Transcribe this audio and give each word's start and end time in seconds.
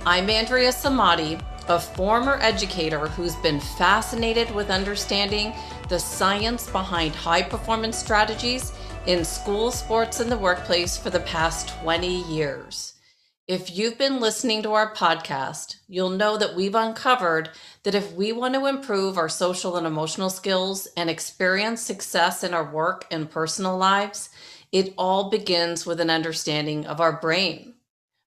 I'm 0.04 0.31
Andrea 0.31 0.71
Samadi, 0.71 1.39
a 1.70 1.80
former 1.80 2.40
educator 2.41 3.07
who's 3.09 3.35
been 3.35 3.59
fascinated 3.59 4.49
with 4.55 4.71
understanding 4.71 5.54
the 5.90 5.99
science 5.99 6.68
behind 6.68 7.13
high 7.13 7.43
performance 7.43 7.99
strategies 7.99 8.73
in 9.05 9.23
school, 9.23 9.70
sports, 9.70 10.21
and 10.21 10.32
the 10.32 10.40
workplace 10.40 10.98
for 10.98 11.12
the 11.12 11.20
past 11.20 11.70
20 11.84 12.23
years. 12.23 12.96
If 13.47 13.77
you've 13.77 13.97
been 13.97 14.19
listening 14.19 14.61
to 14.63 14.73
our 14.73 14.93
podcast, 14.93 15.77
you'll 15.87 16.09
know 16.09 16.35
that 16.35 16.53
we've 16.53 16.75
uncovered 16.75 17.49
that 17.83 17.95
if 17.95 18.11
we 18.11 18.33
want 18.33 18.55
to 18.55 18.65
improve 18.65 19.17
our 19.17 19.29
social 19.29 19.77
and 19.77 19.87
emotional 19.87 20.29
skills 20.29 20.85
and 20.97 21.09
experience 21.09 21.81
success 21.81 22.43
in 22.43 22.53
our 22.53 22.70
work 22.70 23.05
and 23.09 23.31
personal 23.31 23.77
lives, 23.77 24.31
it 24.73 24.93
all 24.97 25.29
begins 25.29 25.85
with 25.85 26.01
an 26.01 26.09
understanding 26.09 26.85
of 26.85 26.99
our 26.99 27.21
brain. 27.21 27.75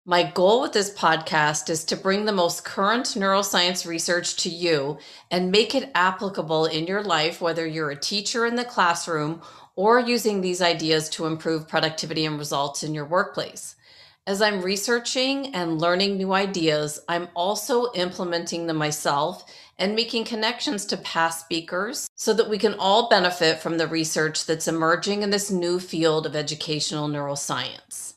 My 0.06 0.22
goal 0.22 0.62
with 0.62 0.72
this 0.72 0.90
podcast 0.90 1.68
is 1.68 1.84
to 1.84 1.96
bring 1.96 2.24
the 2.24 2.32
most 2.32 2.64
current 2.64 3.04
neuroscience 3.08 3.86
research 3.86 4.36
to 4.36 4.48
you 4.48 4.96
and 5.30 5.50
make 5.50 5.74
it 5.74 5.90
applicable 5.94 6.64
in 6.64 6.86
your 6.86 7.02
life, 7.02 7.42
whether 7.42 7.66
you're 7.66 7.90
a 7.90 8.00
teacher 8.00 8.46
in 8.46 8.56
the 8.56 8.64
classroom 8.64 9.42
or 9.76 10.00
using 10.00 10.40
these 10.40 10.62
ideas 10.62 11.10
to 11.10 11.26
improve 11.26 11.68
productivity 11.68 12.24
and 12.24 12.38
results 12.38 12.82
in 12.82 12.94
your 12.94 13.04
workplace. 13.04 13.76
As 14.30 14.40
I'm 14.40 14.62
researching 14.62 15.52
and 15.56 15.80
learning 15.80 16.16
new 16.16 16.32
ideas, 16.32 17.00
I'm 17.08 17.26
also 17.34 17.92
implementing 17.94 18.68
them 18.68 18.76
myself 18.76 19.44
and 19.76 19.96
making 19.96 20.24
connections 20.24 20.86
to 20.86 20.96
past 20.98 21.40
speakers 21.40 22.08
so 22.14 22.32
that 22.34 22.48
we 22.48 22.56
can 22.56 22.74
all 22.74 23.08
benefit 23.08 23.58
from 23.58 23.76
the 23.76 23.88
research 23.88 24.46
that's 24.46 24.68
emerging 24.68 25.22
in 25.22 25.30
this 25.30 25.50
new 25.50 25.80
field 25.80 26.26
of 26.26 26.36
educational 26.36 27.08
neuroscience. 27.08 28.14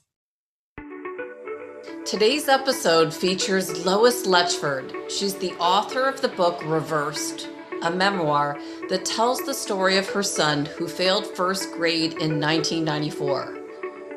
Today's 2.06 2.48
episode 2.48 3.12
features 3.12 3.84
Lois 3.84 4.28
Letchford. 4.28 5.10
She's 5.10 5.34
the 5.34 5.54
author 5.54 6.04
of 6.04 6.22
the 6.22 6.28
book 6.28 6.62
Reversed, 6.64 7.50
a 7.82 7.90
memoir 7.90 8.60
that 8.90 9.04
tells 9.04 9.42
the 9.42 9.54
story 9.56 9.98
of 9.98 10.08
her 10.10 10.22
son 10.22 10.66
who 10.66 10.88
failed 10.88 11.26
first 11.26 11.72
grade 11.72 12.14
in 12.22 12.40
1994. 12.40 13.63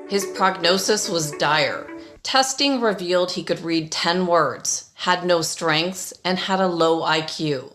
His 0.09 0.25
prognosis 0.25 1.09
was 1.09 1.33
dire. 1.33 1.85
Testing 2.23 2.81
revealed 2.81 3.33
he 3.33 3.43
could 3.43 3.61
read 3.61 3.91
10 3.91 4.29
words, 4.29 4.91
had 4.95 5.25
no 5.25 5.43
strengths, 5.43 6.15
and 6.25 6.39
had 6.39 6.61
a 6.61 6.69
low 6.69 7.01
IQ. 7.01 7.73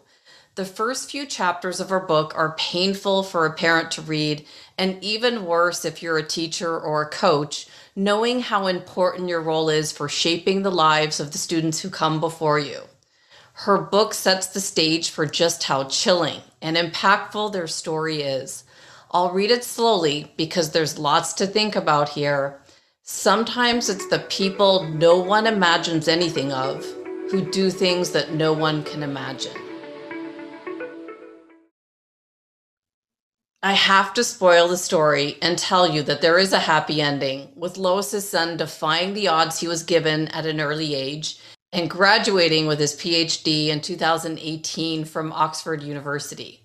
The 0.56 0.64
first 0.64 1.12
few 1.12 1.26
chapters 1.26 1.82
of 1.82 1.90
her 1.90 2.00
book 2.00 2.32
are 2.36 2.56
painful 2.58 3.24
for 3.24 3.46
a 3.46 3.54
parent 3.54 3.92
to 3.92 4.02
read, 4.02 4.46
and 4.78 5.04
even 5.04 5.46
worse 5.46 5.84
if 5.84 6.02
you're 6.02 6.18
a 6.18 6.24
teacher 6.24 6.80
or 6.80 7.02
a 7.02 7.09
coach, 7.09 7.68
knowing 7.98 8.40
how 8.40 8.68
important 8.68 9.28
your 9.28 9.42
role 9.42 9.68
is 9.68 9.92
for 9.92 10.08
shaping 10.08 10.62
the 10.62 10.72
lives 10.72 11.20
of 11.20 11.32
the 11.32 11.38
students 11.38 11.82
who 11.82 11.90
come 11.90 12.22
before 12.22 12.59
you. 12.59 12.84
Her 13.54 13.78
book 13.78 14.14
sets 14.14 14.48
the 14.48 14.62
stage 14.62 15.09
for 15.09 15.26
just 15.26 15.64
how 15.64 15.84
chilling 15.84 16.40
and 16.62 16.78
impactful 16.78 17.52
their 17.52 17.68
story 17.68 18.22
is. 18.22 18.64
I'll 19.14 19.31
read 19.31 19.52
it 19.52 19.66
slowly 19.66 20.31
because 20.38 20.72
there's 20.72 20.97
lots 20.97 21.34
to 21.34 21.46
think 21.46 21.75
about 21.75 22.08
here. 22.08 22.62
Sometimes 23.03 23.90
it's 23.90 24.08
the 24.08 24.19
people 24.30 24.86
no 24.86 25.18
one 25.18 25.47
imagines 25.47 26.08
anything 26.08 26.53
of 26.53 26.86
who 27.30 27.41
do 27.52 27.69
things 27.69 28.12
that 28.12 28.31
no 28.34 28.53
one 28.53 28.84
can 28.84 29.03
imagine. 29.03 29.52
I 33.62 33.74
have 33.74 34.13
to 34.13 34.24
spoil 34.24 34.69
the 34.69 34.78
story 34.78 35.38
and 35.41 35.57
tell 35.57 35.91
you 35.91 36.03
that 36.03 36.22
there 36.22 36.40
is 36.40 36.53
a 36.53 36.59
happy 36.59 37.02
ending, 37.02 37.50
with 37.56 37.78
Lois's 37.78 38.28
son 38.28 38.56
defying 38.56 39.13
the 39.13 39.28
odds 39.28 39.59
he 39.59 39.68
was 39.68 39.84
given 39.84 40.30
at 40.30 40.46
an 40.46 40.62
early 40.62 40.96
age 40.96 41.38
and 41.74 41.90
graduating 41.90 42.66
with 42.66 42.80
his 42.80 42.96
PhD 42.96 43.68
in 43.68 43.81
2018 43.81 45.03
from 45.03 45.34
Oxford 45.34 45.84
University. 45.84 46.61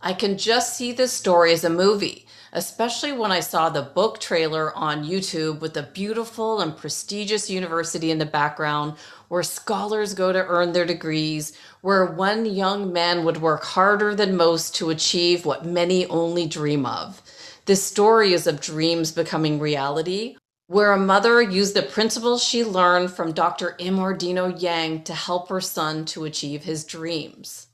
I 0.00 0.12
can 0.12 0.38
just 0.38 0.76
see 0.76 0.92
this 0.92 1.12
story 1.12 1.52
as 1.52 1.64
a 1.64 1.70
movie, 1.70 2.26
especially 2.52 3.10
when 3.10 3.32
I 3.32 3.40
saw 3.40 3.68
the 3.68 3.82
book 3.82 4.20
trailer 4.20 4.72
on 4.76 5.04
YouTube 5.04 5.58
with 5.58 5.76
a 5.76 5.82
beautiful 5.82 6.60
and 6.60 6.76
prestigious 6.76 7.50
university 7.50 8.12
in 8.12 8.18
the 8.18 8.24
background 8.26 8.94
where 9.26 9.42
scholars 9.42 10.14
go 10.14 10.32
to 10.32 10.46
earn 10.46 10.72
their 10.72 10.86
degrees, 10.86 11.52
where 11.80 12.06
one 12.06 12.46
young 12.46 12.92
man 12.92 13.24
would 13.24 13.42
work 13.42 13.64
harder 13.64 14.14
than 14.14 14.36
most 14.36 14.76
to 14.76 14.90
achieve 14.90 15.44
what 15.44 15.66
many 15.66 16.06
only 16.06 16.46
dream 16.46 16.86
of. 16.86 17.20
This 17.66 17.82
story 17.82 18.32
is 18.32 18.46
of 18.46 18.60
dreams 18.60 19.10
becoming 19.10 19.58
reality, 19.58 20.36
where 20.68 20.92
a 20.92 20.98
mother 20.98 21.42
used 21.42 21.74
the 21.74 21.82
principles 21.82 22.44
she 22.44 22.62
learned 22.64 23.10
from 23.10 23.32
Dr. 23.32 23.74
Immordino 23.80 24.62
Yang 24.62 25.02
to 25.04 25.14
help 25.14 25.48
her 25.48 25.60
son 25.60 26.04
to 26.06 26.24
achieve 26.24 26.62
his 26.62 26.84
dreams. 26.84 27.67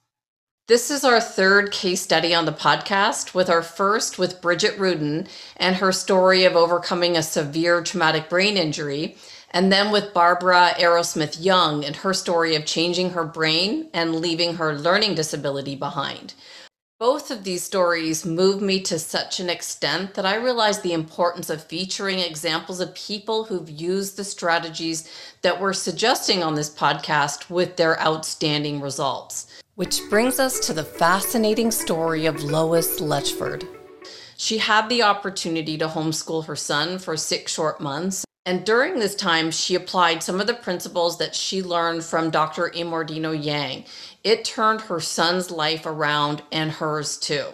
This 0.66 0.91
is 0.91 1.04
our 1.04 1.20
third 1.20 1.72
case 1.72 2.00
study 2.00 2.34
on 2.34 2.47
the 2.47 2.50
podcast, 2.52 3.34
with 3.34 3.50
our 3.50 3.60
first 3.60 4.19
with 4.19 4.41
Bridget 4.41 4.78
Rudin 4.78 5.28
and 5.58 5.76
her 5.76 5.92
story 5.92 6.44
of 6.44 6.56
overcoming 6.56 7.19
a 7.19 7.22
severe 7.22 7.82
traumatic 7.82 8.30
brain 8.30 8.56
injury, 8.56 9.19
and 9.50 9.70
then 9.70 9.92
with 9.92 10.14
Barbara 10.14 10.70
Arrowsmith 10.78 11.44
Young 11.44 11.84
and 11.84 11.97
her 11.97 12.14
story 12.14 12.54
of 12.56 12.64
changing 12.64 13.10
her 13.10 13.25
brain 13.25 13.91
and 13.92 14.14
leaving 14.14 14.54
her 14.54 14.75
learning 14.75 15.16
disability 15.16 15.76
behind. 15.76 16.32
Both 16.98 17.31
of 17.31 17.44
these 17.44 17.62
stories 17.62 18.25
moved 18.25 18.62
me 18.62 18.81
to 18.84 18.98
such 18.98 19.41
an 19.41 19.50
extent 19.50 20.14
that 20.14 20.25
I 20.25 20.36
realized 20.36 20.82
the 20.82 20.94
importance 20.94 21.50
of 21.50 21.62
featuring 21.62 22.20
examples 22.20 22.81
of 22.81 22.94
people 22.94 23.44
who've 23.44 23.69
used 23.69 24.16
the 24.16 24.25
strategies 24.25 25.10
that 25.42 25.60
we're 25.60 25.75
suggesting 25.75 26.42
on 26.42 26.54
this 26.54 26.75
podcast 26.75 27.50
with 27.50 27.76
their 27.76 28.00
outstanding 28.00 28.81
results. 28.81 29.46
Which 29.77 30.09
brings 30.09 30.39
us 30.39 30.61
to 30.69 30.73
the 30.73 30.85
fascinating 30.85 31.73
story 31.73 32.27
of 32.27 32.45
Lois 32.45 33.01
Letchford. 33.01 33.67
She 34.37 34.59
had 34.59 34.89
the 34.89 35.03
opportunity 35.03 35.77
to 35.79 35.89
homeschool 35.89 36.47
her 36.47 36.55
son 36.55 37.01
for 37.01 37.17
six 37.17 37.51
short 37.51 37.81
months. 37.81 38.25
And 38.47 38.65
during 38.65 39.01
this 39.01 39.17
time, 39.17 39.51
she 39.51 39.75
applied 39.75 40.23
some 40.23 40.41
of 40.41 40.47
the 40.47 40.55
principles 40.55 41.19
that 41.19 41.35
she 41.35 41.61
learned 41.61 42.05
from 42.05 42.31
Dr. 42.31 42.71
Immordino 42.71 43.33
Yang. 43.33 43.87
It 44.23 44.45
turned 44.45 44.83
her 44.83 45.01
son's 45.01 45.51
life 45.51 45.87
around 45.87 46.43
and 46.53 46.71
hers 46.71 47.19
too. 47.19 47.47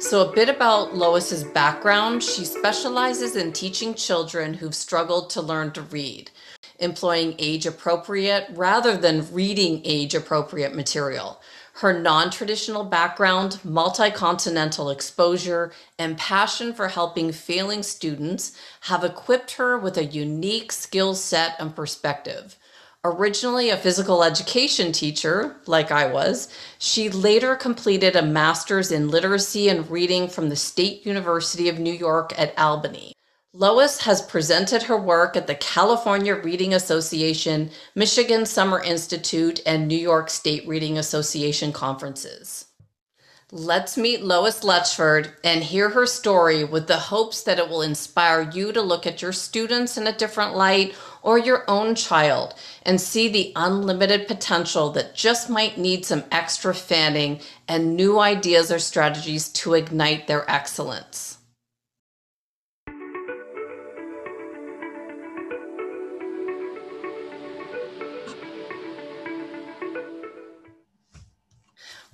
So, 0.00 0.28
a 0.28 0.34
bit 0.34 0.48
about 0.48 0.96
Lois's 0.96 1.44
background. 1.44 2.24
She 2.24 2.44
specializes 2.44 3.36
in 3.36 3.52
teaching 3.52 3.94
children 3.94 4.54
who've 4.54 4.74
struggled 4.74 5.30
to 5.30 5.40
learn 5.40 5.70
to 5.72 5.82
read 5.82 6.32
employing 6.78 7.34
age 7.38 7.66
appropriate 7.66 8.48
rather 8.54 8.96
than 8.96 9.32
reading 9.32 9.80
age 9.84 10.14
appropriate 10.14 10.74
material. 10.74 11.40
Her 11.80 11.98
non 11.98 12.30
traditional 12.30 12.84
background, 12.84 13.58
multi 13.62 14.10
continental 14.10 14.88
exposure, 14.88 15.72
and 15.98 16.16
passion 16.16 16.72
for 16.72 16.88
helping 16.88 17.32
failing 17.32 17.82
students 17.82 18.56
have 18.82 19.04
equipped 19.04 19.52
her 19.52 19.78
with 19.78 19.98
a 19.98 20.04
unique 20.06 20.72
skill 20.72 21.14
set 21.14 21.54
and 21.58 21.76
perspective. 21.76 22.56
Originally 23.04 23.70
a 23.70 23.76
physical 23.76 24.24
education 24.24 24.90
teacher, 24.90 25.56
like 25.66 25.92
I 25.92 26.10
was, 26.10 26.48
she 26.78 27.08
later 27.08 27.54
completed 27.54 28.16
a 28.16 28.22
master's 28.22 28.90
in 28.90 29.10
literacy 29.10 29.68
and 29.68 29.88
reading 29.90 30.28
from 30.28 30.48
the 30.48 30.56
State 30.56 31.06
University 31.06 31.68
of 31.68 31.78
New 31.78 31.92
York 31.92 32.32
at 32.38 32.58
Albany. 32.58 33.15
Lois 33.58 34.00
has 34.02 34.20
presented 34.20 34.82
her 34.82 34.98
work 34.98 35.34
at 35.34 35.46
the 35.46 35.54
California 35.54 36.34
Reading 36.34 36.74
Association, 36.74 37.70
Michigan 37.94 38.44
Summer 38.44 38.82
Institute, 38.82 39.62
and 39.64 39.88
New 39.88 39.96
York 39.96 40.28
State 40.28 40.68
Reading 40.68 40.98
Association 40.98 41.72
conferences. 41.72 42.66
Let's 43.50 43.96
meet 43.96 44.22
Lois 44.22 44.62
Letchford 44.62 45.32
and 45.42 45.64
hear 45.64 45.88
her 45.88 46.04
story 46.04 46.64
with 46.64 46.86
the 46.86 46.98
hopes 46.98 47.44
that 47.44 47.58
it 47.58 47.70
will 47.70 47.80
inspire 47.80 48.42
you 48.42 48.72
to 48.72 48.82
look 48.82 49.06
at 49.06 49.22
your 49.22 49.32
students 49.32 49.96
in 49.96 50.06
a 50.06 50.12
different 50.12 50.54
light 50.54 50.94
or 51.22 51.38
your 51.38 51.64
own 51.66 51.94
child 51.94 52.52
and 52.82 53.00
see 53.00 53.26
the 53.26 53.54
unlimited 53.56 54.28
potential 54.28 54.90
that 54.90 55.14
just 55.14 55.48
might 55.48 55.78
need 55.78 56.04
some 56.04 56.24
extra 56.30 56.74
fanning 56.74 57.40
and 57.66 57.96
new 57.96 58.18
ideas 58.18 58.70
or 58.70 58.78
strategies 58.78 59.48
to 59.48 59.72
ignite 59.72 60.26
their 60.26 60.44
excellence. 60.50 61.35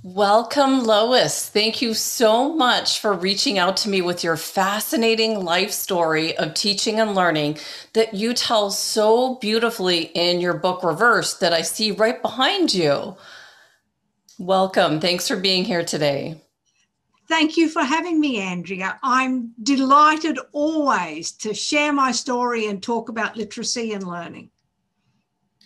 Welcome, 0.04 0.82
Lois. 0.82 1.48
Thank 1.48 1.80
you 1.80 1.94
so 1.94 2.52
much 2.52 2.98
for 2.98 3.12
reaching 3.12 3.56
out 3.56 3.76
to 3.78 3.88
me 3.88 4.02
with 4.02 4.24
your 4.24 4.36
fascinating 4.36 5.44
life 5.44 5.70
story 5.70 6.36
of 6.38 6.54
teaching 6.54 6.98
and 6.98 7.14
learning 7.14 7.58
that 7.92 8.12
you 8.12 8.34
tell 8.34 8.72
so 8.72 9.36
beautifully 9.36 10.10
in 10.16 10.40
your 10.40 10.54
book 10.54 10.82
Reverse 10.82 11.34
that 11.34 11.52
I 11.52 11.62
see 11.62 11.92
right 11.92 12.20
behind 12.20 12.74
you. 12.74 13.16
Welcome. 14.40 14.98
Thanks 14.98 15.28
for 15.28 15.36
being 15.36 15.64
here 15.64 15.84
today. 15.84 16.40
Thank 17.28 17.56
you 17.56 17.68
for 17.68 17.84
having 17.84 18.18
me, 18.18 18.40
Andrea. 18.40 18.98
I'm 19.04 19.54
delighted 19.62 20.36
always 20.50 21.30
to 21.36 21.54
share 21.54 21.92
my 21.92 22.10
story 22.10 22.66
and 22.66 22.82
talk 22.82 23.08
about 23.08 23.36
literacy 23.36 23.92
and 23.92 24.04
learning. 24.04 24.50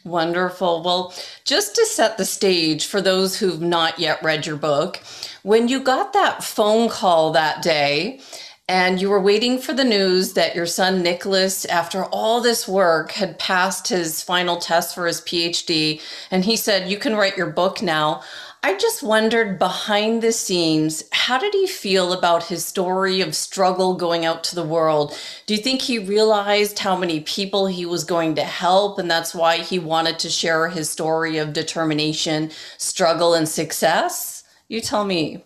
Wonderful. 0.07 0.85
Well, 0.85 1.13
just 1.45 1.75
to 1.75 1.85
set 1.85 2.17
the 2.17 2.25
stage 2.25 2.87
for 2.87 3.01
those 3.01 3.37
who've 3.41 3.61
not 3.61 3.99
yet 3.99 4.23
read 4.23 4.47
your 4.47 4.57
book, 4.57 5.03
when 5.43 5.67
you 5.67 5.81
got 5.81 6.13
that 6.13 6.45
phone 6.45 6.89
call 6.89 7.33
that 7.33 7.61
day 7.61 8.21
and 8.69 9.01
you 9.01 9.11
were 9.11 9.21
waiting 9.21 9.59
for 9.59 9.73
the 9.73 9.85
news 9.85 10.35
that 10.35 10.55
your 10.55 10.67
son 10.67 11.03
Nicholas, 11.03 11.65
after 11.65 12.05
all 12.05 12.41
this 12.41 12.69
work, 12.69 13.13
had 13.13 13.41
passed 13.41 13.89
his 13.89 14.23
final 14.23 14.59
test 14.59 14.95
for 14.95 15.09
his 15.09 15.21
PhD, 15.21 16.01
and 16.31 16.45
he 16.45 16.55
said, 16.57 16.89
You 16.89 16.99
can 16.99 17.17
write 17.17 17.37
your 17.37 17.51
book 17.51 17.83
now. 17.83 18.23
I 18.67 18.75
just 18.77 19.01
wondered 19.01 19.61
behind 19.61 20.23
the 20.23 20.33
scenes, 20.33 21.05
how 21.13 21.39
did 21.39 21.55
he 21.55 21.69
feel 21.69 22.13
about 22.13 22.43
his 22.43 22.67
story 22.67 23.21
of 23.21 23.37
struggle 23.37 23.95
going 23.95 24.25
out 24.25 24.43
to 24.43 24.57
the 24.57 24.65
world? 24.65 25.17
Do 25.47 25.55
you 25.55 25.63
think 25.63 25.81
he 25.81 26.01
realized 26.01 26.81
how 26.81 26.97
many 26.97 27.21
people 27.21 27.69
he 27.69 27.87
was 27.87 28.03
going 28.03 28.35
to 28.35 28.43
help, 28.43 28.99
and 28.99 29.09
that's 29.09 29.37
why 29.37 29.59
he 29.59 29.79
wanted 29.79 30.19
to 30.19 30.29
share 30.29 30.69
his 30.69 30.91
story 30.91 31.39
of 31.39 31.53
determination, 31.53 32.51
struggle, 32.77 33.35
and 33.35 33.49
success? 33.49 34.43
You 34.67 34.81
tell 34.81 35.05
me. 35.05 35.45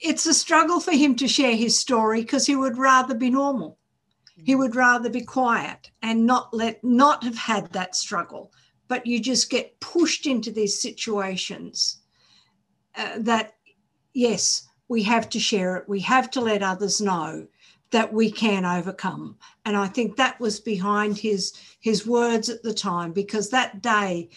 It's 0.00 0.26
a 0.26 0.34
struggle 0.34 0.80
for 0.80 0.90
him 0.90 1.14
to 1.14 1.28
share 1.28 1.54
his 1.54 1.78
story 1.78 2.22
because 2.22 2.44
he 2.44 2.56
would 2.56 2.76
rather 2.76 3.14
be 3.14 3.30
normal. 3.30 3.78
He 4.34 4.56
would 4.56 4.74
rather 4.74 5.10
be 5.10 5.20
quiet 5.20 5.92
and 6.02 6.26
not 6.26 6.52
let 6.52 6.82
not 6.82 7.22
have 7.22 7.38
had 7.38 7.72
that 7.72 7.94
struggle 7.94 8.50
but 8.88 9.06
you 9.06 9.20
just 9.20 9.50
get 9.50 9.78
pushed 9.80 10.26
into 10.26 10.50
these 10.50 10.80
situations 10.80 11.98
uh, 12.96 13.18
that, 13.18 13.54
yes, 14.14 14.68
we 14.88 15.02
have 15.02 15.28
to 15.30 15.40
share 15.40 15.76
it. 15.76 15.88
We 15.88 16.00
have 16.00 16.30
to 16.32 16.40
let 16.40 16.62
others 16.62 17.00
know 17.00 17.46
that 17.90 18.12
we 18.12 18.30
can 18.30 18.64
overcome. 18.64 19.36
And 19.64 19.76
I 19.76 19.86
think 19.86 20.16
that 20.16 20.38
was 20.40 20.60
behind 20.60 21.18
his 21.18 21.52
his 21.80 22.06
words 22.06 22.48
at 22.48 22.62
the 22.62 22.74
time 22.74 23.12
because 23.12 23.50
that 23.50 23.80
day 23.80 24.28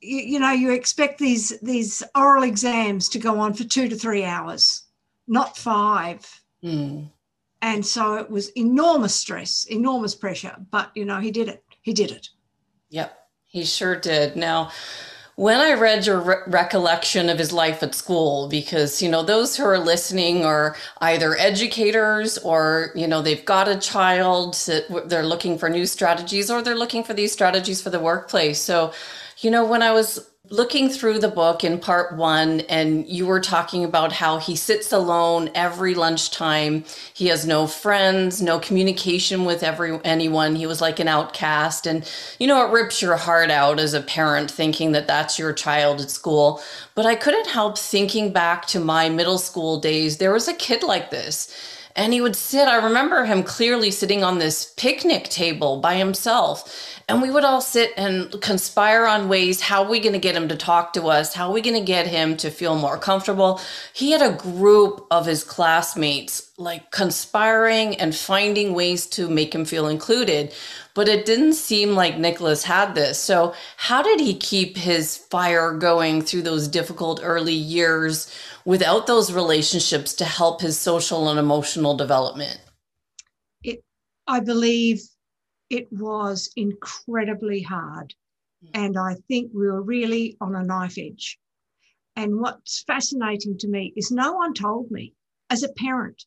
you, 0.00 0.18
you, 0.18 0.38
know 0.38 0.50
you 0.50 0.72
expect 0.72 1.18
these 1.18 1.58
these 1.60 2.02
oral 2.14 2.42
exams 2.42 3.08
to 3.10 3.18
go 3.18 3.38
on 3.38 3.54
for 3.54 3.64
2 3.64 3.88
to 3.88 3.96
3 3.96 4.24
hours 4.24 4.82
not 5.26 5.56
5 5.56 6.40
mm. 6.62 7.10
and 7.62 7.86
so 7.86 8.14
it 8.16 8.30
was 8.30 8.50
enormous 8.50 9.14
stress 9.14 9.64
enormous 9.70 10.14
pressure 10.14 10.56
but 10.70 10.90
you 10.94 11.04
know 11.04 11.20
he 11.20 11.30
did 11.30 11.48
it 11.48 11.64
he 11.80 11.92
did 11.92 12.10
it 12.10 12.28
Yep, 12.94 13.18
he 13.48 13.64
sure 13.64 13.96
did. 13.96 14.36
Now, 14.36 14.70
when 15.34 15.58
I 15.58 15.72
read 15.72 16.06
your 16.06 16.20
re- 16.20 16.36
recollection 16.46 17.28
of 17.28 17.40
his 17.40 17.52
life 17.52 17.82
at 17.82 17.92
school, 17.92 18.46
because, 18.48 19.02
you 19.02 19.08
know, 19.10 19.24
those 19.24 19.56
who 19.56 19.64
are 19.64 19.80
listening 19.80 20.44
are 20.44 20.76
either 21.00 21.36
educators 21.36 22.38
or, 22.38 22.92
you 22.94 23.08
know, 23.08 23.20
they've 23.20 23.44
got 23.44 23.66
a 23.66 23.76
child 23.80 24.54
that 24.66 25.08
they're 25.08 25.26
looking 25.26 25.58
for 25.58 25.68
new 25.68 25.86
strategies 25.86 26.52
or 26.52 26.62
they're 26.62 26.76
looking 26.78 27.02
for 27.02 27.14
these 27.14 27.32
strategies 27.32 27.82
for 27.82 27.90
the 27.90 27.98
workplace. 27.98 28.60
So, 28.60 28.92
you 29.40 29.50
know, 29.50 29.64
when 29.66 29.82
I 29.82 29.90
was 29.90 30.30
looking 30.50 30.90
through 30.90 31.18
the 31.18 31.28
book 31.28 31.64
in 31.64 31.80
part 31.80 32.16
one, 32.16 32.60
and 32.62 33.08
you 33.08 33.26
were 33.26 33.40
talking 33.40 33.82
about 33.82 34.12
how 34.12 34.38
he 34.38 34.54
sits 34.54 34.92
alone 34.92 35.50
every 35.54 35.94
lunchtime. 35.94 36.84
He 37.14 37.28
has 37.28 37.46
no 37.46 37.66
friends, 37.66 38.42
no 38.42 38.58
communication 38.58 39.46
with 39.46 39.62
every 39.62 39.98
anyone. 40.04 40.54
He 40.54 40.66
was 40.66 40.82
like 40.82 41.00
an 41.00 41.08
outcast, 41.08 41.86
and 41.86 42.08
you 42.38 42.46
know 42.46 42.66
it 42.66 42.72
rips 42.72 43.00
your 43.00 43.16
heart 43.16 43.50
out 43.50 43.80
as 43.80 43.94
a 43.94 44.02
parent 44.02 44.50
thinking 44.50 44.92
that 44.92 45.06
that's 45.06 45.38
your 45.38 45.54
child 45.54 46.02
at 46.02 46.10
school. 46.10 46.62
But 46.94 47.06
I 47.06 47.14
couldn't 47.14 47.48
help 47.48 47.78
thinking 47.78 48.32
back 48.32 48.66
to 48.66 48.80
my 48.80 49.08
middle 49.08 49.38
school 49.38 49.80
days. 49.80 50.18
There 50.18 50.32
was 50.32 50.46
a 50.46 50.54
kid 50.54 50.82
like 50.82 51.10
this 51.10 51.48
and 51.96 52.12
he 52.12 52.20
would 52.20 52.34
sit, 52.34 52.66
I 52.66 52.84
remember 52.84 53.24
him 53.24 53.44
clearly 53.44 53.90
sitting 53.90 54.24
on 54.24 54.38
this 54.38 54.72
picnic 54.76 55.28
table 55.28 55.80
by 55.80 55.94
himself. 55.94 56.93
And 57.08 57.22
we 57.22 57.30
would 57.30 57.44
all 57.44 57.60
sit 57.60 57.92
and 57.98 58.32
conspire 58.40 59.06
on 59.06 59.28
ways 59.28 59.60
how 59.60 59.84
are 59.84 59.90
we 59.90 60.00
going 60.00 60.14
to 60.14 60.18
get 60.18 60.36
him 60.36 60.48
to 60.48 60.56
talk 60.56 60.94
to 60.94 61.04
us? 61.08 61.34
How 61.34 61.48
are 61.48 61.52
we 61.54 61.60
going 61.60 61.78
to 61.78 61.84
get 61.84 62.06
him 62.06 62.36
to 62.38 62.50
feel 62.50 62.76
more 62.76 62.98
comfortable? 62.98 63.60
He 63.92 64.12
had 64.12 64.22
a 64.22 64.36
group 64.36 65.06
of 65.10 65.26
his 65.26 65.44
classmates 65.44 66.50
like 66.58 66.90
conspiring 66.92 67.96
and 67.96 68.14
finding 68.16 68.74
ways 68.74 69.06
to 69.08 69.28
make 69.28 69.54
him 69.54 69.66
feel 69.66 69.88
included. 69.88 70.54
But 70.94 71.08
it 71.08 71.26
didn't 71.26 71.54
seem 71.54 71.94
like 71.94 72.18
Nicholas 72.18 72.64
had 72.64 72.94
this. 72.94 73.18
So, 73.18 73.54
how 73.76 74.02
did 74.02 74.20
he 74.20 74.34
keep 74.34 74.76
his 74.76 75.16
fire 75.16 75.72
going 75.72 76.22
through 76.22 76.42
those 76.42 76.68
difficult 76.68 77.20
early 77.22 77.54
years 77.54 78.32
without 78.64 79.06
those 79.06 79.32
relationships 79.32 80.14
to 80.14 80.24
help 80.24 80.62
his 80.62 80.78
social 80.78 81.28
and 81.28 81.38
emotional 81.38 81.96
development? 81.96 82.60
It, 83.64 83.82
I 84.26 84.40
believe 84.40 85.02
it 85.70 85.92
was 85.92 86.50
incredibly 86.56 87.62
hard. 87.62 88.14
Mm. 88.64 88.70
And 88.74 88.98
I 88.98 89.16
think 89.28 89.50
we 89.52 89.66
were 89.66 89.82
really 89.82 90.36
on 90.40 90.54
a 90.54 90.64
knife 90.64 90.98
edge. 90.98 91.38
And 92.16 92.40
what's 92.40 92.82
fascinating 92.84 93.58
to 93.58 93.68
me 93.68 93.92
is 93.96 94.10
no 94.10 94.34
one 94.34 94.54
told 94.54 94.90
me 94.90 95.14
as 95.50 95.62
a 95.62 95.72
parent, 95.72 96.24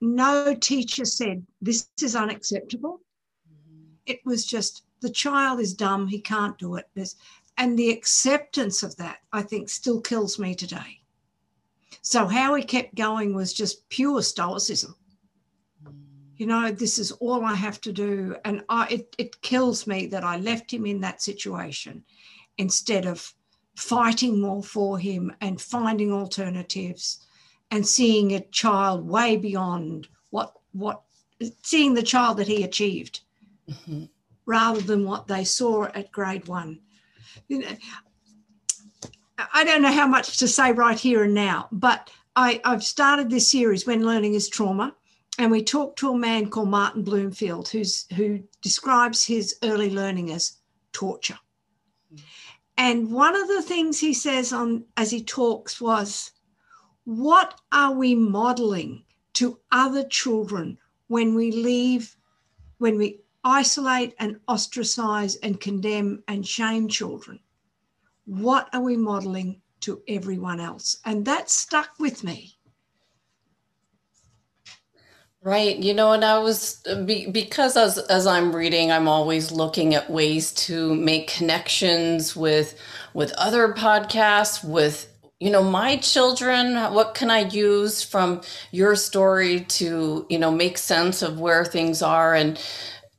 no 0.00 0.54
teacher 0.54 1.04
said, 1.04 1.46
This 1.60 1.88
is 2.02 2.16
unacceptable. 2.16 3.00
Mm-hmm. 3.48 3.92
It 4.06 4.20
was 4.24 4.46
just, 4.46 4.84
the 5.00 5.10
child 5.10 5.60
is 5.60 5.74
dumb, 5.74 6.06
he 6.06 6.20
can't 6.20 6.58
do 6.58 6.76
it. 6.76 6.88
There's, 6.94 7.16
and 7.56 7.78
the 7.78 7.90
acceptance 7.90 8.82
of 8.82 8.96
that, 8.96 9.18
I 9.32 9.42
think, 9.42 9.68
still 9.68 10.00
kills 10.00 10.38
me 10.38 10.54
today. 10.54 11.00
So 12.02 12.26
how 12.26 12.54
he 12.54 12.62
kept 12.62 12.94
going 12.94 13.34
was 13.34 13.52
just 13.52 13.86
pure 13.90 14.22
stoicism. 14.22 14.94
You 16.40 16.46
know, 16.46 16.70
this 16.70 16.98
is 16.98 17.12
all 17.12 17.44
I 17.44 17.52
have 17.52 17.82
to 17.82 17.92
do. 17.92 18.34
And 18.46 18.64
I, 18.70 18.86
it, 18.88 19.14
it 19.18 19.42
kills 19.42 19.86
me 19.86 20.06
that 20.06 20.24
I 20.24 20.38
left 20.38 20.72
him 20.72 20.86
in 20.86 20.98
that 21.02 21.20
situation 21.20 22.02
instead 22.56 23.04
of 23.04 23.34
fighting 23.76 24.40
more 24.40 24.62
for 24.62 24.98
him 24.98 25.36
and 25.42 25.60
finding 25.60 26.10
alternatives 26.10 27.26
and 27.70 27.86
seeing 27.86 28.32
a 28.32 28.40
child 28.40 29.06
way 29.06 29.36
beyond 29.36 30.08
what 30.30 30.54
what 30.72 31.02
seeing 31.62 31.92
the 31.92 32.02
child 32.02 32.38
that 32.38 32.48
he 32.48 32.64
achieved 32.64 33.20
mm-hmm. 33.68 34.04
rather 34.46 34.80
than 34.80 35.04
what 35.04 35.26
they 35.26 35.44
saw 35.44 35.84
at 35.94 36.10
grade 36.10 36.48
one. 36.48 36.80
You 37.48 37.58
know, 37.58 37.76
I 39.52 39.62
don't 39.64 39.82
know 39.82 39.92
how 39.92 40.06
much 40.06 40.38
to 40.38 40.48
say 40.48 40.72
right 40.72 40.98
here 40.98 41.24
and 41.24 41.34
now, 41.34 41.68
but 41.70 42.10
I, 42.34 42.62
I've 42.64 42.82
started 42.82 43.28
this 43.28 43.50
series 43.50 43.86
when 43.86 44.06
learning 44.06 44.32
is 44.32 44.48
trauma, 44.48 44.94
and 45.40 45.50
we 45.50 45.64
talked 45.64 45.98
to 45.98 46.10
a 46.10 46.18
man 46.18 46.50
called 46.50 46.68
Martin 46.68 47.02
Bloomfield, 47.02 47.68
who's 47.68 48.06
who 48.14 48.40
describes 48.62 49.24
his 49.24 49.56
early 49.62 49.90
learning 49.90 50.30
as 50.32 50.58
torture. 50.92 51.38
And 52.76 53.12
one 53.12 53.36
of 53.36 53.48
the 53.48 53.62
things 53.62 53.98
he 53.98 54.14
says 54.14 54.52
on 54.52 54.84
as 54.96 55.10
he 55.10 55.22
talks 55.22 55.80
was, 55.80 56.32
what 57.04 57.60
are 57.72 57.92
we 57.92 58.14
modeling 58.14 59.04
to 59.34 59.58
other 59.72 60.04
children 60.04 60.78
when 61.08 61.34
we 61.34 61.50
leave, 61.50 62.16
when 62.78 62.96
we 62.96 63.20
isolate 63.42 64.14
and 64.18 64.38
ostracize 64.48 65.36
and 65.36 65.60
condemn 65.60 66.22
and 66.28 66.46
shame 66.46 66.88
children? 66.88 67.40
what 68.30 68.68
are 68.72 68.80
we 68.80 68.96
modeling 68.96 69.60
to 69.80 70.02
everyone 70.06 70.60
else? 70.60 70.98
And 71.04 71.24
that 71.24 71.50
stuck 71.50 71.98
with 71.98 72.22
me. 72.22 72.56
Right. 75.42 75.78
You 75.78 75.94
know, 75.94 76.12
and 76.12 76.24
I 76.24 76.38
was 76.38 76.82
because 77.32 77.76
as 77.78 77.98
as 77.98 78.26
I'm 78.26 78.54
reading, 78.54 78.92
I'm 78.92 79.08
always 79.08 79.50
looking 79.52 79.94
at 79.94 80.10
ways 80.10 80.52
to 80.66 80.94
make 80.94 81.28
connections 81.28 82.36
with 82.36 82.78
with 83.14 83.32
other 83.38 83.72
podcasts, 83.72 84.62
with 84.62 85.08
you 85.40 85.50
know 85.50 85.62
my 85.62 85.96
children 85.96 86.76
what 86.94 87.14
can 87.14 87.30
i 87.30 87.40
use 87.40 88.02
from 88.02 88.42
your 88.72 88.94
story 88.96 89.60
to 89.62 90.26
you 90.30 90.38
know 90.38 90.50
make 90.50 90.78
sense 90.78 91.22
of 91.22 91.40
where 91.40 91.64
things 91.64 92.02
are 92.02 92.34
and 92.34 92.60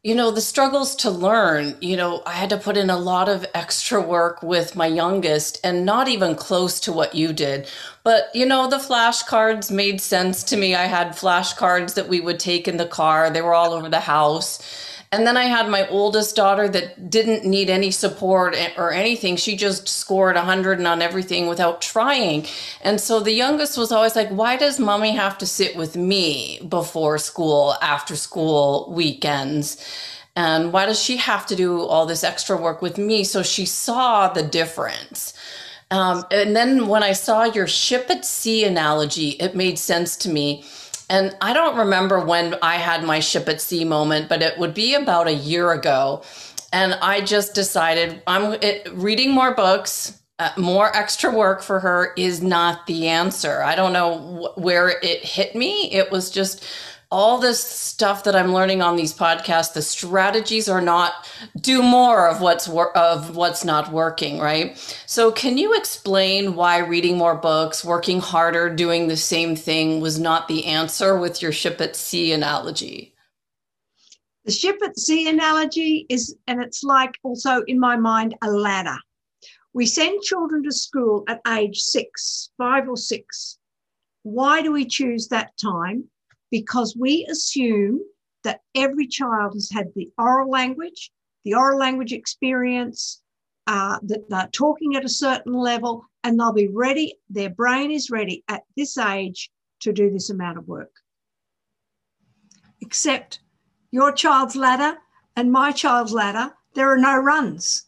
you 0.03 0.15
know, 0.15 0.31
the 0.31 0.41
struggles 0.41 0.96
to 0.96 1.12
learn, 1.12 1.75
you 1.79 1.96
know, 1.96 2.24
I 2.25 2.31
had 2.31 2.50
to 2.50 2.58
put 2.58 2.75
in 2.75 2.89
a 2.89 2.98
lot 2.98 3.29
of 3.29 3.46
extra 3.53 4.01
work 4.01 4.41
with 4.41 4.75
my 4.75 4.88
youngest 4.88 5.60
and 5.63 5.86
not 5.86 6.08
even 6.08 6.34
close 6.34 6.79
to 6.81 6.91
what 6.91 7.13
you 7.13 7.31
did. 7.34 7.67
But, 8.03 8.31
you 8.34 8.48
know, 8.48 8.67
the 8.67 8.77
flashcards 8.77 9.70
made 9.70 10.01
sense 10.01 10.41
to 10.46 10.58
me. 10.58 10.74
I 10.74 10.86
had 10.86 11.10
flashcards 11.10 11.93
that 11.93 12.10
we 12.10 12.20
would 12.20 12.39
take 12.39 12.67
in 12.67 12.77
the 12.77 12.88
car, 12.88 13.29
they 13.29 13.43
were 13.43 13.53
all 13.53 13.74
over 13.74 13.89
the 13.89 14.00
house. 14.00 14.60
And 15.13 15.27
then 15.27 15.35
I 15.35 15.43
had 15.43 15.67
my 15.67 15.85
oldest 15.89 16.37
daughter 16.37 16.69
that 16.69 17.09
didn't 17.09 17.43
need 17.43 17.69
any 17.69 17.91
support 17.91 18.55
or 18.77 18.93
anything. 18.93 19.35
She 19.35 19.57
just 19.57 19.89
scored 19.89 20.37
100 20.37 20.85
on 20.85 21.01
everything 21.01 21.47
without 21.47 21.81
trying. 21.81 22.47
And 22.81 23.01
so 23.01 23.19
the 23.19 23.33
youngest 23.33 23.77
was 23.77 23.91
always 23.91 24.15
like, 24.15 24.29
why 24.29 24.55
does 24.55 24.79
mommy 24.79 25.13
have 25.13 25.37
to 25.39 25.45
sit 25.45 25.75
with 25.75 25.97
me 25.97 26.61
before 26.69 27.17
school, 27.17 27.75
after 27.81 28.15
school, 28.15 28.89
weekends? 28.95 29.83
And 30.37 30.71
why 30.71 30.85
does 30.85 31.01
she 31.01 31.17
have 31.17 31.45
to 31.47 31.57
do 31.57 31.81
all 31.81 32.05
this 32.05 32.23
extra 32.23 32.55
work 32.55 32.81
with 32.81 32.97
me? 32.97 33.25
So 33.25 33.43
she 33.43 33.65
saw 33.65 34.29
the 34.29 34.43
difference. 34.43 35.33
Um, 35.91 36.23
and 36.31 36.55
then 36.55 36.87
when 36.87 37.03
I 37.03 37.11
saw 37.11 37.43
your 37.43 37.67
ship 37.67 38.05
at 38.09 38.23
sea 38.23 38.63
analogy, 38.63 39.31
it 39.31 39.57
made 39.57 39.77
sense 39.77 40.15
to 40.17 40.29
me. 40.29 40.63
And 41.11 41.37
I 41.41 41.53
don't 41.53 41.77
remember 41.77 42.25
when 42.25 42.55
I 42.63 42.77
had 42.77 43.03
my 43.03 43.19
ship 43.19 43.49
at 43.49 43.61
sea 43.61 43.85
moment, 43.85 44.29
but 44.29 44.41
it 44.41 44.57
would 44.59 44.73
be 44.73 44.95
about 44.95 45.27
a 45.27 45.33
year 45.35 45.73
ago. 45.73 46.23
And 46.73 46.95
I 46.95 47.21
just 47.21 47.55
decided 47.55 48.23
I'm 48.27 48.53
it, 48.63 48.89
reading 48.93 49.31
more 49.33 49.55
books, 49.55 50.21
uh, 50.39 50.51
more 50.57 50.95
extra 50.95 51.31
work 51.31 51.63
for 51.63 51.81
her 51.81 52.13
is 52.17 52.41
not 52.41 52.87
the 52.87 53.09
answer. 53.09 53.61
I 53.61 53.75
don't 53.75 53.93
know 53.93 54.19
wh- 54.19 54.59
where 54.59 54.89
it 55.03 55.25
hit 55.25 55.55
me. 55.55 55.91
It 55.91 56.11
was 56.11 56.31
just 56.31 56.65
all 57.11 57.39
this 57.39 57.61
stuff 57.61 58.23
that 58.23 58.37
I'm 58.37 58.53
learning 58.53 58.81
on 58.81 58.95
these 58.95 59.13
podcasts, 59.13 59.73
the 59.73 59.81
strategies 59.81 60.69
are 60.69 60.81
not 60.81 61.29
do 61.59 61.83
more 61.83 62.29
of 62.29 62.39
what's 62.39 62.69
wor- 62.69 62.95
of 62.97 63.35
what's 63.35 63.65
not 63.65 63.91
working, 63.91 64.39
right? 64.39 64.77
So 65.05 65.29
can 65.29 65.57
you 65.57 65.75
explain 65.75 66.55
why 66.55 66.77
reading 66.77 67.17
more 67.17 67.35
books, 67.35 67.83
working 67.83 68.21
harder, 68.21 68.73
doing 68.73 69.07
the 69.07 69.17
same 69.17 69.57
thing 69.57 69.99
was 69.99 70.19
not 70.19 70.47
the 70.47 70.65
answer 70.65 71.19
with 71.19 71.41
your 71.41 71.51
ship 71.51 71.81
at 71.81 71.97
sea 71.97 72.31
analogy? 72.31 73.13
The 74.45 74.53
ship 74.53 74.79
at 74.81 74.97
sea 74.97 75.27
analogy 75.27 76.05
is 76.07 76.35
and 76.47 76.63
it's 76.63 76.81
like 76.81 77.15
also 77.23 77.61
in 77.63 77.77
my 77.77 77.97
mind 77.97 78.35
a 78.41 78.49
ladder. 78.49 78.97
We 79.73 79.85
send 79.85 80.21
children 80.21 80.63
to 80.63 80.71
school 80.71 81.23
at 81.27 81.41
age 81.47 81.79
6, 81.79 82.51
5 82.57 82.89
or 82.89 82.97
6. 82.97 83.57
Why 84.23 84.61
do 84.61 84.71
we 84.71 84.85
choose 84.85 85.27
that 85.29 85.51
time? 85.57 86.09
Because 86.51 86.96
we 86.96 87.25
assume 87.31 88.01
that 88.43 88.62
every 88.75 89.08
child 89.08 89.53
has 89.53 89.70
had 89.72 89.88
the 89.96 90.10
oral 90.17 90.50
language, 90.50 91.12
the 91.46 91.55
oral 91.55 91.79
language 91.79 92.12
experience, 92.12 93.22
uh, 93.67 93.98
that 94.03 94.29
they're 94.29 94.50
talking 94.51 94.96
at 94.96 95.05
a 95.05 95.10
certain 95.10 95.53
level, 95.53 96.05
and 96.24 96.39
they'll 96.39 96.53
be 96.53 96.67
ready, 96.67 97.17
their 97.29 97.50
brain 97.50 97.91
is 97.91 98.12
ready 98.12 98.43
at 98.48 98.63
this 98.75 98.98
age 98.98 99.50
to 99.79 99.93
do 99.93 100.12
this 100.12 100.29
amount 100.29 100.58
of 100.58 100.67
work. 100.67 100.91
Except 102.81 103.39
your 103.91 104.12
child's 104.12 104.55
ladder 104.55 104.98
and 105.36 105.51
my 105.51 105.72
child's 105.72 106.12
ladder, 106.12 106.53
there 106.74 106.91
are 106.91 106.98
no 106.98 107.17
runs. 107.17 107.86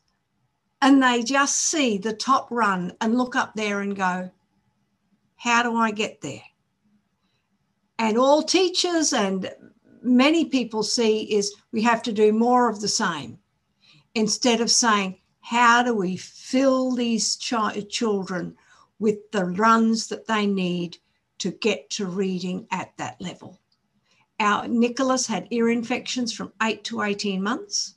And 0.82 1.02
they 1.02 1.24
just 1.24 1.60
see 1.60 1.98
the 1.98 2.14
top 2.14 2.48
run 2.52 2.94
and 3.00 3.18
look 3.18 3.36
up 3.36 3.54
there 3.56 3.80
and 3.82 3.96
go, 3.96 4.32
How 5.38 5.64
do 5.64 5.76
I 5.76 5.92
get 5.92 6.22
there? 6.22 6.42
And 8.00 8.18
all 8.18 8.44
teachers 8.44 9.14
and 9.14 9.52
many 10.02 10.46
people 10.46 10.84
see 10.84 11.24
is 11.34 11.54
we 11.72 11.82
have 11.82 12.04
to 12.04 12.12
do 12.12 12.34
more 12.34 12.70
of 12.70 12.82
the 12.82 12.88
same 12.88 13.38
instead 14.16 14.62
of 14.62 14.70
saying, 14.70 15.20
how 15.42 15.84
do 15.84 15.94
we 15.94 16.16
fill 16.18 16.92
these 16.92 17.36
ch- 17.36 17.54
children 17.90 18.56
with 19.00 19.32
the 19.32 19.46
runs 19.46 20.08
that 20.08 20.28
they 20.28 20.46
need 20.46 20.98
to 21.40 21.52
get 21.52 21.90
to 21.92 22.06
reading 22.06 22.66
at 22.72 22.96
that 22.98 23.20
level? 23.20 23.60
Our 24.40 24.68
Nicholas 24.68 25.28
had 25.28 25.48
ear 25.52 25.70
infections 25.70 26.34
from 26.34 26.54
8 26.62 26.84
to 26.86 27.02
18 27.02 27.42
months, 27.42 27.96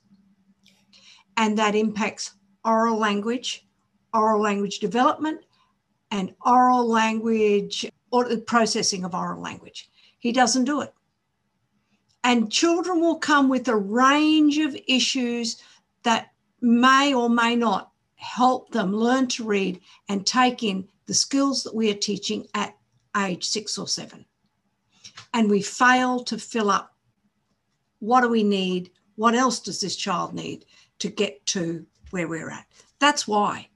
and 1.37 1.57
that 1.59 1.75
impacts 1.75 2.35
oral 2.65 2.99
language, 2.99 3.67
oral 4.12 4.43
language 4.43 4.79
development, 4.79 5.41
and 6.11 6.35
oral 6.45 6.87
language 6.87 7.87
or 8.17 8.25
the 8.27 8.39
processing 8.39 9.05
of 9.05 9.15
oral 9.15 9.43
language. 9.43 9.91
He 10.19 10.33
doesn't 10.33 10.65
do 10.65 10.81
it. 10.81 10.95
And 12.25 12.51
children 12.51 13.01
will 13.01 13.19
come 13.19 13.51
with 13.51 13.69
a 13.69 13.77
range 13.77 14.57
of 14.57 14.75
issues 14.89 15.61
that 16.03 16.31
may 16.63 17.13
or 17.13 17.29
may 17.29 17.55
not 17.55 17.93
help 18.15 18.71
them 18.71 18.97
learn 18.97 19.29
to 19.29 19.45
read 19.45 19.81
and 20.09 20.27
take 20.27 20.63
in 20.63 20.89
the 21.05 21.13
skills 21.13 21.63
that 21.63 21.75
we 21.75 21.91
are 21.91 21.95
teaching 21.95 22.47
at 22.55 22.75
age 23.19 23.45
six 23.45 23.77
or 23.77 23.87
seven. 23.87 24.25
And 25.35 25.51
we 25.51 25.61
fail 25.61 26.25
to 26.25 26.39
fill 26.39 26.71
up 26.71 26.95
what 27.99 28.23
do 28.23 28.29
we 28.29 28.43
need? 28.43 28.91
What 29.17 29.35
else 29.35 29.61
does 29.61 29.81
this 29.81 29.97
child 29.97 30.35
need 30.35 30.65
to 31.01 31.09
get 31.09 31.45
to 31.47 31.87
where 32.11 32.29
we're 32.29 32.51
at? 32.51 32.67
That's 32.99 33.29
why. 33.29 33.69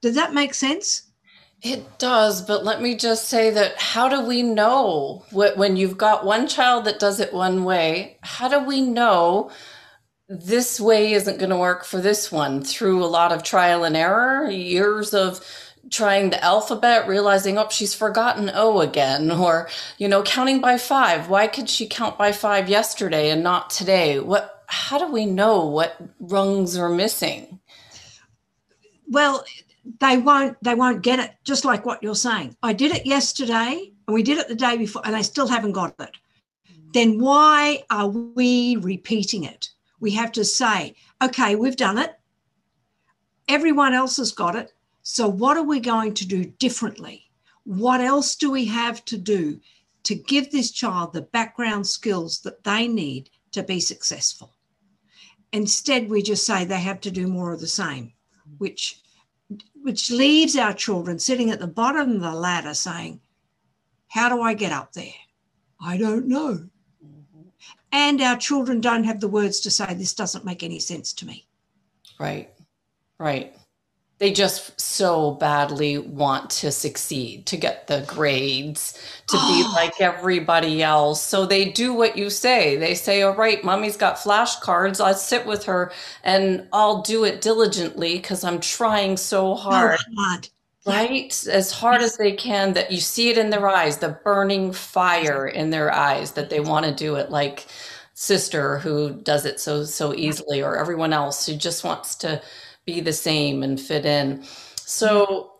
Does 0.00 0.14
that 0.14 0.32
make 0.32 0.54
sense? 0.54 1.09
It 1.62 1.98
does, 1.98 2.40
but 2.40 2.64
let 2.64 2.80
me 2.80 2.96
just 2.96 3.28
say 3.28 3.50
that 3.50 3.78
how 3.78 4.08
do 4.08 4.26
we 4.26 4.42
know 4.42 5.24
when 5.30 5.76
you've 5.76 5.98
got 5.98 6.24
one 6.24 6.48
child 6.48 6.86
that 6.86 6.98
does 6.98 7.20
it 7.20 7.34
one 7.34 7.64
way? 7.64 8.16
How 8.22 8.48
do 8.48 8.60
we 8.60 8.80
know 8.80 9.50
this 10.28 10.80
way 10.80 11.12
isn't 11.12 11.38
going 11.38 11.50
to 11.50 11.56
work 11.56 11.84
for 11.84 12.00
this 12.00 12.32
one 12.32 12.62
through 12.62 13.04
a 13.04 13.06
lot 13.06 13.32
of 13.32 13.42
trial 13.42 13.84
and 13.84 13.96
error, 13.96 14.48
years 14.50 15.12
of 15.12 15.44
trying 15.90 16.30
the 16.30 16.42
alphabet, 16.42 17.08
realizing, 17.08 17.58
oh, 17.58 17.68
she's 17.68 17.94
forgotten 17.94 18.50
O 18.54 18.80
again, 18.80 19.30
or, 19.30 19.68
you 19.98 20.08
know, 20.08 20.22
counting 20.22 20.60
by 20.60 20.78
five. 20.78 21.28
Why 21.28 21.46
could 21.46 21.68
she 21.68 21.86
count 21.86 22.16
by 22.16 22.32
five 22.32 22.68
yesterday 22.68 23.30
and 23.30 23.42
not 23.42 23.70
today? 23.70 24.18
What, 24.18 24.62
how 24.66 24.98
do 24.98 25.12
we 25.12 25.26
know 25.26 25.66
what 25.66 25.96
rungs 26.20 26.78
are 26.78 26.88
missing? 26.88 27.60
Well, 29.08 29.44
they 30.00 30.18
won't 30.18 30.62
they 30.62 30.74
won't 30.74 31.02
get 31.02 31.18
it 31.18 31.32
just 31.44 31.64
like 31.64 31.86
what 31.86 32.02
you're 32.02 32.14
saying. 32.14 32.56
I 32.62 32.72
did 32.72 32.92
it 32.92 33.06
yesterday 33.06 33.92
and 34.06 34.14
we 34.14 34.22
did 34.22 34.38
it 34.38 34.48
the 34.48 34.54
day 34.54 34.76
before 34.76 35.02
and 35.04 35.14
they 35.14 35.22
still 35.22 35.48
haven't 35.48 35.72
got 35.72 35.94
it. 35.98 36.16
Mm. 36.70 36.92
Then 36.92 37.18
why 37.18 37.84
are 37.90 38.08
we 38.08 38.76
repeating 38.76 39.44
it? 39.44 39.70
We 39.98 40.12
have 40.12 40.32
to 40.32 40.44
say 40.44 40.94
okay 41.22 41.56
we've 41.56 41.76
done 41.76 41.98
it. 41.98 42.18
Everyone 43.48 43.94
else 43.94 44.16
has 44.18 44.32
got 44.32 44.54
it. 44.54 44.72
So 45.02 45.28
what 45.28 45.56
are 45.56 45.64
we 45.64 45.80
going 45.80 46.14
to 46.14 46.26
do 46.26 46.44
differently? 46.44 47.30
What 47.64 48.00
else 48.00 48.36
do 48.36 48.50
we 48.50 48.66
have 48.66 49.04
to 49.06 49.16
do 49.16 49.60
to 50.04 50.14
give 50.14 50.50
this 50.50 50.70
child 50.70 51.12
the 51.12 51.22
background 51.22 51.86
skills 51.86 52.40
that 52.40 52.64
they 52.64 52.86
need 52.86 53.30
to 53.52 53.62
be 53.62 53.80
successful? 53.80 54.54
Instead 55.52 56.08
we 56.08 56.22
just 56.22 56.46
say 56.46 56.64
they 56.64 56.80
have 56.80 57.00
to 57.00 57.10
do 57.10 57.26
more 57.26 57.52
of 57.52 57.60
the 57.60 57.66
same 57.66 58.12
which 58.58 58.99
which 59.82 60.10
leaves 60.10 60.56
our 60.56 60.72
children 60.72 61.18
sitting 61.18 61.50
at 61.50 61.60
the 61.60 61.66
bottom 61.66 62.16
of 62.16 62.20
the 62.20 62.34
ladder 62.34 62.74
saying, 62.74 63.20
How 64.08 64.28
do 64.28 64.42
I 64.42 64.54
get 64.54 64.72
up 64.72 64.92
there? 64.92 65.12
I 65.80 65.96
don't 65.96 66.26
know. 66.26 66.68
Mm-hmm. 67.04 67.40
And 67.92 68.20
our 68.20 68.36
children 68.36 68.80
don't 68.80 69.04
have 69.04 69.20
the 69.20 69.28
words 69.28 69.60
to 69.60 69.70
say, 69.70 69.94
This 69.94 70.14
doesn't 70.14 70.44
make 70.44 70.62
any 70.62 70.78
sense 70.78 71.12
to 71.14 71.26
me. 71.26 71.46
Right, 72.18 72.50
right 73.18 73.54
they 74.20 74.30
just 74.30 74.78
so 74.78 75.32
badly 75.32 75.96
want 75.96 76.50
to 76.50 76.70
succeed, 76.70 77.46
to 77.46 77.56
get 77.56 77.86
the 77.86 78.04
grades, 78.06 78.92
to 79.26 79.36
be 79.48 79.64
like 79.74 79.98
everybody 79.98 80.82
else. 80.82 81.22
So 81.22 81.46
they 81.46 81.70
do 81.70 81.94
what 81.94 82.18
you 82.18 82.28
say. 82.28 82.76
They 82.76 82.94
say, 82.94 83.22
All 83.22 83.34
right, 83.34 83.64
mommy's 83.64 83.96
got 83.96 84.16
flashcards. 84.16 85.02
I'll 85.02 85.14
sit 85.14 85.46
with 85.46 85.64
her 85.64 85.90
and 86.22 86.68
I'll 86.70 87.00
do 87.00 87.24
it 87.24 87.40
diligently 87.40 88.16
because 88.16 88.44
I'm 88.44 88.60
trying 88.60 89.16
so 89.16 89.52
oh, 89.52 89.54
hard. 89.54 89.98
Oh, 90.18 90.40
right? 90.86 91.46
As 91.50 91.72
hard 91.72 92.02
as 92.02 92.18
they 92.18 92.32
can, 92.32 92.74
that 92.74 92.92
you 92.92 93.00
see 93.00 93.30
it 93.30 93.38
in 93.38 93.48
their 93.48 93.66
eyes, 93.66 93.96
the 93.96 94.20
burning 94.22 94.72
fire 94.72 95.48
in 95.48 95.70
their 95.70 95.90
eyes 95.92 96.32
that 96.32 96.50
they 96.50 96.60
want 96.60 96.84
to 96.84 96.92
do 96.92 97.16
it 97.16 97.30
like 97.30 97.66
sister 98.12 98.76
who 98.76 99.14
does 99.22 99.46
it 99.46 99.58
so 99.58 99.82
so 99.82 100.12
easily 100.12 100.62
or 100.62 100.76
everyone 100.76 101.10
else 101.10 101.46
who 101.46 101.56
just 101.56 101.84
wants 101.84 102.14
to 102.14 102.42
be 102.90 103.00
the 103.00 103.12
same 103.12 103.62
and 103.62 103.80
fit 103.80 104.04
in. 104.04 104.42
So 104.76 105.52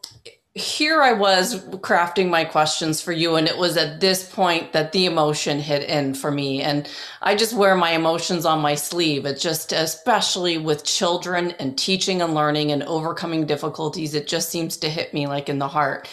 here 0.54 1.00
I 1.00 1.12
was 1.12 1.64
crafting 1.76 2.28
my 2.28 2.44
questions 2.44 3.00
for 3.00 3.12
you, 3.12 3.36
and 3.36 3.46
it 3.46 3.56
was 3.56 3.76
at 3.76 4.00
this 4.00 4.28
point 4.28 4.72
that 4.72 4.90
the 4.90 5.06
emotion 5.06 5.60
hit 5.60 5.88
in 5.88 6.14
for 6.14 6.30
me. 6.30 6.60
And 6.60 6.88
I 7.22 7.36
just 7.36 7.54
wear 7.54 7.76
my 7.76 7.92
emotions 7.92 8.44
on 8.44 8.60
my 8.60 8.74
sleeve. 8.74 9.26
It 9.26 9.38
just, 9.38 9.72
especially 9.72 10.58
with 10.58 10.84
children 10.84 11.52
and 11.60 11.78
teaching 11.78 12.20
and 12.20 12.34
learning 12.34 12.72
and 12.72 12.82
overcoming 12.82 13.46
difficulties, 13.46 14.14
it 14.14 14.26
just 14.26 14.48
seems 14.48 14.76
to 14.78 14.90
hit 14.90 15.14
me 15.14 15.28
like 15.28 15.48
in 15.48 15.60
the 15.60 15.68
heart. 15.68 16.08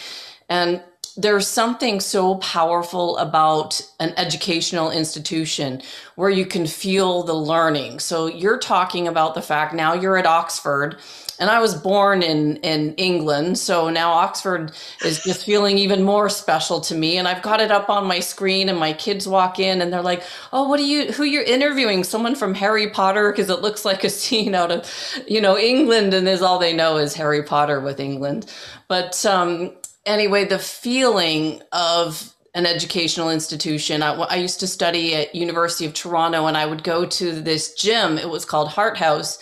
And 0.50 0.84
there's 1.18 1.48
something 1.48 2.00
so 2.00 2.36
powerful 2.36 3.18
about 3.18 3.82
an 4.00 4.14
educational 4.18 4.92
institution 4.92 5.82
where 6.16 6.30
you 6.30 6.46
can 6.46 6.68
feel 6.68 7.24
the 7.24 7.34
learning. 7.34 8.00
So 8.00 8.28
you're 8.28 8.60
talking 8.60 9.08
about 9.08 9.34
the 9.34 9.42
fact 9.42 9.74
now 9.74 9.94
you're 9.96 10.18
at 10.18 10.28
Oxford 10.28 10.98
and 11.40 11.50
I 11.50 11.60
was 11.60 11.76
born 11.76 12.24
in 12.24 12.58
in 12.58 12.96
England, 12.96 13.60
so 13.60 13.90
now 13.90 14.12
Oxford 14.12 14.72
is 15.04 15.24
just 15.24 15.46
feeling 15.46 15.78
even 15.78 16.04
more 16.04 16.30
special 16.30 16.82
to 16.82 16.96
me 16.96 17.18
and 17.18 17.28
I've 17.28 17.44
got 17.44 17.62
it 17.62 17.72
up 17.72 17.90
on 17.90 18.08
my 18.08 18.20
screen 18.20 18.70
and 18.70 18.80
my 18.80 18.94
kids 18.94 19.28
walk 19.28 19.60
in 19.60 19.82
and 19.82 19.94
they're 19.94 20.02
like, 20.02 20.24
"Oh, 20.54 20.68
what 20.68 20.80
are 20.80 20.84
you 20.84 21.12
who 21.12 21.24
you're 21.24 21.44
interviewing? 21.44 22.04
Someone 22.04 22.36
from 22.36 22.56
Harry 22.56 22.90
Potter 22.90 23.32
because 23.32 23.50
it 23.50 23.62
looks 23.62 23.86
like 23.86 24.04
a 24.04 24.10
scene 24.10 24.56
out 24.56 24.72
of, 24.72 24.90
you 25.28 25.42
know, 25.42 25.58
England 25.58 26.14
and 26.14 26.28
is 26.28 26.42
all 26.42 26.60
they 26.60 26.74
know 26.74 26.98
is 26.98 27.14
Harry 27.16 27.44
Potter 27.44 27.80
with 27.80 28.00
England." 28.00 28.52
But 28.88 29.24
um 29.26 29.74
anyway, 30.08 30.46
the 30.46 30.58
feeling 30.58 31.62
of 31.72 32.34
an 32.56 32.66
educational 32.66 33.30
institution. 33.30 34.02
I, 34.02 34.14
I, 34.14 34.36
used 34.38 34.60
to 34.62 34.68
study 34.68 35.14
at 35.14 35.36
University 35.36 35.86
of 35.86 35.94
Toronto, 35.94 36.48
and 36.48 36.58
I 36.58 36.66
would 36.66 36.84
go 36.84 37.06
to 37.06 37.32
this 37.34 37.76
gym. 37.76 38.18
It 38.18 38.30
was 38.30 38.46
called 38.46 38.70
Hart 38.70 38.98
House, 38.98 39.38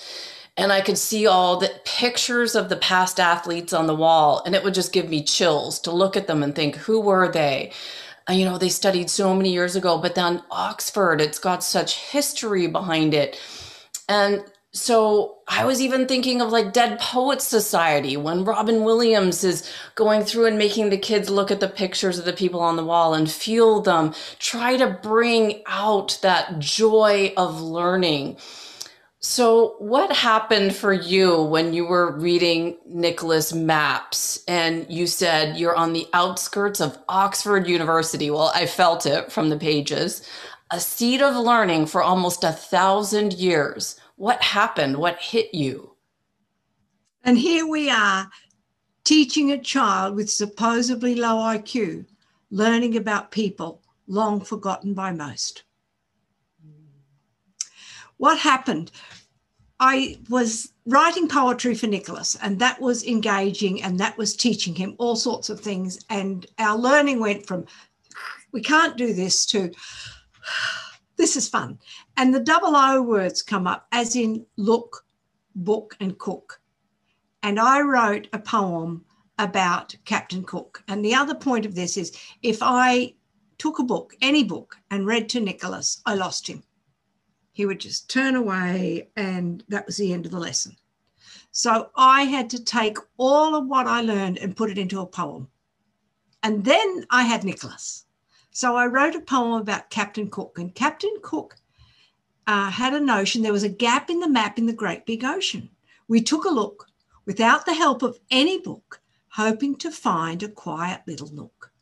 and 0.57 0.73
I 0.73 0.81
could 0.81 0.97
see 0.97 1.25
all 1.25 1.57
the 1.57 1.71
pictures 1.85 2.55
of 2.55 2.67
the 2.67 2.75
past 2.75 3.19
athletes 3.19 3.71
on 3.71 3.87
the 3.87 3.95
wall, 3.95 4.43
and 4.45 4.53
it 4.53 4.65
would 4.65 4.73
just 4.73 4.91
give 4.91 5.07
me 5.07 5.23
chills 5.23 5.79
to 5.81 5.91
look 5.91 6.17
at 6.17 6.27
them 6.27 6.43
and 6.43 6.53
think, 6.53 6.75
who 6.75 6.99
were 6.99 7.31
they? 7.31 7.71
Uh, 8.29 8.33
you 8.33 8.43
know, 8.43 8.57
they 8.57 8.69
studied 8.69 9.09
so 9.09 9.33
many 9.33 9.53
years 9.53 9.77
ago, 9.77 9.97
but 9.97 10.15
then 10.15 10.43
Oxford, 10.51 11.21
it's 11.21 11.39
got 11.39 11.63
such 11.63 11.97
history 11.97 12.67
behind 12.67 13.13
it. 13.13 13.39
And 14.09 14.43
so 14.75 15.37
I 15.47 15.63
was 15.63 15.81
even 15.81 16.05
thinking 16.05 16.41
of 16.41 16.51
like 16.51 16.73
Dead 16.73 16.99
Poets 16.99 17.45
Society 17.45 18.17
when 18.17 18.43
Robin 18.43 18.83
Williams 18.83 19.41
is 19.45 19.71
going 19.95 20.25
through 20.25 20.47
and 20.47 20.57
making 20.57 20.89
the 20.89 20.97
kids 20.97 21.29
look 21.29 21.49
at 21.49 21.61
the 21.61 21.69
pictures 21.69 22.19
of 22.19 22.25
the 22.25 22.33
people 22.33 22.59
on 22.59 22.75
the 22.75 22.83
wall 22.83 23.13
and 23.13 23.31
feel 23.31 23.79
them, 23.79 24.13
try 24.37 24.75
to 24.75 24.99
bring 25.01 25.63
out 25.65 26.19
that 26.23 26.59
joy 26.59 27.33
of 27.37 27.61
learning. 27.61 28.35
So, 29.21 29.75
what 29.79 30.13
happened 30.13 30.75
for 30.75 30.91
you 30.91 31.41
when 31.41 31.73
you 31.73 31.85
were 31.85 32.11
reading 32.11 32.77
Nicholas 32.85 33.53
Maps 33.53 34.43
and 34.45 34.85
you 34.89 35.07
said 35.07 35.57
you're 35.57 35.75
on 35.75 35.93
the 35.93 36.05
outskirts 36.11 36.81
of 36.81 36.97
Oxford 37.07 37.65
University? 37.65 38.29
Well, 38.29 38.51
I 38.53 38.65
felt 38.65 39.05
it 39.05 39.31
from 39.31 39.49
the 39.49 39.57
pages. 39.57 40.21
A 40.69 40.81
seed 40.81 41.21
of 41.21 41.37
learning 41.37 41.85
for 41.85 42.03
almost 42.03 42.43
a 42.43 42.51
thousand 42.51 43.31
years. 43.33 43.95
What 44.15 44.41
happened? 44.41 44.97
What 44.97 45.19
hit 45.19 45.53
you? 45.53 45.95
And 47.23 47.37
here 47.37 47.67
we 47.67 47.89
are 47.89 48.29
teaching 49.03 49.51
a 49.51 49.57
child 49.57 50.15
with 50.15 50.29
supposedly 50.29 51.15
low 51.15 51.37
IQ, 51.37 52.05
learning 52.49 52.95
about 52.97 53.31
people 53.31 53.81
long 54.07 54.41
forgotten 54.41 54.93
by 54.93 55.11
most. 55.11 55.63
What 58.17 58.39
happened? 58.39 58.91
I 59.79 60.17
was 60.29 60.71
writing 60.85 61.27
poetry 61.27 61.75
for 61.75 61.87
Nicholas, 61.87 62.37
and 62.41 62.59
that 62.59 62.79
was 62.79 63.03
engaging 63.03 63.83
and 63.83 63.99
that 63.99 64.17
was 64.17 64.35
teaching 64.35 64.73
him 64.75 64.95
all 64.97 65.17
sorts 65.17 65.49
of 65.49 65.59
things. 65.59 65.99
And 66.09 66.45
our 66.57 66.77
learning 66.77 67.19
went 67.19 67.45
from 67.45 67.65
we 68.53 68.61
can't 68.61 68.95
do 68.95 69.13
this 69.13 69.45
to 69.47 69.71
this 71.17 71.35
is 71.35 71.47
fun. 71.47 71.79
And 72.17 72.33
the 72.33 72.39
double 72.39 72.75
O 72.75 73.01
words 73.01 73.41
come 73.41 73.67
up, 73.67 73.87
as 73.91 74.15
in 74.15 74.45
look, 74.57 75.05
book, 75.55 75.95
and 75.99 76.17
cook. 76.17 76.61
And 77.43 77.59
I 77.59 77.81
wrote 77.81 78.27
a 78.33 78.39
poem 78.39 79.05
about 79.37 79.95
Captain 80.05 80.43
Cook. 80.43 80.83
And 80.87 81.03
the 81.03 81.15
other 81.15 81.35
point 81.35 81.65
of 81.65 81.75
this 81.75 81.97
is 81.97 82.17
if 82.41 82.59
I 82.61 83.13
took 83.57 83.79
a 83.79 83.83
book, 83.83 84.13
any 84.21 84.43
book, 84.43 84.77
and 84.91 85.05
read 85.05 85.29
to 85.29 85.39
Nicholas, 85.39 86.01
I 86.05 86.15
lost 86.15 86.47
him 86.47 86.63
he 87.55 87.65
would 87.65 87.79
just 87.79 88.09
turn 88.09 88.35
away, 88.35 89.07
and 89.15 89.63
that 89.69 89.85
was 89.85 89.95
the 89.95 90.11
end 90.11 90.25
of 90.25 90.31
the 90.33 90.39
lesson. 90.39 90.75
So 91.51 91.89
I 91.95 92.23
had 92.23 92.49
to 92.49 92.61
take 92.61 92.97
all 93.15 93.55
of 93.55 93.65
what 93.65 93.87
I 93.87 94.01
learned 94.01 94.39
and 94.39 94.57
put 94.57 94.69
it 94.69 94.77
into 94.77 94.99
a 94.99 95.05
poem. 95.05 95.47
And 96.43 96.65
then 96.65 97.05
I 97.09 97.23
had 97.23 97.45
Nicholas. 97.45 98.04
So 98.55 98.77
I 98.77 98.85
wrote 98.85 99.15
a 99.15 99.19
poem 99.19 99.59
about 99.59 99.89
Captain 99.89 100.29
Cook, 100.29 100.57
and 100.57 100.73
Captain 100.73 101.13
Cook 101.21 101.57
uh, 102.47 102.71
had 102.71 102.93
a 102.93 103.01
notion 103.01 103.41
there 103.41 103.51
was 103.51 103.63
a 103.63 103.69
gap 103.69 104.09
in 104.09 104.21
the 104.21 104.29
map 104.29 104.57
in 104.57 104.65
the 104.65 104.71
great 104.71 105.05
big 105.05 105.25
ocean. 105.25 105.71
We 106.07 106.21
took 106.21 106.45
a 106.45 106.49
look 106.49 106.87
without 107.25 107.65
the 107.65 107.73
help 107.73 108.01
of 108.01 108.17
any 108.31 108.57
book, 108.57 109.01
hoping 109.27 109.75
to 109.79 109.91
find 109.91 110.41
a 110.41 110.47
quiet 110.47 111.01
little 111.05 111.29
nook. 111.33 111.73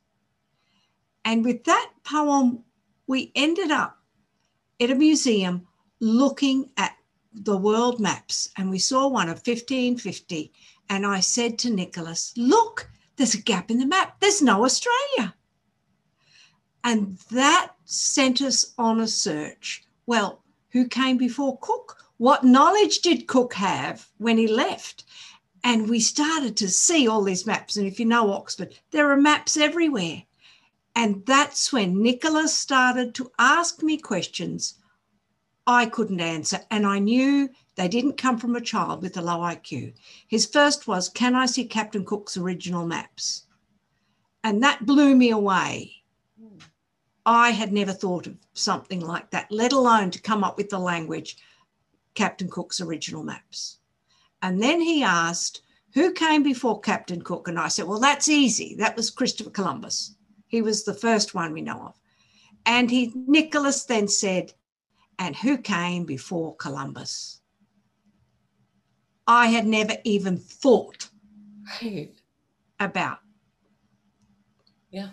And 1.24 1.46
with 1.46 1.64
that 1.66 1.92
poem, 2.04 2.64
we 3.06 3.32
ended 3.36 3.70
up 3.70 4.00
at 4.82 4.90
a 4.90 4.96
museum 4.96 5.68
looking 6.00 6.72
at 6.76 6.98
the 7.34 7.56
world 7.56 8.00
maps 8.00 8.50
and 8.58 8.72
we 8.72 8.80
saw 8.80 9.08
one 9.08 9.30
of 9.30 9.46
1550 9.46 10.52
and 10.90 11.06
I 11.06 11.20
said 11.20 11.60
to 11.60 11.70
Nicholas, 11.70 12.34
look, 12.36 12.90
there's 13.16 13.36
a 13.36 13.42
gap 13.44 13.70
in 13.70 13.78
the 13.78 13.86
map. 13.86 14.20
There's 14.20 14.42
no 14.42 14.66
Australia. 14.66 15.36
And 16.84 17.18
that 17.32 17.72
sent 17.86 18.42
us 18.42 18.74
on 18.78 19.00
a 19.00 19.08
search. 19.08 19.86
Well, 20.06 20.44
who 20.72 20.88
came 20.88 21.18
before 21.18 21.58
Cook? 21.60 21.98
What 22.18 22.44
knowledge 22.44 23.00
did 23.00 23.28
Cook 23.28 23.54
have 23.54 24.10
when 24.18 24.38
he 24.38 24.48
left? 24.48 25.06
And 25.64 25.90
we 25.90 26.00
started 26.00 26.58
to 26.58 26.70
see 26.70 27.08
all 27.08 27.24
these 27.24 27.46
maps. 27.46 27.78
And 27.78 27.88
if 27.88 28.00
you 28.00 28.06
know 28.06 28.34
Oxford, 28.34 28.78
there 28.92 29.10
are 29.12 29.18
maps 29.18 29.56
everywhere. 29.56 30.24
And 30.96 31.26
that's 31.26 31.72
when 31.72 32.04
Nicholas 32.04 32.56
started 32.56 33.16
to 33.16 33.32
ask 33.40 33.82
me 33.82 33.98
questions 33.98 34.76
I 35.66 35.86
couldn't 35.86 36.20
answer. 36.20 36.60
And 36.70 36.86
I 36.86 37.00
knew 37.00 37.50
they 37.76 37.88
didn't 37.88 38.18
come 38.18 38.38
from 38.38 38.56
a 38.56 38.62
child 38.62 39.02
with 39.02 39.18
a 39.18 39.22
low 39.22 39.40
IQ. 39.40 39.94
His 40.28 40.46
first 40.46 40.88
was, 40.88 41.10
Can 41.10 41.36
I 41.36 41.46
see 41.46 41.66
Captain 41.66 42.04
Cook's 42.04 42.36
original 42.38 42.86
maps? 42.86 43.44
And 44.44 44.62
that 44.62 44.86
blew 44.86 45.16
me 45.16 45.32
away. 45.32 46.04
I 47.26 47.52
had 47.52 47.72
never 47.72 47.94
thought 47.94 48.28
of 48.28 48.36
something 48.54 49.00
like 49.00 49.30
that, 49.32 49.52
let 49.52 49.72
alone 49.72 50.12
to 50.12 50.22
come 50.22 50.44
up 50.44 50.58
with 50.58 50.70
the 50.70 50.80
language, 50.80 51.38
Captain 52.16 52.50
Cook's 52.50 52.82
original 52.82 53.24
maps. 53.24 53.78
And 54.42 54.62
then 54.62 54.82
he 54.82 55.04
asked, 55.04 55.62
Who 55.94 56.12
came 56.12 56.44
before 56.44 56.82
Captain 56.82 57.22
Cook? 57.22 57.48
And 57.48 57.60
I 57.60 57.70
said, 57.70 57.86
Well, 57.86 58.00
that's 58.00 58.28
easy. 58.28 58.76
That 58.76 58.98
was 58.98 59.10
Christopher 59.10 59.52
Columbus. 59.52 60.16
He 60.48 60.62
was 60.62 60.84
the 60.84 60.94
first 60.94 61.34
one 61.34 61.54
we 61.54 61.62
know 61.62 61.80
of. 61.80 62.00
And 62.66 62.92
he 62.92 63.12
Nicholas 63.16 63.86
then 63.86 64.08
said, 64.08 64.54
and 65.20 65.36
who 65.36 65.58
came 65.58 66.06
before 66.06 66.56
Columbus? 66.56 67.42
I 69.28 69.48
had 69.48 69.66
never 69.66 69.96
even 70.04 70.38
thought 70.38 71.10
right. 71.82 72.12
about. 72.80 73.20
Yeah. 74.92 75.10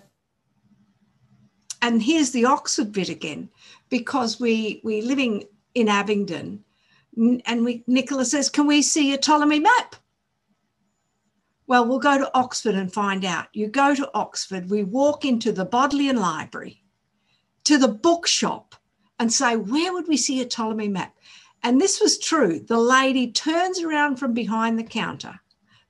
And 1.82 2.02
here's 2.02 2.30
the 2.30 2.44
Oxford 2.44 2.92
bit 2.92 3.08
again, 3.08 3.48
because 3.88 4.38
we 4.38 4.80
we 4.84 5.00
living 5.02 5.44
in 5.74 5.88
Abingdon, 5.88 6.64
and 7.16 7.64
we 7.64 7.84
Nicholas 7.86 8.30
says, 8.32 8.50
"Can 8.50 8.66
we 8.66 8.82
see 8.82 9.12
a 9.12 9.18
Ptolemy 9.18 9.60
map?" 9.60 9.96
Well, 11.70 11.86
we'll 11.86 12.00
go 12.00 12.18
to 12.18 12.36
Oxford 12.36 12.74
and 12.74 12.92
find 12.92 13.24
out. 13.24 13.46
You 13.52 13.68
go 13.68 13.94
to 13.94 14.10
Oxford, 14.12 14.70
we 14.70 14.82
walk 14.82 15.24
into 15.24 15.52
the 15.52 15.64
Bodleian 15.64 16.16
Library, 16.16 16.82
to 17.62 17.78
the 17.78 17.86
bookshop, 17.86 18.74
and 19.20 19.32
say, 19.32 19.54
Where 19.54 19.92
would 19.92 20.08
we 20.08 20.16
see 20.16 20.40
a 20.40 20.46
Ptolemy 20.46 20.88
map? 20.88 21.14
And 21.62 21.80
this 21.80 22.00
was 22.00 22.18
true. 22.18 22.58
The 22.58 22.76
lady 22.76 23.30
turns 23.30 23.80
around 23.80 24.16
from 24.16 24.34
behind 24.34 24.80
the 24.80 24.82
counter, 24.82 25.38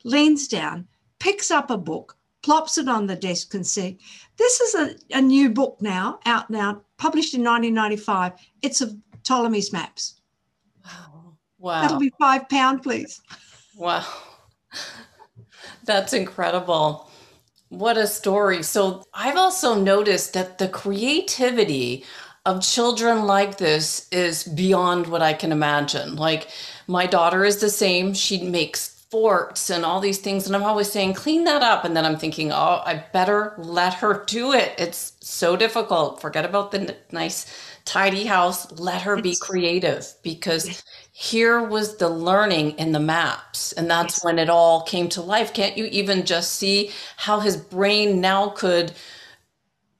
leans 0.04 0.48
down, 0.48 0.86
picks 1.18 1.50
up 1.50 1.70
a 1.70 1.78
book, 1.78 2.18
plops 2.42 2.78
it 2.78 2.88
on 2.88 3.06
the 3.06 3.16
desk, 3.16 3.54
and 3.54 3.66
says, 3.66 3.94
This 4.36 4.60
is 4.60 4.74
a, 4.74 5.16
a 5.16 5.20
new 5.20 5.50
book 5.50 5.78
now, 5.80 6.20
out 6.26 6.50
now, 6.50 6.82
published 6.96 7.34
in 7.34 7.44
1995. 7.44 8.32
It's 8.62 8.80
of 8.80 8.94
Ptolemy's 9.22 9.72
maps. 9.72 10.20
Wow. 10.84 11.36
Wow. 11.58 11.82
That'll 11.82 11.98
be 11.98 12.12
five 12.18 12.48
pound, 12.48 12.82
please. 12.82 13.20
Wow. 13.76 14.06
That's 15.84 16.12
incredible. 16.12 17.08
What 17.68 17.96
a 17.96 18.06
story. 18.06 18.62
So, 18.62 19.04
I've 19.14 19.36
also 19.36 19.80
noticed 19.80 20.34
that 20.34 20.58
the 20.58 20.68
creativity 20.68 22.04
of 22.46 22.62
children 22.62 23.26
like 23.26 23.58
this 23.58 24.08
is 24.10 24.44
beyond 24.44 25.06
what 25.06 25.22
I 25.22 25.34
can 25.34 25.52
imagine. 25.52 26.16
Like, 26.16 26.48
my 26.86 27.06
daughter 27.06 27.44
is 27.44 27.58
the 27.58 27.70
same. 27.70 28.14
She 28.14 28.42
makes 28.42 28.99
forks 29.10 29.70
and 29.70 29.84
all 29.84 30.00
these 30.00 30.18
things. 30.18 30.46
And 30.46 30.54
I'm 30.54 30.62
always 30.62 30.90
saying, 30.90 31.14
clean 31.14 31.44
that 31.44 31.62
up. 31.62 31.84
And 31.84 31.96
then 31.96 32.04
I'm 32.04 32.16
thinking, 32.16 32.52
oh, 32.52 32.82
I 32.84 33.04
better 33.12 33.54
let 33.58 33.94
her 33.94 34.24
do 34.26 34.52
it. 34.52 34.74
It's 34.78 35.14
so 35.20 35.56
difficult. 35.56 36.20
Forget 36.20 36.44
about 36.44 36.70
the 36.70 36.96
nice, 37.10 37.52
tidy 37.84 38.24
house. 38.24 38.70
Let 38.78 39.02
her 39.02 39.20
be 39.20 39.36
creative 39.40 40.06
because 40.22 40.82
here 41.20 41.62
was 41.62 41.98
the 41.98 42.08
learning 42.08 42.70
in 42.78 42.92
the 42.92 42.98
maps 42.98 43.72
and 43.72 43.90
that's 43.90 44.24
when 44.24 44.38
it 44.38 44.48
all 44.48 44.84
came 44.84 45.06
to 45.06 45.20
life 45.20 45.52
can't 45.52 45.76
you 45.76 45.84
even 45.84 46.24
just 46.24 46.54
see 46.54 46.90
how 47.18 47.40
his 47.40 47.58
brain 47.58 48.22
now 48.22 48.48
could 48.48 48.90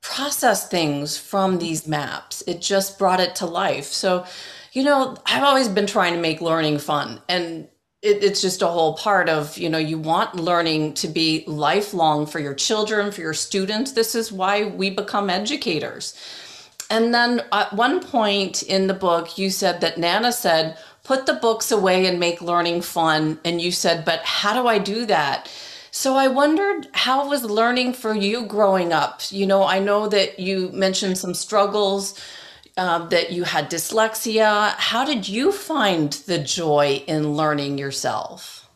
process 0.00 0.66
things 0.66 1.18
from 1.18 1.50
mm-hmm. 1.50 1.60
these 1.60 1.86
maps 1.86 2.42
it 2.46 2.58
just 2.62 2.98
brought 2.98 3.20
it 3.20 3.34
to 3.34 3.44
life 3.44 3.84
so 3.84 4.24
you 4.72 4.82
know 4.82 5.14
i've 5.26 5.42
always 5.42 5.68
been 5.68 5.86
trying 5.86 6.14
to 6.14 6.20
make 6.20 6.40
learning 6.40 6.78
fun 6.78 7.20
and 7.28 7.68
it, 8.02 8.24
it's 8.24 8.40
just 8.40 8.62
a 8.62 8.66
whole 8.66 8.94
part 8.94 9.28
of 9.28 9.58
you 9.58 9.68
know 9.68 9.78
you 9.78 9.98
want 9.98 10.34
learning 10.34 10.94
to 10.94 11.08
be 11.08 11.44
lifelong 11.46 12.26
for 12.26 12.38
your 12.38 12.54
children 12.54 13.10
for 13.12 13.20
your 13.20 13.34
students 13.34 13.92
this 13.92 14.14
is 14.14 14.32
why 14.32 14.64
we 14.64 14.90
become 14.90 15.28
educators 15.28 16.14
and 16.88 17.14
then 17.14 17.42
at 17.52 17.72
one 17.72 18.00
point 18.00 18.62
in 18.62 18.86
the 18.86 18.94
book 18.94 19.36
you 19.38 19.50
said 19.50 19.80
that 19.80 19.98
nana 19.98 20.32
said 20.32 20.76
put 21.10 21.26
the 21.26 21.34
books 21.34 21.72
away 21.72 22.06
and 22.06 22.20
make 22.20 22.40
learning 22.40 22.82
fun. 22.82 23.38
And 23.44 23.60
you 23.60 23.72
said, 23.72 24.04
but 24.04 24.20
how 24.20 24.52
do 24.60 24.68
I 24.68 24.78
do 24.78 25.06
that? 25.06 25.50
So 25.90 26.14
I 26.14 26.28
wondered 26.28 26.86
how 26.92 27.28
was 27.28 27.44
learning 27.44 27.94
for 27.94 28.14
you 28.14 28.46
growing 28.46 28.92
up? 28.92 29.20
You 29.30 29.44
know, 29.44 29.64
I 29.64 29.80
know 29.80 30.08
that 30.08 30.38
you 30.38 30.70
mentioned 30.72 31.18
some 31.18 31.34
struggles, 31.34 32.16
uh, 32.76 33.06
that 33.08 33.32
you 33.32 33.44
had 33.44 33.70
dyslexia. 33.70 34.74
How 34.76 35.04
did 35.04 35.28
you 35.28 35.52
find 35.52 36.12
the 36.12 36.38
joy 36.38 37.02
in 37.06 37.34
learning 37.34 37.78
yourself? 37.78 38.68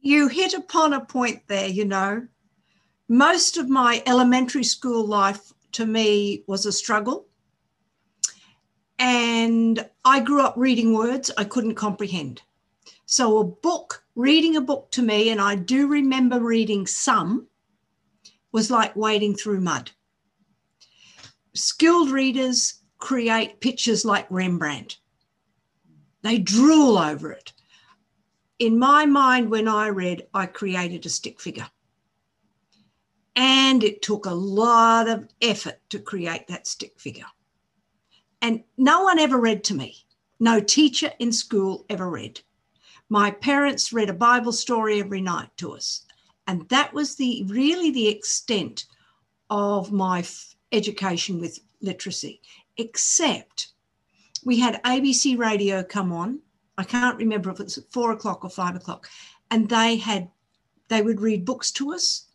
You 0.00 0.28
hit 0.28 0.54
upon 0.54 0.92
a 0.92 1.04
point 1.04 1.42
there, 1.46 1.68
you 1.68 1.84
know. 1.84 2.26
Most 3.08 3.56
of 3.56 3.68
my 3.68 4.02
elementary 4.06 4.64
school 4.64 5.06
life 5.06 5.52
to 5.72 5.86
me 5.86 6.44
was 6.46 6.66
a 6.66 6.72
struggle. 6.72 7.26
And 8.98 9.88
I 10.04 10.20
grew 10.20 10.40
up 10.40 10.54
reading 10.56 10.94
words 10.94 11.30
I 11.36 11.44
couldn't 11.44 11.74
comprehend. 11.74 12.42
So, 13.06 13.38
a 13.38 13.44
book, 13.44 14.04
reading 14.14 14.56
a 14.56 14.60
book 14.60 14.90
to 14.92 15.02
me, 15.02 15.30
and 15.30 15.40
I 15.40 15.56
do 15.56 15.86
remember 15.86 16.40
reading 16.40 16.86
some, 16.86 17.48
was 18.52 18.70
like 18.70 18.96
wading 18.96 19.34
through 19.34 19.60
mud. 19.60 19.90
Skilled 21.54 22.10
readers 22.10 22.80
create 22.98 23.60
pictures 23.60 24.04
like 24.04 24.26
Rembrandt, 24.30 24.98
they 26.22 26.38
drool 26.38 26.98
over 26.98 27.30
it. 27.32 27.52
In 28.58 28.78
my 28.78 29.04
mind, 29.04 29.50
when 29.50 29.68
I 29.68 29.88
read, 29.88 30.26
I 30.32 30.46
created 30.46 31.04
a 31.04 31.10
stick 31.10 31.40
figure. 31.40 31.68
And 33.36 33.84
it 33.84 34.00
took 34.00 34.26
a 34.26 34.30
lot 34.30 35.08
of 35.08 35.28
effort 35.42 35.80
to 35.90 35.98
create 35.98 36.46
that 36.48 36.66
stick 36.66 36.98
figure. 36.98 37.26
And 38.40 38.64
no 38.78 39.02
one 39.02 39.18
ever 39.18 39.38
read 39.38 39.64
to 39.64 39.74
me. 39.74 40.06
No 40.40 40.60
teacher 40.60 41.12
in 41.18 41.30
school 41.32 41.84
ever 41.90 42.08
read. 42.08 42.40
My 43.08 43.30
parents 43.30 43.92
read 43.92 44.08
a 44.08 44.14
Bible 44.14 44.52
story 44.52 45.00
every 45.00 45.20
night 45.20 45.50
to 45.58 45.72
us. 45.72 46.06
And 46.46 46.68
that 46.68 46.94
was 46.94 47.16
the 47.16 47.44
really 47.48 47.90
the 47.90 48.08
extent 48.08 48.86
of 49.50 49.92
my 49.92 50.22
education 50.74 51.40
with 51.40 51.60
literacy, 51.80 52.40
except 52.76 53.68
we 54.44 54.58
had 54.58 54.82
ABC 54.82 55.38
radio 55.38 55.82
come 55.82 56.12
on. 56.12 56.40
I 56.76 56.84
can't 56.84 57.18
remember 57.18 57.50
if 57.50 57.60
it's 57.60 57.78
at 57.78 57.90
four 57.92 58.12
o'clock 58.12 58.44
or 58.44 58.50
five 58.50 58.76
o'clock. 58.76 59.08
And 59.50 59.68
they 59.68 59.96
had, 59.96 60.30
they 60.88 61.02
would 61.02 61.20
read 61.20 61.44
books 61.44 61.70
to 61.72 61.92
us 61.92 62.26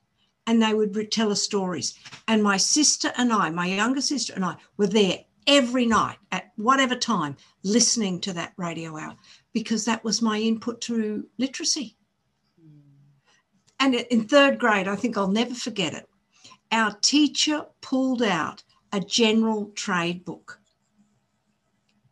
and 0.47 0.61
they 0.61 0.73
would 0.73 1.11
tell 1.11 1.31
us 1.31 1.43
stories. 1.43 1.93
And 2.27 2.41
my 2.41 2.57
sister 2.57 3.11
and 3.17 3.31
I, 3.31 3.49
my 3.49 3.67
younger 3.67 4.01
sister 4.01 4.33
and 4.33 4.43
I, 4.43 4.55
were 4.77 4.87
there 4.87 5.19
every 5.45 5.85
night 5.85 6.17
at 6.31 6.51
whatever 6.55 6.95
time 6.95 7.35
listening 7.63 8.19
to 8.21 8.33
that 8.33 8.53
radio 8.57 8.97
hour 8.97 9.15
because 9.53 9.85
that 9.85 10.03
was 10.03 10.21
my 10.21 10.39
input 10.39 10.81
to 10.81 11.25
literacy. 11.37 11.95
Hmm. 12.59 12.79
And 13.79 13.95
in 13.95 14.27
third 14.27 14.59
grade, 14.59 14.87
I 14.87 14.95
think 14.95 15.17
I'll 15.17 15.27
never 15.27 15.53
forget 15.53 15.93
it. 15.93 16.08
Our 16.71 16.91
teacher 17.01 17.65
pulled 17.81 18.21
out 18.21 18.63
a 18.91 18.99
general 18.99 19.71
trade 19.75 20.25
book. 20.25 20.59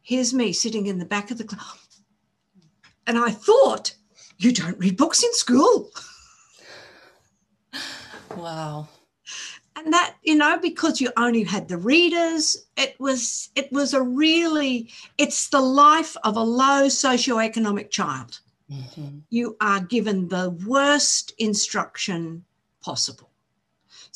Here's 0.02 0.34
me 0.34 0.54
sitting 0.54 0.88
in 0.88 1.00
the 1.00 1.06
back 1.06 1.32
of 1.32 1.38
the 1.38 1.43
class. 1.43 2.02
And 3.06 3.17
I 3.17 3.32
thought, 3.32 3.96
you 4.38 4.52
don't 4.52 4.80
read 4.80 4.98
books 4.98 5.24
in 5.24 5.34
school. 5.34 5.91
Wow 8.36 8.88
and 9.78 9.93
that 9.93 10.15
you 10.24 10.36
know 10.36 10.58
because 10.60 11.00
you 11.00 11.12
only 11.17 11.43
had 11.43 11.67
the 11.67 11.78
readers 11.78 12.67
it 12.76 13.00
was 13.00 13.50
it 13.56 13.72
was 13.72 13.93
a 13.93 14.02
really 14.02 14.89
it's 15.17 15.50
the 15.50 15.62
life 15.62 16.17
of 16.24 16.36
a 16.36 16.43
low 16.43 16.88
socioeconomic 16.88 17.89
child 17.89 18.39
mm-hmm. 18.72 19.20
you 19.30 19.56
are 19.62 19.80
given 19.82 20.28
the 20.28 20.50
worst 20.65 21.34
instruction 21.38 22.43
possible 22.82 23.27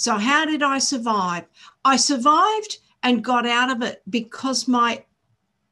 so 0.01 0.15
how 0.15 0.45
did 0.45 0.63
i 0.63 0.77
survive 0.77 1.45
i 1.85 1.95
survived 1.95 2.77
and 3.03 3.23
got 3.23 3.45
out 3.45 3.71
of 3.71 3.81
it 3.81 4.01
because 4.09 4.67
my 4.67 5.03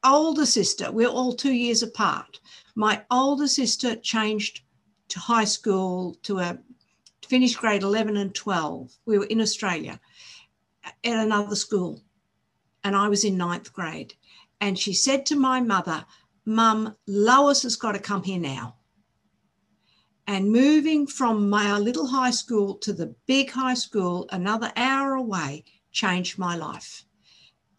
older 0.04 0.46
sister 0.46 0.90
we're 0.90 1.16
all 1.18 1.32
two 1.32 1.52
years 1.52 1.82
apart 1.82 2.40
my 2.74 3.02
older 3.10 3.48
sister 3.48 3.94
changed 3.96 4.62
to 5.08 5.18
high 5.18 5.44
school 5.44 6.16
to 6.22 6.38
a 6.38 6.58
finished 7.30 7.58
grade 7.58 7.84
11 7.84 8.16
and 8.16 8.34
12. 8.34 8.92
We 9.06 9.16
were 9.16 9.26
in 9.26 9.40
Australia 9.40 10.00
at 10.84 10.94
another 11.04 11.54
school, 11.54 12.02
and 12.82 12.96
I 12.96 13.08
was 13.08 13.24
in 13.24 13.36
ninth 13.36 13.72
grade. 13.72 14.14
And 14.60 14.76
she 14.76 14.92
said 14.92 15.24
to 15.26 15.36
my 15.36 15.60
mother, 15.60 16.04
Mum, 16.44 16.96
Lois 17.06 17.62
has 17.62 17.76
got 17.76 17.92
to 17.92 18.00
come 18.00 18.24
here 18.24 18.40
now. 18.40 18.74
And 20.30 20.52
moving 20.52 21.08
from 21.08 21.50
my 21.50 21.76
little 21.76 22.06
high 22.06 22.30
school 22.30 22.76
to 22.76 22.92
the 22.92 23.12
big 23.26 23.50
high 23.50 23.74
school, 23.74 24.28
another 24.30 24.70
hour 24.76 25.14
away, 25.14 25.64
changed 25.90 26.38
my 26.38 26.54
life. 26.54 27.04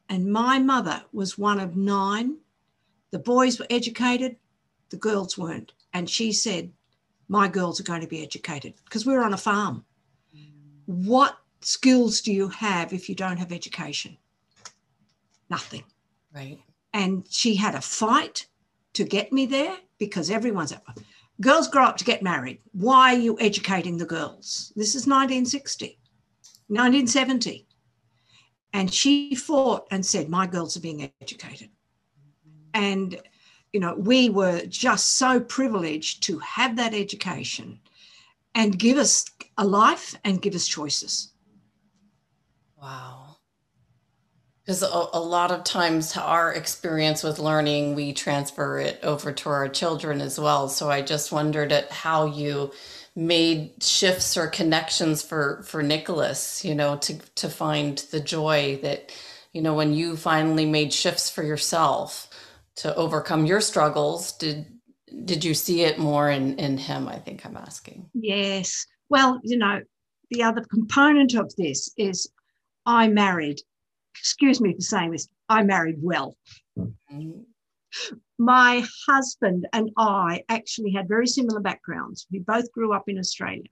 And 0.09 0.33
my 0.33 0.59
mother 0.59 1.01
was 1.13 1.37
one 1.37 1.61
of 1.61 1.77
nine. 1.77 2.39
The 3.11 3.19
boys 3.19 3.57
were 3.57 3.67
educated, 3.69 4.35
the 4.89 4.97
girls 4.97 5.37
weren't. 5.37 5.71
And 5.93 6.09
she 6.09 6.33
said, 6.33 6.73
my 7.29 7.47
girls 7.47 7.79
are 7.79 7.85
going 7.85 8.01
to 8.01 8.15
be 8.15 8.21
educated 8.21 8.73
because 8.83 9.05
we're 9.05 9.23
on 9.23 9.33
a 9.33 9.37
farm. 9.37 9.85
What 10.87 11.37
skills 11.61 12.19
do 12.19 12.33
you 12.33 12.49
have 12.49 12.91
if 12.91 13.07
you 13.07 13.15
don't 13.15 13.37
have 13.37 13.53
education? 13.53 14.17
Nothing. 15.49 15.85
Right. 16.35 16.59
And 16.91 17.25
she 17.29 17.55
had 17.55 17.75
a 17.75 17.81
fight 17.81 18.47
to 18.91 19.05
get 19.05 19.31
me 19.31 19.45
there 19.45 19.77
because 19.97 20.29
everyone's 20.29 20.73
girls 21.41 21.67
grow 21.67 21.83
up 21.83 21.97
to 21.97 22.05
get 22.05 22.23
married. 22.23 22.59
Why 22.71 23.13
are 23.13 23.19
you 23.19 23.37
educating 23.39 23.97
the 23.97 24.05
girls? 24.05 24.71
This 24.75 24.95
is 24.95 25.07
1960, 25.07 25.99
1970. 26.67 27.67
And 28.73 28.93
she 28.93 29.35
fought 29.35 29.87
and 29.91 30.05
said, 30.05 30.29
My 30.29 30.47
girls 30.47 30.77
are 30.77 30.81
being 30.81 31.11
educated. 31.21 31.69
And 32.73 33.19
you 33.73 33.79
know, 33.79 33.95
we 33.95 34.29
were 34.29 34.65
just 34.65 35.17
so 35.17 35.39
privileged 35.39 36.23
to 36.23 36.39
have 36.39 36.75
that 36.75 36.93
education 36.93 37.79
and 38.53 38.77
give 38.77 38.97
us 38.97 39.25
a 39.57 39.65
life 39.65 40.15
and 40.25 40.41
give 40.41 40.55
us 40.55 40.67
choices. 40.67 41.31
Wow. 42.81 43.30
Because 44.63 44.83
a, 44.83 45.07
a, 45.13 45.19
lot 45.19 45.51
of 45.51 45.63
times 45.63 46.15
our 46.15 46.53
experience 46.53 47.23
with 47.23 47.39
learning, 47.39 47.95
we 47.95 48.13
transfer 48.13 48.77
it 48.77 48.99
over 49.01 49.31
to 49.31 49.49
our 49.49 49.67
children 49.67 50.21
as 50.21 50.39
well. 50.39 50.69
So 50.69 50.89
I 50.89 51.01
just 51.01 51.31
wondered 51.31 51.71
at 51.71 51.91
how 51.91 52.25
you 52.25 52.71
made 53.15 53.83
shifts 53.83 54.37
or 54.37 54.47
connections 54.47 55.23
for 55.23 55.63
for 55.63 55.81
Nicholas, 55.81 56.63
you 56.63 56.75
know, 56.75 56.97
to 56.97 57.17
to 57.35 57.49
find 57.49 57.97
the 58.11 58.19
joy 58.19 58.79
that, 58.83 59.11
you 59.51 59.61
know, 59.61 59.73
when 59.73 59.93
you 59.93 60.15
finally 60.15 60.65
made 60.65 60.93
shifts 60.93 61.29
for 61.29 61.43
yourself 61.43 62.29
to 62.75 62.95
overcome 62.95 63.45
your 63.45 63.61
struggles 63.61 64.31
did 64.33 64.65
did 65.25 65.43
you 65.43 65.53
see 65.53 65.81
it 65.81 65.97
more 65.99 66.29
in 66.29 66.57
in 66.57 66.77
him 66.77 67.07
i 67.07 67.17
think 67.17 67.45
i'm 67.45 67.57
asking 67.57 68.09
yes 68.13 68.85
well 69.09 69.39
you 69.43 69.57
know 69.57 69.81
the 70.29 70.43
other 70.43 70.63
component 70.69 71.35
of 71.35 71.53
this 71.57 71.91
is 71.97 72.29
i 72.85 73.07
married 73.07 73.59
excuse 74.19 74.61
me 74.61 74.73
for 74.73 74.81
saying 74.81 75.11
this 75.11 75.27
i 75.49 75.63
married 75.63 75.97
well 76.01 76.35
mm-hmm. 76.77 77.41
my 78.37 78.83
husband 79.07 79.67
and 79.73 79.89
i 79.97 80.43
actually 80.49 80.91
had 80.91 81.07
very 81.07 81.27
similar 81.27 81.59
backgrounds 81.59 82.27
we 82.31 82.39
both 82.39 82.71
grew 82.71 82.93
up 82.93 83.07
in 83.07 83.17
australia 83.17 83.63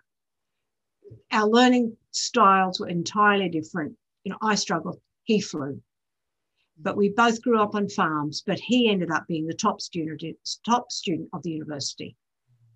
our 1.32 1.47
learning 1.47 1.95
styles 2.12 2.80
were 2.80 2.89
entirely 2.89 3.49
different 3.49 3.95
you 4.23 4.32
know 4.32 4.38
i 4.41 4.56
struggled 4.56 4.99
he 5.23 5.39
flew 5.39 5.82
but 6.82 6.95
we 6.95 7.10
both 7.10 7.41
grew 7.41 7.62
up 7.62 7.75
on 7.75 7.89
farms. 7.89 8.41
But 8.45 8.60
he 8.60 8.89
ended 8.89 9.12
up 9.12 9.28
being 9.28 9.45
the 9.45 9.54
top 9.54 9.82
student, 9.82 10.23
top 10.65 10.91
student 10.91 11.30
of 11.34 11.43
the 11.43 11.52
university, 11.52 12.15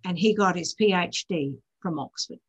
and 0.04 0.18
he 0.18 0.36
got 0.36 0.58
his 0.58 0.76
PhD 0.76 1.58
from 1.82 2.00
Oxford. 2.00 2.40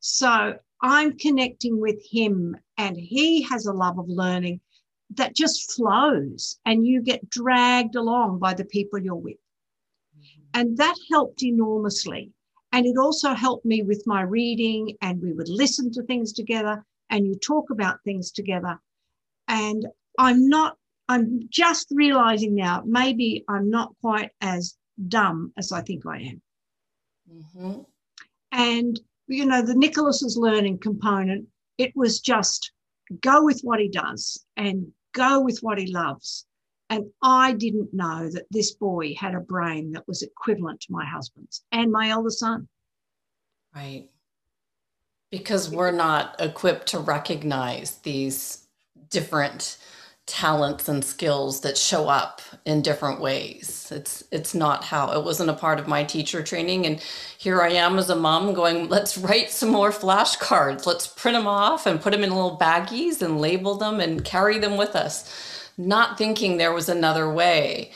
So 0.00 0.58
I'm 0.86 1.16
connecting 1.16 1.80
with 1.80 1.96
him, 2.08 2.54
and 2.76 2.94
he 2.94 3.40
has 3.44 3.64
a 3.64 3.72
love 3.72 3.98
of 3.98 4.08
learning 4.08 4.60
that 5.14 5.34
just 5.34 5.72
flows, 5.72 6.60
and 6.66 6.86
you 6.86 7.00
get 7.00 7.30
dragged 7.30 7.94
along 7.96 8.38
by 8.38 8.52
the 8.52 8.66
people 8.66 8.98
you're 8.98 9.14
with. 9.14 9.38
And 10.52 10.76
that 10.76 10.96
helped 11.10 11.42
enormously. 11.42 12.32
And 12.72 12.84
it 12.84 12.98
also 12.98 13.32
helped 13.32 13.64
me 13.64 13.82
with 13.82 14.02
my 14.06 14.20
reading, 14.20 14.94
and 15.00 15.22
we 15.22 15.32
would 15.32 15.48
listen 15.48 15.90
to 15.92 16.02
things 16.02 16.34
together, 16.34 16.84
and 17.08 17.26
you 17.26 17.34
talk 17.36 17.70
about 17.70 18.04
things 18.04 18.30
together. 18.30 18.78
And 19.48 19.86
I'm 20.18 20.48
not 20.48 20.76
I'm 21.08 21.40
just 21.50 21.88
realizing 21.90 22.54
now, 22.54 22.82
maybe 22.86 23.44
I'm 23.48 23.70
not 23.70 23.94
quite 24.00 24.30
as 24.40 24.76
dumb 25.08 25.52
as 25.58 25.72
I 25.72 25.82
think 25.82 26.06
I 26.06 26.18
am. 26.18 26.42
Mm-hmm. 27.30 27.80
And, 28.52 29.00
you 29.26 29.46
know, 29.46 29.62
the 29.62 29.74
Nicholas's 29.74 30.36
learning 30.36 30.78
component, 30.78 31.46
it 31.78 31.92
was 31.94 32.20
just 32.20 32.72
go 33.20 33.44
with 33.44 33.60
what 33.62 33.80
he 33.80 33.88
does 33.88 34.44
and 34.56 34.86
go 35.12 35.40
with 35.40 35.58
what 35.60 35.78
he 35.78 35.92
loves. 35.92 36.46
And 36.90 37.06
I 37.22 37.52
didn't 37.52 37.92
know 37.92 38.28
that 38.30 38.44
this 38.50 38.74
boy 38.74 39.14
had 39.18 39.34
a 39.34 39.40
brain 39.40 39.92
that 39.92 40.06
was 40.06 40.22
equivalent 40.22 40.80
to 40.82 40.92
my 40.92 41.04
husband's 41.04 41.64
and 41.72 41.90
my 41.90 42.10
elder 42.10 42.30
son. 42.30 42.68
Right. 43.74 44.08
Because 45.30 45.70
we're 45.70 45.90
not 45.90 46.36
equipped 46.40 46.88
to 46.88 46.98
recognize 46.98 47.96
these 47.98 48.66
different 49.10 49.78
talents 50.26 50.88
and 50.88 51.04
skills 51.04 51.60
that 51.60 51.76
show 51.76 52.08
up 52.08 52.40
in 52.64 52.80
different 52.80 53.20
ways. 53.20 53.92
It's 53.94 54.24
it's 54.30 54.54
not 54.54 54.84
how 54.84 55.12
it 55.12 55.22
wasn't 55.22 55.50
a 55.50 55.54
part 55.54 55.78
of 55.78 55.86
my 55.86 56.02
teacher 56.02 56.42
training 56.42 56.86
and 56.86 57.00
here 57.36 57.60
I 57.60 57.70
am 57.70 57.98
as 57.98 58.08
a 58.08 58.16
mom 58.16 58.54
going 58.54 58.88
let's 58.88 59.18
write 59.18 59.50
some 59.50 59.68
more 59.70 59.90
flashcards. 59.90 60.86
Let's 60.86 61.06
print 61.06 61.36
them 61.36 61.46
off 61.46 61.86
and 61.86 62.00
put 62.00 62.12
them 62.12 62.24
in 62.24 62.30
little 62.30 62.58
baggies 62.58 63.20
and 63.20 63.40
label 63.40 63.76
them 63.76 64.00
and 64.00 64.24
carry 64.24 64.58
them 64.58 64.78
with 64.78 64.96
us. 64.96 65.70
Not 65.76 66.16
thinking 66.16 66.56
there 66.56 66.72
was 66.72 66.88
another 66.88 67.30
way. 67.30 67.92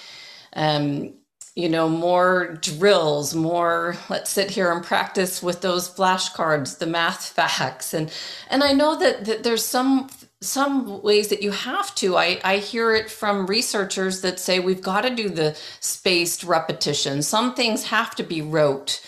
Um 0.53 1.15
you 1.55 1.69
know, 1.69 1.89
more 1.89 2.55
drills, 2.61 3.35
more 3.35 3.97
let's 4.09 4.31
sit 4.31 4.49
here 4.49 4.71
and 4.71 4.85
practice 4.85 5.43
with 5.43 5.61
those 5.61 5.91
flashcards, 5.91 6.79
the 6.79 6.87
math 6.87 7.31
facts. 7.31 7.95
And 7.95 8.13
and 8.49 8.63
I 8.63 8.73
know 8.73 8.97
that, 8.99 9.25
that 9.25 9.43
there's 9.43 9.65
some 9.65 10.09
some 10.41 11.03
ways 11.03 11.29
that 11.29 11.43
you 11.43 11.51
have 11.51 11.95
to. 11.97 12.17
I, 12.17 12.41
I 12.45 12.59
hear 12.59 12.95
it 12.95 13.11
from 13.11 13.47
researchers 13.47 14.21
that 14.21 14.39
say 14.39 14.61
we've 14.61 14.83
got 14.83 15.03
to 15.03 15.15
do 15.15 15.29
the 15.29 15.59
spaced 15.81 16.45
repetition. 16.45 17.23
Some 17.23 17.55
things 17.55 17.85
have 17.85 18.15
to 18.17 18.23
be 18.23 18.41
rote, 18.41 19.05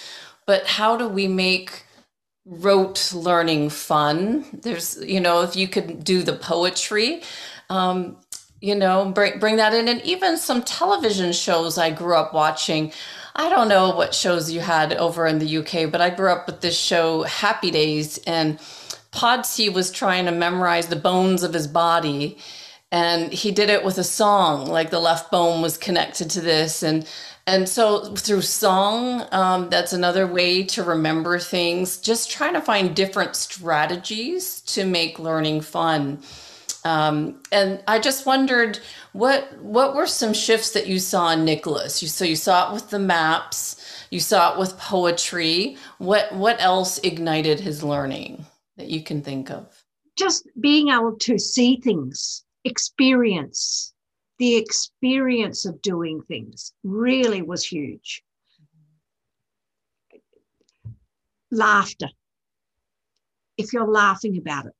but 0.46 0.66
how 0.66 0.96
do 0.96 1.08
we 1.08 1.28
make 1.28 1.84
rote 2.44 3.12
learning 3.14 3.70
fun? 3.70 4.44
There's, 4.52 5.00
you 5.04 5.20
know, 5.20 5.42
if 5.42 5.54
you 5.54 5.68
could 5.68 6.02
do 6.02 6.22
the 6.22 6.32
poetry, 6.32 7.22
um, 7.68 8.16
you 8.60 8.74
know, 8.74 9.10
bring, 9.12 9.38
bring 9.38 9.56
that 9.56 9.72
in. 9.72 9.86
And 9.86 10.02
even 10.02 10.36
some 10.36 10.62
television 10.62 11.32
shows 11.32 11.78
I 11.78 11.90
grew 11.90 12.16
up 12.16 12.34
watching. 12.34 12.92
I 13.36 13.48
don't 13.48 13.68
know 13.68 13.94
what 13.94 14.14
shows 14.14 14.50
you 14.50 14.60
had 14.60 14.92
over 14.94 15.26
in 15.26 15.38
the 15.38 15.58
UK, 15.58 15.90
but 15.90 16.00
I 16.00 16.10
grew 16.10 16.30
up 16.30 16.46
with 16.46 16.60
this 16.60 16.76
show, 16.76 17.22
Happy 17.22 17.70
Days, 17.70 18.18
and 18.26 18.58
Potsie 19.12 19.68
was 19.68 19.90
trying 19.90 20.26
to 20.26 20.32
memorize 20.32 20.86
the 20.88 20.96
bones 20.96 21.42
of 21.42 21.52
his 21.52 21.66
body 21.66 22.38
and 22.92 23.32
he 23.32 23.52
did 23.52 23.70
it 23.70 23.84
with 23.84 23.98
a 23.98 24.04
song 24.04 24.66
like 24.66 24.90
the 24.90 24.98
left 24.98 25.30
bone 25.30 25.62
was 25.62 25.78
connected 25.78 26.30
to 26.30 26.40
this. 26.40 26.82
And 26.82 27.08
and 27.46 27.68
so 27.68 28.14
through 28.14 28.42
song 28.42 29.26
um, 29.32 29.70
that's 29.70 29.92
another 29.92 30.26
way 30.26 30.62
to 30.64 30.82
remember 30.82 31.38
things. 31.38 31.98
Just 31.98 32.30
trying 32.30 32.54
to 32.54 32.60
find 32.60 32.94
different 32.94 33.36
strategies 33.36 34.60
to 34.62 34.84
make 34.84 35.18
learning 35.18 35.60
fun. 35.62 36.20
Um, 36.82 37.42
and 37.52 37.82
i 37.86 37.98
just 37.98 38.24
wondered 38.24 38.78
what 39.12 39.58
what 39.60 39.94
were 39.94 40.06
some 40.06 40.32
shifts 40.32 40.70
that 40.70 40.86
you 40.86 40.98
saw 40.98 41.30
in 41.32 41.44
nicholas? 41.44 42.02
You 42.02 42.08
so 42.08 42.24
you 42.24 42.36
saw 42.36 42.70
it 42.70 42.74
with 42.74 42.90
the 42.90 42.98
maps 42.98 43.76
you 44.10 44.18
saw 44.18 44.52
it 44.52 44.58
with 44.58 44.76
poetry. 44.78 45.76
What 45.98 46.32
what 46.34 46.60
else 46.60 46.98
ignited 46.98 47.60
his 47.60 47.82
learning 47.82 48.46
that 48.80 48.90
you 48.90 49.02
can 49.02 49.22
think 49.22 49.50
of? 49.50 49.84
Just 50.16 50.48
being 50.60 50.88
able 50.88 51.16
to 51.20 51.38
see 51.38 51.80
things, 51.80 52.44
experience 52.64 53.94
the 54.40 54.56
experience 54.56 55.66
of 55.66 55.82
doing 55.82 56.22
things 56.22 56.72
really 56.82 57.42
was 57.42 57.62
huge. 57.62 58.24
Laughter. 61.50 62.08
If 63.58 63.74
you're 63.74 63.86
laughing 63.86 64.38
about 64.38 64.64
it, 64.64 64.72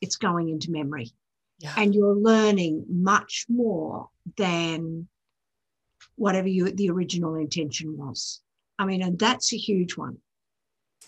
it's 0.00 0.16
going 0.16 0.48
into 0.48 0.70
memory. 0.70 1.10
Yeah. 1.58 1.74
And 1.76 1.94
you're 1.94 2.16
learning 2.16 2.86
much 2.88 3.44
more 3.50 4.08
than 4.38 5.08
whatever 6.16 6.48
you, 6.48 6.70
the 6.70 6.88
original 6.88 7.34
intention 7.34 7.98
was. 7.98 8.40
I 8.78 8.86
mean, 8.86 9.02
and 9.02 9.18
that's 9.18 9.52
a 9.52 9.58
huge 9.58 9.98
one. 9.98 10.16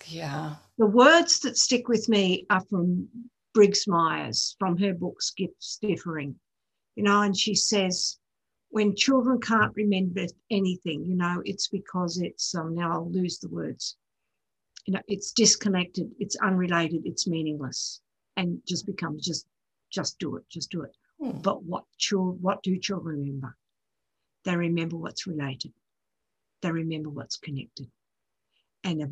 Yeah. 0.07 0.57
The 0.79 0.87
words 0.87 1.41
that 1.41 1.57
stick 1.59 1.89
with 1.89 2.09
me 2.09 2.47
are 2.51 2.65
from 2.69 3.09
Briggs 3.55 3.87
Myers 3.89 4.55
from 4.59 4.77
her 4.79 4.93
book 4.93 5.21
Gifts 5.37 5.79
Differing. 5.81 6.37
You 6.95 7.05
know, 7.05 7.23
and 7.23 7.37
she 7.37 7.55
says, 7.55 8.19
when 8.71 8.95
children 8.95 9.41
can't 9.41 9.75
remember 9.75 10.27
anything, 10.51 11.05
you 11.05 11.17
know, 11.17 11.43
it's 11.45 11.69
because 11.69 12.19
it's 12.19 12.55
um 12.55 12.75
now 12.75 12.93
I'll 12.93 13.11
lose 13.11 13.39
the 13.39 13.49
words. 13.49 13.97
You 14.87 14.95
know, 14.95 15.01
it's 15.09 15.33
disconnected, 15.33 16.11
it's 16.19 16.37
unrelated, 16.37 17.03
it's 17.05 17.27
meaningless, 17.27 18.01
and 18.37 18.61
just 18.67 18.87
becomes 18.87 19.25
just 19.25 19.47
just 19.91 20.19
do 20.19 20.37
it, 20.37 20.45
just 20.51 20.71
do 20.71 20.83
it. 20.83 20.95
Hmm. 21.19 21.41
But 21.41 21.63
what 21.63 21.85
children 21.97 22.39
what 22.43 22.63
do 22.63 22.79
children 22.79 23.21
remember? 23.21 23.57
They 24.45 24.57
remember 24.57 24.97
what's 24.97 25.27
related. 25.27 25.73
They 26.63 26.71
remember 26.71 27.11
what's 27.11 27.37
connected. 27.37 27.91
And 28.85 29.03
a 29.03 29.11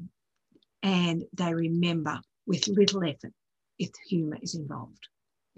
and 0.85 1.25
they 1.33 1.53
remember 1.53 2.21
with 2.47 2.69
little 2.69 3.03
effort 3.03 3.33
if 3.79 3.91
humour 4.07 4.37
is 4.41 4.55
involved. 4.55 5.09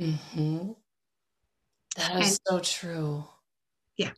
Mm-hmm. 0.00 0.70
That 1.96 2.22
is 2.22 2.28
and, 2.28 2.38
so 2.46 2.60
true. 2.60 3.24
Yeah. 3.96 4.12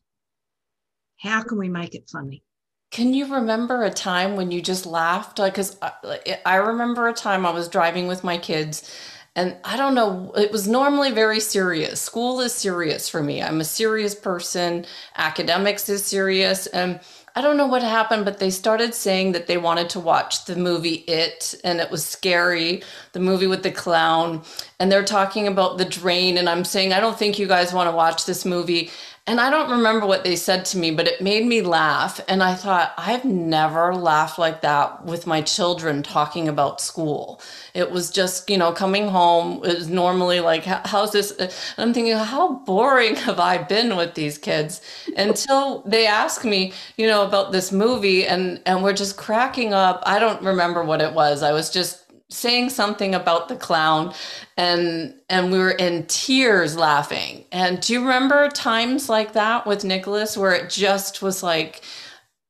How 1.16 1.42
can 1.42 1.58
we 1.58 1.68
make 1.68 1.94
it 1.94 2.08
funny? 2.12 2.44
Can 2.90 3.14
you 3.14 3.34
remember 3.34 3.84
a 3.84 3.90
time 3.90 4.36
when 4.36 4.50
you 4.50 4.60
just 4.60 4.86
laughed? 4.86 5.38
Like, 5.38 5.54
cause 5.54 5.76
I, 5.80 6.38
I 6.44 6.56
remember 6.56 7.08
a 7.08 7.12
time 7.14 7.46
I 7.46 7.50
was 7.50 7.68
driving 7.68 8.06
with 8.06 8.22
my 8.22 8.36
kids 8.36 8.94
and 9.34 9.56
I 9.62 9.76
don't 9.76 9.94
know, 9.94 10.32
it 10.36 10.50
was 10.50 10.66
normally 10.66 11.12
very 11.12 11.38
serious. 11.38 12.00
School 12.00 12.40
is 12.40 12.52
serious 12.52 13.08
for 13.08 13.22
me. 13.22 13.40
I'm 13.40 13.60
a 13.60 13.64
serious 13.64 14.14
person. 14.14 14.84
Academics 15.16 15.88
is 15.88 16.04
serious. 16.04 16.66
And 16.66 16.98
I 17.38 17.40
don't 17.40 17.56
know 17.56 17.68
what 17.68 17.84
happened, 17.84 18.24
but 18.24 18.40
they 18.40 18.50
started 18.50 18.96
saying 18.96 19.30
that 19.30 19.46
they 19.46 19.58
wanted 19.58 19.88
to 19.90 20.00
watch 20.00 20.46
the 20.46 20.56
movie 20.56 21.04
It 21.06 21.54
and 21.62 21.78
it 21.78 21.88
was 21.88 22.04
scary, 22.04 22.82
the 23.12 23.20
movie 23.20 23.46
with 23.46 23.62
the 23.62 23.70
clown. 23.70 24.42
And 24.80 24.90
they're 24.90 25.04
talking 25.04 25.46
about 25.46 25.78
the 25.78 25.84
drain. 25.84 26.36
And 26.36 26.48
I'm 26.48 26.64
saying, 26.64 26.92
I 26.92 26.98
don't 26.98 27.16
think 27.16 27.38
you 27.38 27.46
guys 27.46 27.72
want 27.72 27.88
to 27.88 27.94
watch 27.94 28.26
this 28.26 28.44
movie. 28.44 28.90
And 29.28 29.42
I 29.42 29.50
don't 29.50 29.70
remember 29.70 30.06
what 30.06 30.24
they 30.24 30.36
said 30.36 30.64
to 30.66 30.78
me, 30.78 30.90
but 30.90 31.06
it 31.06 31.20
made 31.20 31.44
me 31.44 31.60
laugh. 31.60 32.18
And 32.28 32.42
I 32.42 32.54
thought, 32.54 32.94
I've 32.96 33.26
never 33.26 33.94
laughed 33.94 34.38
like 34.38 34.62
that 34.62 35.04
with 35.04 35.26
my 35.26 35.42
children 35.42 36.02
talking 36.02 36.48
about 36.48 36.80
school. 36.80 37.38
It 37.74 37.90
was 37.90 38.10
just, 38.10 38.48
you 38.48 38.56
know, 38.56 38.72
coming 38.72 39.06
home 39.08 39.62
is 39.64 39.86
normally 39.86 40.40
like, 40.40 40.64
how's 40.64 41.12
this? 41.12 41.32
And 41.32 41.52
I'm 41.76 41.92
thinking, 41.92 42.16
how 42.16 42.54
boring 42.60 43.16
have 43.26 43.38
I 43.38 43.58
been 43.58 43.98
with 43.98 44.14
these 44.14 44.38
kids 44.38 44.80
until 45.14 45.82
they 45.82 46.06
ask 46.06 46.42
me, 46.42 46.72
you 46.96 47.06
know, 47.06 47.26
about 47.26 47.52
this 47.52 47.70
movie 47.70 48.26
and, 48.26 48.62
and 48.64 48.82
we're 48.82 48.94
just 48.94 49.18
cracking 49.18 49.74
up. 49.74 50.02
I 50.06 50.20
don't 50.20 50.40
remember 50.40 50.82
what 50.82 51.02
it 51.02 51.12
was. 51.12 51.42
I 51.42 51.52
was 51.52 51.68
just 51.68 52.07
saying 52.30 52.68
something 52.68 53.14
about 53.14 53.48
the 53.48 53.56
clown 53.56 54.12
and 54.56 55.14
and 55.30 55.50
we 55.50 55.58
were 55.58 55.70
in 55.70 56.04
tears 56.06 56.76
laughing. 56.76 57.44
And 57.52 57.80
do 57.80 57.94
you 57.94 58.00
remember 58.00 58.48
times 58.48 59.08
like 59.08 59.32
that 59.32 59.66
with 59.66 59.84
nicholas 59.84 60.36
where 60.36 60.52
it 60.52 60.68
just 60.68 61.22
was 61.22 61.42
like 61.42 61.82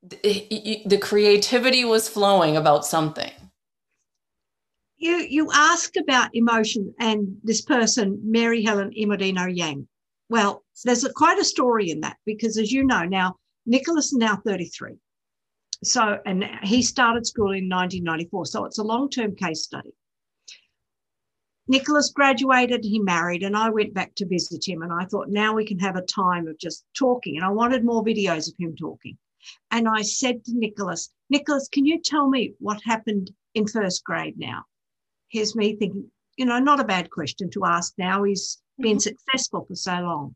the 0.03 0.99
creativity 1.01 1.85
was 1.85 2.09
flowing 2.09 2.57
about 2.57 2.85
something? 2.85 3.31
You 4.97 5.19
you 5.19 5.49
ask 5.55 5.97
about 5.97 6.35
emotion 6.35 6.93
and 6.99 7.37
this 7.45 7.61
person 7.61 8.21
mary 8.25 8.65
helen 8.65 8.91
immordino 8.99 9.47
yang. 9.55 9.87
Well 10.29 10.65
there's 10.85 11.05
a, 11.05 11.13
quite 11.13 11.39
a 11.39 11.45
story 11.45 11.91
in 11.91 12.01
that 12.01 12.17
because 12.27 12.59
as 12.59 12.73
you 12.73 12.85
know 12.85 13.05
now 13.05 13.37
nicholas 13.65 14.07
is 14.07 14.15
now 14.15 14.37
33 14.45 14.97
so, 15.85 16.19
and 16.27 16.45
he 16.63 16.83
started 16.83 17.27
school 17.27 17.53
in 17.53 17.69
1994. 17.69 18.47
So 18.47 18.65
it's 18.65 18.79
a 18.79 18.85
long 18.85 19.09
term 19.11 19.35
case 19.35 19.63
study. 19.63 19.93
Nicholas 21.69 22.11
graduated, 22.11 22.83
he 22.83 22.99
married, 22.99 23.43
and 23.43 23.55
I 23.55 23.69
went 23.69 23.93
back 23.93 24.15
to 24.17 24.27
visit 24.27 24.67
him. 24.67 24.83
And 24.83 24.93
I 24.93 25.05
thought, 25.05 25.29
now 25.29 25.55
we 25.55 25.67
can 25.67 25.79
have 25.81 25.97
a 25.97 26.03
time 26.03 26.49
of 26.49 26.59
just 26.59 26.85
talking. 26.99 27.37
And 27.37 27.45
I 27.45 27.51
wanted 27.51 27.85
more 27.85 28.03
videos 28.03 28.49
of 28.49 28.55
him 28.59 28.75
talking. 28.75 29.19
And 29.71 29.87
I 29.87 30.03
said 30.03 30.45
to 30.45 30.53
Nicholas, 30.55 31.11
Nicholas, 31.31 31.69
can 31.69 31.85
you 31.85 32.01
tell 32.01 32.29
me 32.29 32.55
what 32.59 32.81
happened 32.83 33.31
in 33.55 33.67
first 33.67 34.03
grade 34.03 34.39
now? 34.39 34.65
Here's 35.29 35.55
me 35.55 35.77
thinking, 35.77 36.11
you 36.37 36.47
know, 36.47 36.59
not 36.59 36.81
a 36.81 36.85
bad 36.85 37.11
question 37.11 37.51
to 37.51 37.67
ask 37.67 37.93
now. 37.99 38.23
He's 38.23 38.61
been 38.79 38.97
mm-hmm. 38.97 38.99
successful 39.01 39.65
for 39.67 39.75
so 39.75 39.93
long. 39.93 40.35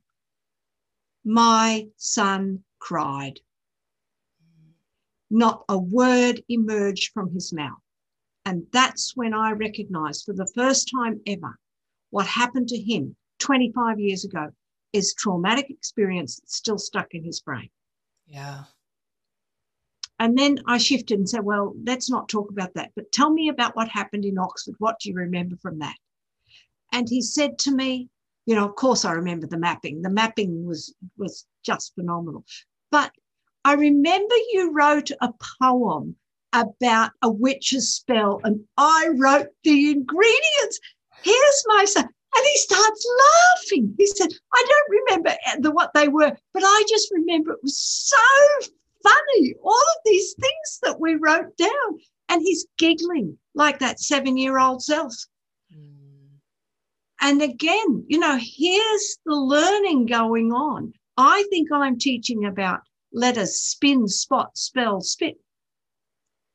My 1.25 1.87
son 1.97 2.63
cried. 2.79 3.41
Not 5.33 5.65
a 5.69 5.79
word 5.79 6.43
emerged 6.49 7.13
from 7.13 7.33
his 7.33 7.53
mouth. 7.53 7.81
And 8.45 8.67
that's 8.73 9.17
when 9.17 9.33
I 9.33 9.53
recognized 9.53 10.25
for 10.25 10.35
the 10.35 10.51
first 10.55 10.91
time 10.95 11.21
ever 11.27 11.59
what 12.11 12.27
happened 12.27 12.69
to 12.69 12.79
him 12.79 13.17
25 13.39 13.99
years 13.99 14.25
ago 14.27 14.51
is 14.93 15.15
traumatic 15.15 15.71
experience 15.71 16.37
that's 16.37 16.57
still 16.57 16.77
stuck 16.77 17.15
in 17.15 17.25
his 17.25 17.41
brain. 17.41 17.71
Yeah. 18.27 18.65
And 20.19 20.37
then 20.37 20.61
I 20.67 20.77
shifted 20.77 21.19
and 21.19 21.29
said, 21.29 21.43
well, 21.43 21.75
let's 21.83 22.11
not 22.11 22.29
talk 22.29 22.51
about 22.51 22.75
that, 22.75 22.93
but 22.95 23.11
tell 23.11 23.33
me 23.33 23.49
about 23.49 23.75
what 23.75 23.89
happened 23.89 24.27
in 24.27 24.39
Oxford. 24.39 24.75
What 24.79 24.99
do 25.01 25.09
you 25.09 25.15
remember 25.15 25.57
from 25.57 25.79
that? 25.79 25.97
And 26.93 27.09
he 27.09 27.23
said 27.23 27.59
to 27.61 27.73
me, 27.73 28.09
you 28.45 28.55
know, 28.55 28.67
of 28.67 28.75
course 28.75 29.05
I 29.05 29.13
remember 29.13 29.47
the 29.47 29.57
mapping. 29.57 30.03
The 30.03 30.11
mapping 30.11 30.67
was 30.67 30.95
was 31.17 31.47
just 31.65 31.95
phenomenal. 31.95 32.45
But 32.91 33.13
I 33.65 33.75
remember 33.75 34.35
you 34.53 34.73
wrote 34.73 35.11
a 35.21 35.33
poem 35.61 36.17
about 36.53 37.13
a 37.23 37.31
witch's 37.31 37.95
spell, 37.95 38.41
and 38.45 38.61
I 38.77 39.11
wrote 39.17 39.49
the 39.65 39.91
ingredients. 39.91 40.81
Here's 41.23 41.65
my 41.67 41.85
son. 41.85 42.09
And 42.35 42.47
he 42.51 42.59
starts 42.59 43.07
laughing. 43.21 43.95
He 43.99 44.07
said, 44.07 44.31
I 44.53 44.67
don't 44.69 45.01
remember 45.01 45.37
the, 45.61 45.71
what 45.71 45.93
they 45.95 46.09
were, 46.09 46.37
but 46.55 46.63
I 46.65 46.85
just 46.89 47.11
remember 47.13 47.53
it 47.53 47.63
was 47.63 47.79
so 47.79 48.17
funny. 49.03 49.55
All 49.63 49.73
of 49.73 50.03
these 50.05 50.35
things 50.41 50.79
that 50.83 50.99
we 50.99 51.17
wrote 51.17 51.57
down. 51.57 52.01
And 52.29 52.41
he's 52.41 52.67
giggling 52.79 53.37
like 53.55 53.79
that 53.81 54.01
seven 54.01 54.39
year 54.39 54.59
old 54.59 54.83
self. 54.83 55.15
And 57.21 57.41
again, 57.43 58.05
you 58.09 58.19
know, 58.19 58.39
here's 58.41 59.19
the 59.27 59.35
learning 59.35 60.07
going 60.07 60.53
on. 60.53 60.93
I 61.17 61.45
think 61.51 61.71
I'm 61.71 61.99
teaching 61.99 62.47
about 62.47 62.81
letters 63.13 63.61
spin, 63.61 64.09
spot, 64.09 64.57
spell, 64.57 65.01
spit. 65.01 65.37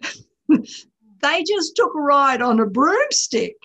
they 0.50 1.43
just 1.43 1.76
took 1.76 1.93
a 1.96 2.00
ride 2.00 2.41
on 2.41 2.60
a 2.60 2.65
broomstick 2.65 3.56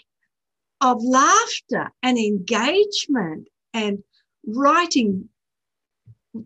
of 0.81 1.03
laughter 1.03 1.91
and 2.03 2.19
engagement 2.19 3.49
and 3.73 4.03
writing 4.47 5.29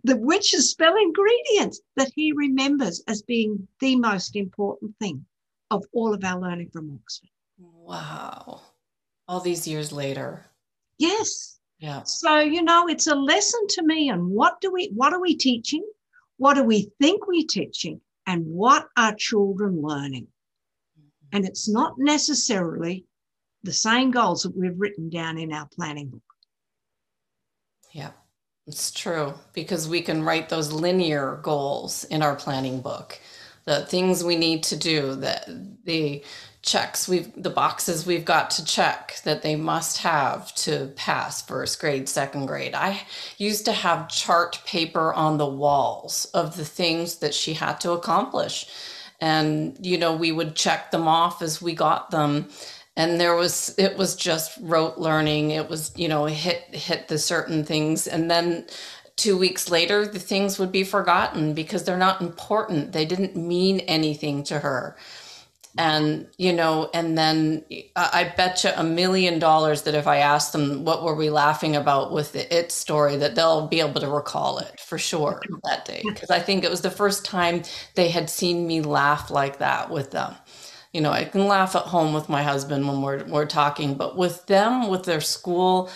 the 0.05 0.17
witch's 0.17 0.71
spell 0.71 0.97
ingredients 0.97 1.81
that 1.97 2.11
he 2.15 2.33
remembers 2.33 3.03
as 3.09 3.23
being 3.23 3.67
the 3.81 3.97
most 3.97 4.37
important 4.37 4.95
thing 5.01 5.25
of 5.71 5.85
all 5.93 6.13
of 6.13 6.25
our 6.25 6.41
learning 6.41 6.71
from 6.73 6.91
Oxford. 6.95 7.31
Wow. 7.59 8.63
All 9.29 9.41
these 9.41 9.67
years 9.67 9.93
later. 9.93 10.47
Yes. 10.99 11.59
Yeah. 11.79 12.03
So, 12.05 12.39
you 12.39 12.63
know, 12.63 12.89
it's 12.89 13.07
a 13.07 13.15
lesson 13.15 13.61
to 13.71 13.83
me 13.85 14.09
and 14.09 14.29
what 14.29 14.61
do 14.61 14.73
we 14.73 14.91
what 14.95 15.13
are 15.13 15.21
we 15.21 15.37
teaching? 15.37 15.85
What 16.39 16.55
do 16.55 16.63
we 16.65 16.91
think 17.01 17.27
we're 17.27 17.47
teaching? 17.49 18.01
And 18.27 18.45
what 18.47 18.87
are 18.97 19.15
children 19.15 19.81
learning? 19.81 20.27
Mm-hmm. 20.99 21.37
And 21.37 21.45
it's 21.45 21.69
not 21.69 21.95
necessarily 21.99 23.05
the 23.63 23.73
same 23.73 24.11
goals 24.11 24.43
that 24.43 24.57
we've 24.57 24.79
written 24.79 25.11
down 25.11 25.39
in 25.39 25.53
our 25.53 25.69
planning 25.75 26.09
book. 26.09 26.23
Yeah, 27.93 28.11
it's 28.67 28.91
true 28.91 29.35
because 29.53 29.89
we 29.89 30.03
can 30.03 30.23
write 30.23 30.49
those 30.49 30.73
linear 30.73 31.41
goals 31.43 32.05
in 32.05 32.23
our 32.23 32.37
planning 32.37 32.81
book. 32.81 33.19
The 33.65 33.87
things 33.87 34.23
we 34.23 34.37
need 34.37 34.63
to 34.65 34.77
do, 34.77 35.15
that 35.17 35.49
the 35.85 36.25
checks 36.67 37.07
we've 37.09 37.31
the 37.41 37.49
boxes 37.49 38.05
we've 38.05 38.25
got 38.25 38.51
to 38.51 38.65
check 38.65 39.21
that 39.23 39.43
they 39.43 39.55
must 39.55 39.99
have 39.99 40.53
to 40.57 40.93
pass 40.97 41.41
first 41.41 41.81
grade, 41.81 42.09
second 42.09 42.47
grade. 42.47 42.75
I 42.75 43.03
used 43.39 43.65
to 43.67 43.73
have 43.73 44.09
chart 44.09 44.61
paper 44.67 45.15
on 45.15 45.39
the 45.39 45.47
walls 45.47 46.27
of 46.35 46.57
the 46.57 46.65
things 46.65 47.17
that 47.19 47.35
she 47.35 47.55
had 47.55 47.81
to 47.81 47.93
accomplish. 47.93 48.69
And 49.21 49.79
you 49.81 49.97
know, 49.97 50.15
we 50.15 50.33
would 50.33 50.57
check 50.57 50.91
them 50.91 51.07
off 51.07 51.41
as 51.41 51.63
we 51.63 51.75
got 51.75 52.11
them. 52.11 52.49
And 52.97 53.21
there 53.21 53.37
was 53.37 53.73
it 53.79 53.97
was 53.97 54.17
just 54.17 54.59
rote 54.61 54.99
learning. 54.99 55.53
It 55.53 55.71
was 55.71 55.93
you 55.97 56.09
know 56.09 56.27
hit 56.27 56.63
hit 56.75 57.07
the 57.07 57.19
certain 57.19 57.65
things. 57.65 58.09
And 58.09 58.29
then 58.29 58.67
two 59.15 59.39
weeks 59.39 59.71
later 59.71 60.05
the 60.05 60.19
things 60.19 60.59
would 60.59 60.73
be 60.73 60.85
forgotten 60.85 61.55
because 61.55 61.85
they're 61.85 61.97
not 61.97 62.21
important. 62.21 62.91
They 62.91 63.05
didn't 63.07 63.37
mean 63.37 63.81
anything 63.81 64.43
to 64.45 64.59
her 64.59 64.97
and 65.79 66.27
you 66.39 66.53
know 66.53 66.91
and 66.95 67.17
then 67.17 67.65
i 67.97 68.33
bet 68.37 68.65
you 68.65 68.71
a 68.77 68.85
million 68.85 69.39
dollars 69.39 69.83
that 69.83 69.95
if 69.95 70.07
i 70.07 70.19
ask 70.19 70.53
them 70.53 70.85
what 70.85 71.03
were 71.03 71.15
we 71.15 71.31
laughing 71.31 71.77
about 71.77 72.13
with 72.13 72.33
the 72.33 72.57
it 72.57 72.73
story? 72.73 73.17
that 73.17 73.35
they'll 73.35 73.67
be 73.67 73.81
able 73.81 74.01
to 74.01 74.09
recall 74.09 74.59
it 74.59 74.79
for 74.81 74.99
sure 74.99 75.41
that 75.65 75.85
day. 75.85 76.03
Because 76.05 76.31
i 76.31 76.39
think 76.39 76.65
it 76.65 76.71
was 76.71 76.81
the 76.81 76.91
first 76.91 77.25
time 77.25 77.63
they 77.95 78.09
had 78.09 78.31
seen 78.31 78.67
me 78.67 78.81
laugh 78.81 79.31
like 79.31 79.59
that 79.59 79.91
with 79.91 80.11
them. 80.11 80.35
You 80.93 81.03
know, 81.03 81.11
I 81.11 81.25
can 81.25 81.47
laugh 81.47 81.77
at 81.77 81.83
home 81.83 82.15
with 82.15 82.29
my 82.29 82.43
husband 82.43 82.89
when 82.89 83.03
we're 83.03 83.25
we're 83.25 83.47
talking, 83.47 83.95
but 83.97 84.17
with 84.17 84.47
them, 84.47 84.89
with 84.89 85.05
their 85.05 85.21
school, 85.21 85.91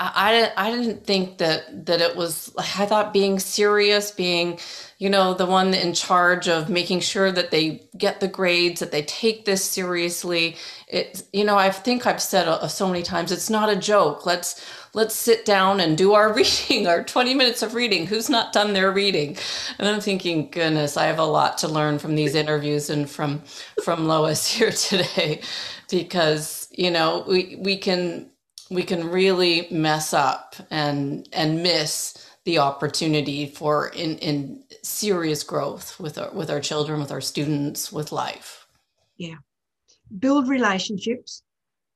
I, 0.00 0.50
I, 0.56 0.68
I 0.68 0.70
didn't 0.70 1.04
think 1.04 1.38
that 1.38 1.86
that 1.86 2.00
it 2.00 2.16
was. 2.16 2.54
I 2.58 2.86
thought 2.86 3.12
being 3.12 3.38
serious, 3.38 4.10
being, 4.10 4.58
you 4.98 5.10
know, 5.10 5.34
the 5.34 5.44
one 5.46 5.74
in 5.74 5.92
charge 5.92 6.48
of 6.48 6.70
making 6.70 7.00
sure 7.00 7.30
that 7.30 7.50
they 7.50 7.82
get 7.98 8.20
the 8.20 8.28
grades, 8.28 8.80
that 8.80 8.92
they 8.92 9.02
take 9.02 9.44
this 9.44 9.62
seriously. 9.62 10.56
It, 10.88 11.22
you 11.34 11.44
know, 11.44 11.58
I 11.58 11.70
think 11.70 12.06
I've 12.06 12.22
said 12.22 12.48
uh, 12.48 12.66
so 12.68 12.88
many 12.88 13.02
times, 13.02 13.30
it's 13.30 13.50
not 13.50 13.68
a 13.68 13.76
joke. 13.76 14.24
Let's 14.24 14.64
let's 14.94 15.14
sit 15.14 15.44
down 15.44 15.80
and 15.80 15.98
do 15.98 16.14
our 16.14 16.32
reading, 16.34 16.86
our 16.86 17.04
20 17.04 17.34
minutes 17.34 17.62
of 17.62 17.74
reading. 17.74 18.06
Who's 18.06 18.30
not 18.30 18.54
done 18.54 18.72
their 18.72 18.90
reading? 18.90 19.36
And 19.78 19.86
I'm 19.86 20.00
thinking, 20.00 20.50
goodness, 20.50 20.96
I 20.96 21.06
have 21.06 21.18
a 21.18 21.24
lot 21.24 21.58
to 21.58 21.68
learn 21.68 21.98
from 21.98 22.14
these 22.14 22.34
interviews 22.34 22.88
and 22.88 23.08
from 23.08 23.42
from 23.84 24.06
Lois 24.08 24.46
here 24.52 24.72
today, 24.72 25.42
because 25.90 26.68
you 26.70 26.90
know 26.90 27.24
we 27.28 27.56
we 27.60 27.76
can 27.76 28.30
we 28.70 28.82
can 28.82 29.10
really 29.10 29.68
mess 29.70 30.14
up 30.14 30.56
and 30.70 31.28
and 31.32 31.62
miss 31.62 32.16
the 32.46 32.58
opportunity 32.58 33.46
for 33.46 33.88
in 33.88 34.16
in 34.18 34.64
serious 34.82 35.42
growth 35.42 36.00
with 36.00 36.16
our 36.16 36.30
with 36.32 36.50
our 36.50 36.60
children, 36.60 37.00
with 37.00 37.12
our 37.12 37.20
students, 37.20 37.92
with 37.92 38.10
life. 38.10 38.66
Yeah. 39.18 39.36
Build 40.18 40.48
relationships. 40.48 41.42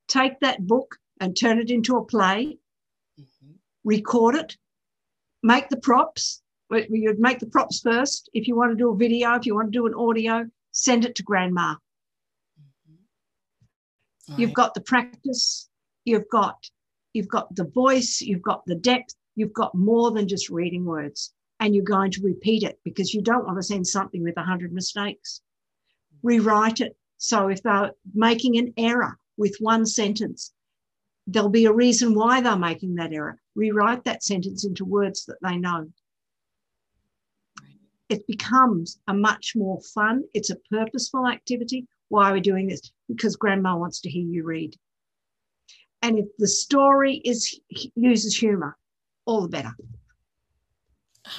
Take 0.09 0.41
that 0.41 0.67
book 0.67 0.99
and 1.21 1.37
turn 1.37 1.59
it 1.59 1.71
into 1.71 1.97
a 1.97 2.05
play 2.05 2.59
record 3.85 4.35
it, 4.35 4.57
make 5.43 5.69
the 5.69 5.77
props. 5.77 6.43
You'd 6.71 7.19
make 7.19 7.41
the 7.41 7.47
props 7.47 7.81
first. 7.81 8.31
If 8.33 8.47
you 8.47 8.57
want 8.57 8.71
to 8.71 8.77
do 8.77 8.91
a 8.91 8.97
video, 8.97 9.35
if 9.35 9.47
you 9.47 9.55
want 9.55 9.73
to 9.73 9.79
do 9.79 9.87
an 9.87 9.95
audio, 9.95 10.47
send 10.71 11.05
it 11.05 11.17
to 11.17 11.23
grandma. 11.23 11.75
Mm-hmm. 14.31 14.41
You've 14.41 14.55
got 14.55 14.75
the 14.75 14.81
practice, 14.83 15.69
you've 16.05 16.29
got 16.31 16.57
you've 17.13 17.29
got 17.29 17.55
the 17.57 17.65
voice, 17.65 18.21
you've 18.21 18.43
got 18.43 18.65
the 18.67 18.77
depth, 18.77 19.15
you've 19.35 19.53
got 19.53 19.75
more 19.75 20.11
than 20.11 20.29
just 20.29 20.51
reading 20.51 20.85
words. 20.85 21.33
And 21.59 21.75
you're 21.75 21.85
going 21.85 22.11
to 22.13 22.23
repeat 22.23 22.63
it 22.63 22.79
because 22.85 23.13
you 23.13 23.21
don't 23.21 23.45
want 23.45 23.59
to 23.59 23.63
send 23.63 23.87
something 23.87 24.23
with 24.23 24.37
100 24.37 24.73
mistakes. 24.73 25.43
Rewrite 26.23 26.81
it. 26.81 26.97
So 27.19 27.49
if 27.49 27.63
they're 27.63 27.93
making 28.15 28.57
an 28.57 28.73
error 28.79 29.19
with 29.37 29.57
one 29.61 29.85
sentence, 29.85 30.53
there'll 31.27 31.51
be 31.51 31.67
a 31.67 31.73
reason 31.73 32.15
why 32.15 32.41
they're 32.41 32.57
making 32.57 32.95
that 32.95 33.13
error. 33.13 33.39
Rewrite 33.55 34.05
that 34.05 34.25
sentence 34.25 34.65
into 34.65 34.87
words 34.87 35.27
that 35.27 35.37
they 35.43 35.57
know. 35.57 35.93
It 38.09 38.27
becomes 38.27 38.99
a 39.07 39.15
much 39.15 39.53
more 39.55 39.81
fun, 39.95 40.25
it's 40.35 40.51
a 40.51 40.57
purposeful 40.71 41.29
activity. 41.29 41.87
Why 42.09 42.31
are 42.31 42.35
we 42.35 42.41
doing 42.41 42.67
this? 42.67 42.91
Because 43.07 43.37
grandma 43.37 43.77
wants 43.77 44.01
to 44.01 44.11
hear 44.11 44.27
you 44.27 44.45
read. 44.45 44.75
And 46.03 46.19
if 46.19 46.27
the 46.39 46.49
story 46.49 47.17
is 47.17 47.61
uses 47.95 48.37
humor, 48.37 48.77
all 49.31 49.43
the 49.43 49.49
better. 49.49 49.75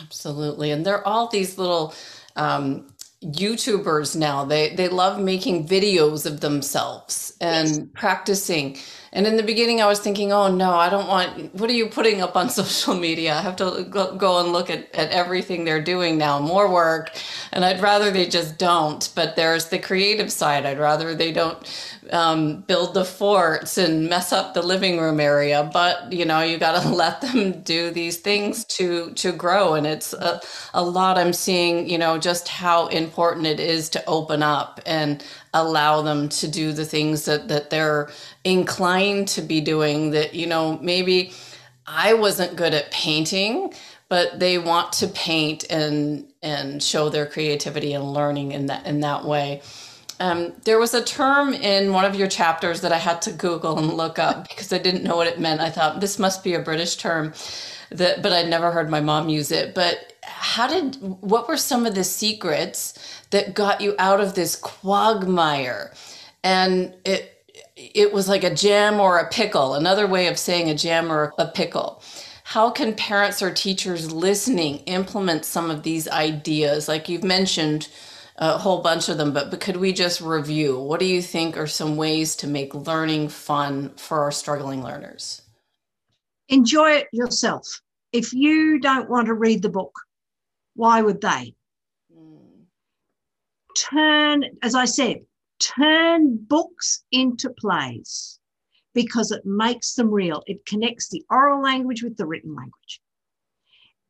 Absolutely. 0.01 0.71
And 0.71 0.86
they're 0.86 1.06
all 1.06 1.27
these 1.27 1.58
little 1.58 1.93
um, 2.36 2.88
YouTubers 3.23 4.15
now. 4.15 4.45
They 4.45 4.73
they 4.75 4.88
love 4.88 5.19
making 5.19 5.67
videos 5.67 6.25
of 6.25 6.39
themselves 6.39 7.36
and 7.41 7.67
yes. 7.67 7.80
practicing. 7.93 8.77
And 9.13 9.28
in 9.28 9.36
the 9.36 9.43
beginning, 9.43 9.82
I 9.82 9.88
was 9.88 10.00
thinking, 10.00 10.32
oh 10.32 10.50
no, 10.50 10.71
I 10.71 10.89
don't 10.89 11.08
want, 11.08 11.54
what 11.54 11.69
are 11.69 11.74
you 11.74 11.88
putting 11.88 12.21
up 12.21 12.38
on 12.38 12.50
social 12.62 12.95
media? 12.95 13.34
I 13.36 13.41
have 13.41 13.58
to 13.58 13.84
go, 13.84 14.39
and 14.39 14.54
look 14.54 14.69
at, 14.69 14.93
at 14.95 15.12
everything 15.12 15.65
they're 15.65 15.84
doing 15.84 16.17
now, 16.17 16.39
more 16.39 16.71
work. 16.71 17.12
And 17.52 17.65
I'd 17.65 17.82
rather 17.82 18.10
they 18.10 18.28
just 18.28 18.58
don't. 18.58 19.12
But 19.13 19.36
there's 19.36 19.67
the 19.67 19.80
creative 19.80 20.32
side. 20.32 20.65
I'd 20.65 20.80
rather 20.80 21.13
they 21.13 21.34
don't 21.34 21.60
um, 22.12 22.62
build 22.62 22.93
the 22.93 23.04
forts 23.04 23.78
and 23.78 24.08
mess 24.08 24.32
up 24.32 24.54
the 24.54 24.62
living 24.62 24.97
room 24.97 25.19
area. 25.19 25.69
But, 25.74 26.13
you 26.13 26.23
know, 26.23 26.42
you 26.42 26.58
got 26.58 26.81
to 26.81 26.90
let 26.96 27.19
them 27.19 27.62
do 27.63 27.92
these 27.92 28.17
things 28.17 28.63
to, 28.65 29.12
to 29.15 29.33
grow. 29.33 29.73
And 29.73 29.86
it's 29.86 30.13
a, 30.13 30.40
a 30.73 30.83
lot 30.83 31.17
I'm 31.17 31.33
seeing, 31.33 31.90
you 31.90 31.98
know, 31.98 32.17
just 32.17 32.48
how 32.48 32.88
important 32.88 33.46
it 33.46 33.60
is 33.60 33.90
to 33.90 34.06
open 34.06 34.42
up 34.42 34.79
and 34.86 35.21
allow 35.54 36.02
them 36.02 36.29
to 36.29 36.47
do 36.47 36.71
the 36.71 36.85
things 36.85 37.25
that, 37.25 37.47
that 37.49 37.69
they're 37.69 38.10
inclined 38.43 39.27
to 39.29 39.41
be 39.41 39.62
doing 39.62 40.12
that, 40.12 40.33
you 40.33 40.47
know, 40.47 40.79
maybe 40.81 41.33
I 41.85 42.13
wasn't 42.13 42.56
good 42.56 42.73
at 42.73 42.91
painting, 42.91 43.73
but 44.08 44.39
they 44.39 44.58
want 44.58 44.93
to 44.93 45.08
paint 45.08 45.65
and 45.69 46.27
and 46.41 46.81
show 46.81 47.10
their 47.10 47.25
creativity 47.25 47.93
and 47.93 48.13
learning 48.13 48.52
in 48.52 48.65
that 48.67 48.85
in 48.85 49.02
that 49.02 49.25
way. 49.25 49.62
Um, 50.19 50.54
there 50.65 50.77
was 50.77 50.93
a 50.93 51.04
term 51.04 51.54
in 51.54 51.93
one 51.93 52.06
of 52.06 52.15
your 52.15 52.27
chapters 52.27 52.81
that 52.81 52.91
I 52.91 52.97
had 52.97 53.23
to 53.23 53.31
Google 53.31 53.79
and 53.79 53.93
look 53.93 54.19
up 54.19 54.47
because 54.47 54.71
I 54.71 54.77
didn't 54.77 55.04
know 55.04 55.15
what 55.15 55.27
it 55.27 55.39
meant. 55.39 55.62
I 55.62 55.71
thought 55.71 55.99
this 55.99 56.19
must 56.19 56.43
be 56.43 56.54
a 56.54 56.60
British 56.60 56.97
term, 56.97 57.33
but 57.98 58.25
I'd 58.31 58.50
never 58.50 58.71
heard 58.71 58.89
my 58.89 59.02
mom 59.02 59.29
use 59.29 59.52
it. 59.52 59.75
But 59.75 60.13
how 60.23 60.67
did 60.67 60.96
what 61.21 61.48
were 61.48 61.58
some 61.58 61.85
of 61.85 61.96
the 61.96 62.04
secrets 62.04 62.98
that 63.31 63.54
got 63.54 63.81
you 63.81 63.96
out 64.00 64.21
of 64.21 64.35
this 64.35 64.56
quagmire? 64.56 65.94
And 66.44 66.96
it 67.06 67.44
it 67.75 68.13
was 68.13 68.29
like 68.29 68.44
a 68.44 68.54
jam 68.54 69.00
or 69.00 69.17
a 69.17 69.29
pickle, 69.29 69.73
another 69.73 70.08
way 70.08 70.27
of 70.27 70.37
saying 70.37 70.69
a 70.69 70.75
jam 70.75 71.12
or 71.12 71.33
a 71.37 71.48
pickle. 71.48 72.02
How 72.44 72.69
can 72.69 72.96
parents 72.96 73.42
or 73.42 73.52
teachers 73.52 74.12
listening 74.12 74.79
implement 74.79 75.46
some 75.46 75.71
of 75.71 75.83
these 75.83 76.08
ideas? 76.08 76.87
Like 76.87 77.08
you've 77.10 77.23
mentioned, 77.23 77.87
a 78.37 78.58
whole 78.58 78.81
bunch 78.81 79.08
of 79.08 79.17
them, 79.17 79.33
but, 79.33 79.52
but 79.52 79.60
could 79.62 79.77
we 79.77 79.94
just 79.94 80.19
review? 80.19 80.79
What 80.79 81.00
do 81.00 81.06
you 81.06 81.21
think 81.21 81.58
are 81.58 81.67
some 81.67 81.96
ways 81.96 82.35
to 82.37 82.48
make 82.48 82.73
learning 82.73 83.29
fun 83.29 83.92
for 83.98 84.21
our 84.21 84.31
struggling 84.31 84.83
learners? 84.83 85.40
Enjoy 86.52 86.91
it 86.91 87.08
yourself. 87.13 87.81
If 88.12 88.33
you 88.33 88.77
don't 88.79 89.10
want 89.10 89.27
to 89.27 89.33
read 89.33 89.62
the 89.62 89.69
book, 89.69 89.93
why 90.75 91.02
would 91.02 91.21
they? 91.21 91.56
Mm. 92.13 92.65
Turn, 93.77 94.43
as 94.62 94.75
I 94.75 94.83
said, 94.83 95.21
turn 95.60 96.35
books 96.35 97.06
into 97.13 97.49
plays 97.52 98.39
because 98.93 99.31
it 99.31 99.45
makes 99.45 99.93
them 99.93 100.12
real. 100.12 100.43
It 100.45 100.65
connects 100.65 101.08
the 101.08 101.23
oral 101.29 101.63
language 101.63 102.04
with 102.04 102.17
the 102.17 102.25
written 102.25 102.54
language. 102.54 103.02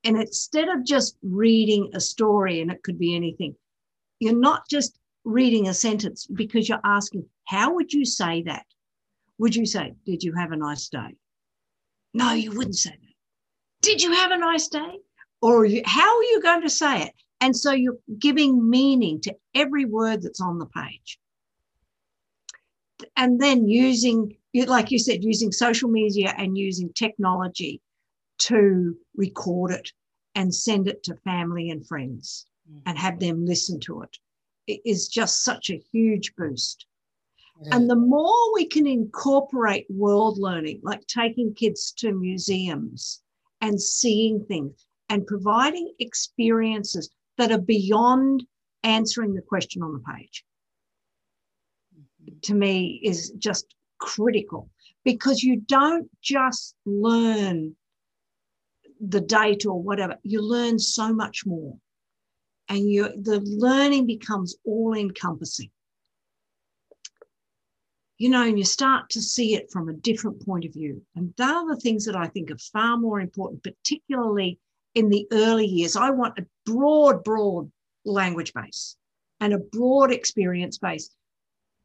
And 0.04 0.18
instead 0.18 0.68
of 0.68 0.84
just 0.84 1.18
reading 1.22 1.92
a 1.94 2.00
story, 2.00 2.62
and 2.62 2.72
it 2.72 2.82
could 2.82 2.98
be 2.98 3.16
anything, 3.16 3.56
you're 4.20 4.36
not 4.36 4.68
just 4.68 4.98
reading 5.26 5.68
a 5.68 5.76
sentence 5.76 6.26
because 6.26 6.68
you're 6.68 6.80
asking, 6.84 7.26
how 7.46 7.76
would 7.76 7.94
you 7.94 8.04
say 8.04 8.42
that? 8.44 8.66
Would 9.38 9.56
you 9.56 9.68
say, 9.68 9.94
Did 10.08 10.24
you 10.24 10.34
have 10.34 10.52
a 10.52 10.58
nice 10.58 10.90
day? 10.90 11.16
No, 12.14 12.34
you 12.34 12.52
wouldn't 12.52 12.78
say 12.78 12.92
that. 12.92 13.14
Did 13.82 14.02
you 14.02 14.14
have 14.14 14.32
a 14.32 14.38
nice 14.38 14.68
day? 14.68 15.00
Or 15.42 15.68
how 15.86 16.18
are 16.18 16.24
you 16.24 16.42
going 16.42 16.62
to 16.62 16.70
say 16.70 17.04
it? 17.04 17.14
And 17.40 17.56
so 17.56 17.72
you're 17.72 17.98
giving 18.20 18.70
meaning 18.70 19.20
to 19.22 19.36
every 19.56 19.86
word 19.86 20.22
that's 20.22 20.42
on 20.42 20.60
the 20.60 20.68
page. 20.68 21.20
And 23.18 23.42
then 23.42 23.68
using, 23.68 24.38
like 24.54 24.92
you 24.92 25.00
said, 25.00 25.24
using 25.24 25.52
social 25.52 25.90
media 25.90 26.36
and 26.38 26.56
using 26.56 26.94
technology 26.94 27.82
to 28.40 28.96
record 29.16 29.72
it 29.72 29.92
and 30.36 30.54
send 30.54 30.88
it 30.88 31.04
to 31.04 31.16
family 31.24 31.72
and 31.72 31.88
friends 31.88 32.46
mm. 32.72 32.82
and 32.86 32.98
have 32.98 33.20
them 33.20 33.46
listen 33.46 33.80
to 33.82 34.04
it. 34.04 34.18
It 34.68 34.82
is 34.86 35.08
just 35.08 35.44
such 35.44 35.72
a 35.72 35.82
huge 35.92 36.36
boost. 36.36 36.86
And 37.70 37.90
the 37.90 37.96
more 37.96 38.54
we 38.54 38.66
can 38.66 38.88
incorporate 38.88 39.86
world 39.90 40.40
learning, 40.40 40.80
like 40.84 41.06
taking 41.08 41.54
kids 41.54 41.92
to 41.98 42.12
museums 42.12 43.22
and 43.62 43.80
seeing 43.80 44.44
things 44.46 44.86
and 45.10 45.28
providing 45.28 45.94
experiences 46.00 47.10
that 47.38 47.52
are 47.52 47.62
beyond 47.62 48.44
answering 48.84 49.36
the 49.36 49.42
question 49.42 49.84
on 49.84 49.94
the 49.94 50.14
page, 50.14 50.44
mm-hmm. 51.96 52.40
to 52.42 52.56
me 52.56 53.00
is 53.04 53.32
just 53.38 53.76
critical 54.00 54.70
because 55.04 55.44
you 55.44 55.58
don't 55.68 56.10
just 56.22 56.76
learn 56.86 57.76
the 59.00 59.22
date 59.22 59.66
or 59.66 59.82
whatever, 59.82 60.16
you 60.24 60.42
learn 60.42 60.80
so 60.80 61.14
much 61.14 61.46
more. 61.46 61.76
And 62.70 62.90
you 62.90 63.10
the 63.22 63.42
learning 63.42 64.06
becomes 64.06 64.56
all 64.64 64.94
encompassing. 64.94 65.70
You 68.22 68.30
know, 68.30 68.44
and 68.44 68.56
you 68.56 68.66
start 68.66 69.10
to 69.10 69.20
see 69.20 69.56
it 69.56 69.72
from 69.72 69.90
a 69.90 69.94
different 69.94 70.46
point 70.46 70.64
of 70.64 70.74
view. 70.74 71.02
And 71.16 71.34
they 71.38 71.44
are 71.44 71.68
the 71.68 71.82
things 71.82 72.06
that 72.06 72.16
I 72.16 72.28
think 72.28 72.52
are 72.52 72.58
far 72.72 72.96
more 72.96 73.20
important, 73.20 73.64
particularly 73.64 74.60
in 74.94 75.10
the 75.10 75.26
early 75.32 75.66
years. 75.66 75.96
I 75.96 76.12
want 76.12 76.38
a 76.38 76.46
broad, 76.64 77.24
broad 77.24 77.72
language 78.06 78.54
base 78.54 78.96
and 79.40 79.54
a 79.54 79.58
broad 79.58 80.12
experience 80.12 80.78
base. 80.78 81.10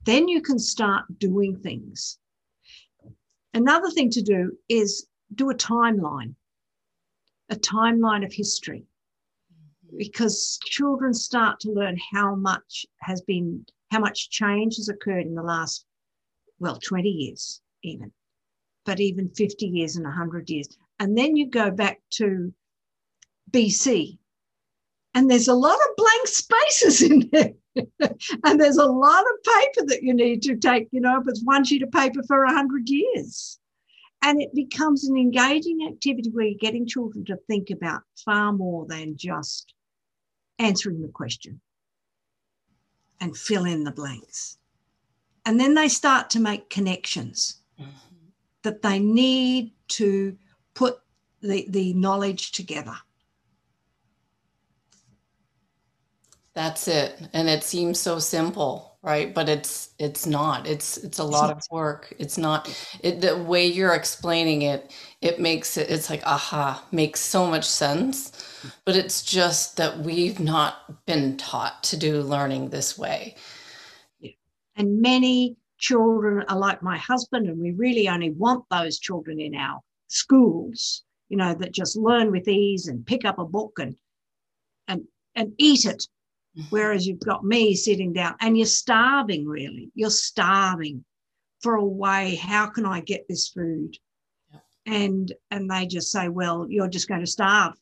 Then 0.05 0.29
you 0.29 0.43
can 0.43 0.59
start 0.59 1.07
doing 1.19 1.57
things. 1.57 2.19
Another 3.55 3.89
thing 3.89 4.11
to 4.11 4.21
do 4.21 4.59
is 4.69 5.07
do 5.35 5.49
a 5.49 5.55
timeline 5.55 6.35
a 7.49 7.57
timeline 7.57 8.27
of 8.27 8.33
history 8.35 8.85
because 9.97 10.59
children 10.67 11.15
start 11.15 11.61
to 11.61 11.71
learn 11.71 11.97
how 12.13 12.35
much 12.35 12.85
has 13.01 13.23
been, 13.23 13.65
how 13.91 14.01
much 14.01 14.29
change 14.29 14.77
has 14.77 14.91
occurred 14.91 15.25
in 15.25 15.35
the 15.35 15.43
last, 15.43 15.87
well, 16.59 16.79
20 16.79 17.09
years 17.09 17.61
even, 17.83 18.13
but 18.85 19.01
even 19.01 19.29
50 19.31 19.67
years 19.67 19.97
and 19.97 20.05
100 20.05 20.49
years. 20.51 20.69
And 20.99 21.17
then 21.17 21.37
you 21.37 21.49
go 21.49 21.71
back 21.71 22.01
to 22.13 22.53
BC, 23.51 24.19
and 25.15 25.31
there's 25.31 25.49
a 25.49 25.55
lot 25.55 25.79
of 25.79 25.97
blank 25.97 26.27
spaces 26.27 27.03
in 27.03 27.29
there. 27.33 27.53
and 28.45 28.61
there's 28.61 28.79
a 28.79 28.87
lot 28.87 29.25
of 29.25 29.53
paper 29.55 29.87
that 29.87 30.03
you 30.03 30.15
need 30.15 30.43
to 30.43 30.57
take, 30.57 30.89
you 30.93 31.01
know, 31.01 31.21
if 31.21 31.29
it's 31.29 31.43
one 31.45 31.65
sheet 31.65 31.83
of 31.83 31.91
paper 31.91 32.23
for 32.27 32.45
100 32.45 32.89
years. 32.89 33.59
And 34.23 34.41
it 34.41 34.55
becomes 34.55 35.09
an 35.09 35.17
engaging 35.17 35.87
activity 35.87 36.31
where 36.31 36.47
you're 36.47 36.59
getting 36.59 36.87
children 36.87 37.25
to 37.27 37.37
think 37.47 37.71
about 37.71 38.03
far 38.25 38.53
more 38.53 38.87
than 38.87 39.17
just 39.17 39.75
answering 40.59 41.03
the 41.03 41.09
question 41.09 41.61
and 43.21 43.37
fill 43.37 43.65
in 43.65 43.85
the 43.85 43.93
blanks. 43.93 44.59
And 45.47 45.59
then 45.59 45.75
they 45.75 45.89
start 45.89 46.29
to 46.31 46.41
make 46.41 46.69
connections 46.69 47.59
mm-hmm. 47.81 47.91
that 48.63 48.83
they 48.83 48.99
need 48.99 49.73
to 49.89 50.37
put 50.75 50.99
the, 51.41 51.67
the 51.71 51.95
knowledge 51.95 52.53
together. 52.53 52.97
That's 56.53 56.89
it. 56.89 57.29
And 57.33 57.49
it 57.49 57.63
seems 57.65 57.99
so 57.99 58.19
simple 58.19 58.93
right 59.03 59.35
but 59.35 59.49
it's 59.49 59.91
it's 60.01 60.27
not 60.27 60.67
it's 60.67 60.97
it's 60.97 61.21
a 61.21 61.25
lot 61.25 61.51
of 61.51 61.63
work 61.71 62.13
it's 62.19 62.37
not 62.37 62.67
it, 63.03 63.21
the 63.21 63.37
way 63.37 63.65
you're 63.65 63.95
explaining 63.95 64.63
it 64.63 64.91
it 65.21 65.39
makes 65.39 65.77
it 65.77 65.89
it's 65.91 66.11
like 66.11 66.27
aha 66.27 66.83
makes 66.91 67.21
so 67.21 67.47
much 67.47 67.65
sense 67.65 68.33
but 68.85 68.97
it's 68.97 69.23
just 69.23 69.77
that 69.77 69.99
we've 69.99 70.41
not 70.41 71.05
been 71.07 71.37
taught 71.37 71.83
to 71.85 71.97
do 71.97 72.23
learning 72.23 72.71
this 72.71 72.99
way. 72.99 73.37
And 74.77 75.01
many 75.01 75.57
children 75.79 76.45
are 76.49 76.59
like 76.59 76.83
my 76.83 76.97
husband 76.97 77.49
and 77.49 77.59
we 77.59 77.73
really 77.73 78.09
only 78.09 78.31
want 78.31 78.65
those 78.71 78.99
children 78.99 79.41
in 79.41 79.55
our 79.55 79.81
schools 80.09 81.05
you 81.29 81.37
know 81.37 81.55
that 81.55 81.73
just 81.73 81.97
learn 81.97 82.31
with 82.31 82.49
ease 82.49 82.87
and 82.87 83.05
pick 83.05 83.25
up 83.25 83.39
a 83.39 83.45
book 83.45 83.79
and 83.79 83.95
and 84.89 85.03
and 85.35 85.53
eat 85.59 85.85
it 85.85 86.07
Mm-hmm. 86.57 86.69
Whereas 86.71 87.07
you've 87.07 87.21
got 87.21 87.45
me 87.45 87.75
sitting 87.75 88.13
down 88.13 88.35
and 88.41 88.57
you're 88.57 88.67
starving, 88.67 89.47
really. 89.47 89.91
You're 89.95 90.11
starving 90.11 91.05
for 91.61 91.75
a 91.75 91.85
way. 91.85 92.37
How 92.37 92.67
can 92.67 92.87
I 92.87 93.01
get 93.01 93.27
this 93.29 93.49
food? 93.49 93.97
And 94.87 95.33
and 95.51 95.69
they 95.71 95.87
just 95.87 96.13
say, 96.13 96.29
well, 96.29 96.67
you're 96.69 96.89
just 96.89 97.09
going 97.09 97.21
to 97.21 97.27
starve 97.27 97.75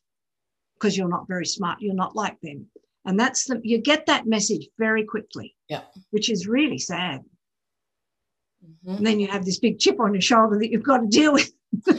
because 0.74 0.96
you're 0.96 1.08
not 1.08 1.28
very 1.28 1.46
smart. 1.46 1.80
You're 1.80 1.94
not 1.94 2.16
like 2.16 2.40
them. 2.40 2.66
And 3.04 3.18
that's 3.20 3.44
the 3.44 3.60
you 3.62 3.78
get 3.78 4.06
that 4.06 4.26
message 4.26 4.68
very 4.78 5.04
quickly. 5.04 5.54
Yeah. 5.68 5.82
Which 6.10 6.30
is 6.30 6.46
really 6.46 6.78
sad. 6.78 7.20
Mm-hmm. 8.64 8.96
And 8.96 9.06
then 9.06 9.20
you 9.20 9.28
have 9.28 9.44
this 9.44 9.58
big 9.58 9.78
chip 9.78 10.00
on 10.00 10.14
your 10.14 10.22
shoulder 10.22 10.58
that 10.58 10.70
you've 10.70 10.82
got 10.82 10.98
to 10.98 11.06
deal 11.06 11.32
with. 11.32 11.50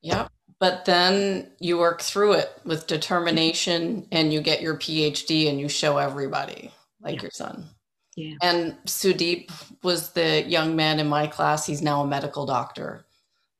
yeah 0.00 0.28
but 0.60 0.84
then 0.84 1.50
you 1.60 1.78
work 1.78 2.02
through 2.02 2.32
it 2.32 2.50
with 2.64 2.86
determination 2.86 4.06
and 4.10 4.32
you 4.32 4.40
get 4.40 4.60
your 4.60 4.76
PhD 4.76 5.48
and 5.48 5.60
you 5.60 5.68
show 5.68 5.98
everybody, 5.98 6.72
like 7.00 7.16
yeah. 7.16 7.22
your 7.22 7.30
son. 7.30 7.68
Yeah. 8.16 8.34
And 8.42 8.76
Sudeep 8.84 9.52
was 9.84 10.12
the 10.12 10.42
young 10.48 10.74
man 10.74 10.98
in 10.98 11.06
my 11.06 11.28
class. 11.28 11.64
He's 11.64 11.82
now 11.82 12.02
a 12.02 12.06
medical 12.06 12.44
doctor. 12.44 13.06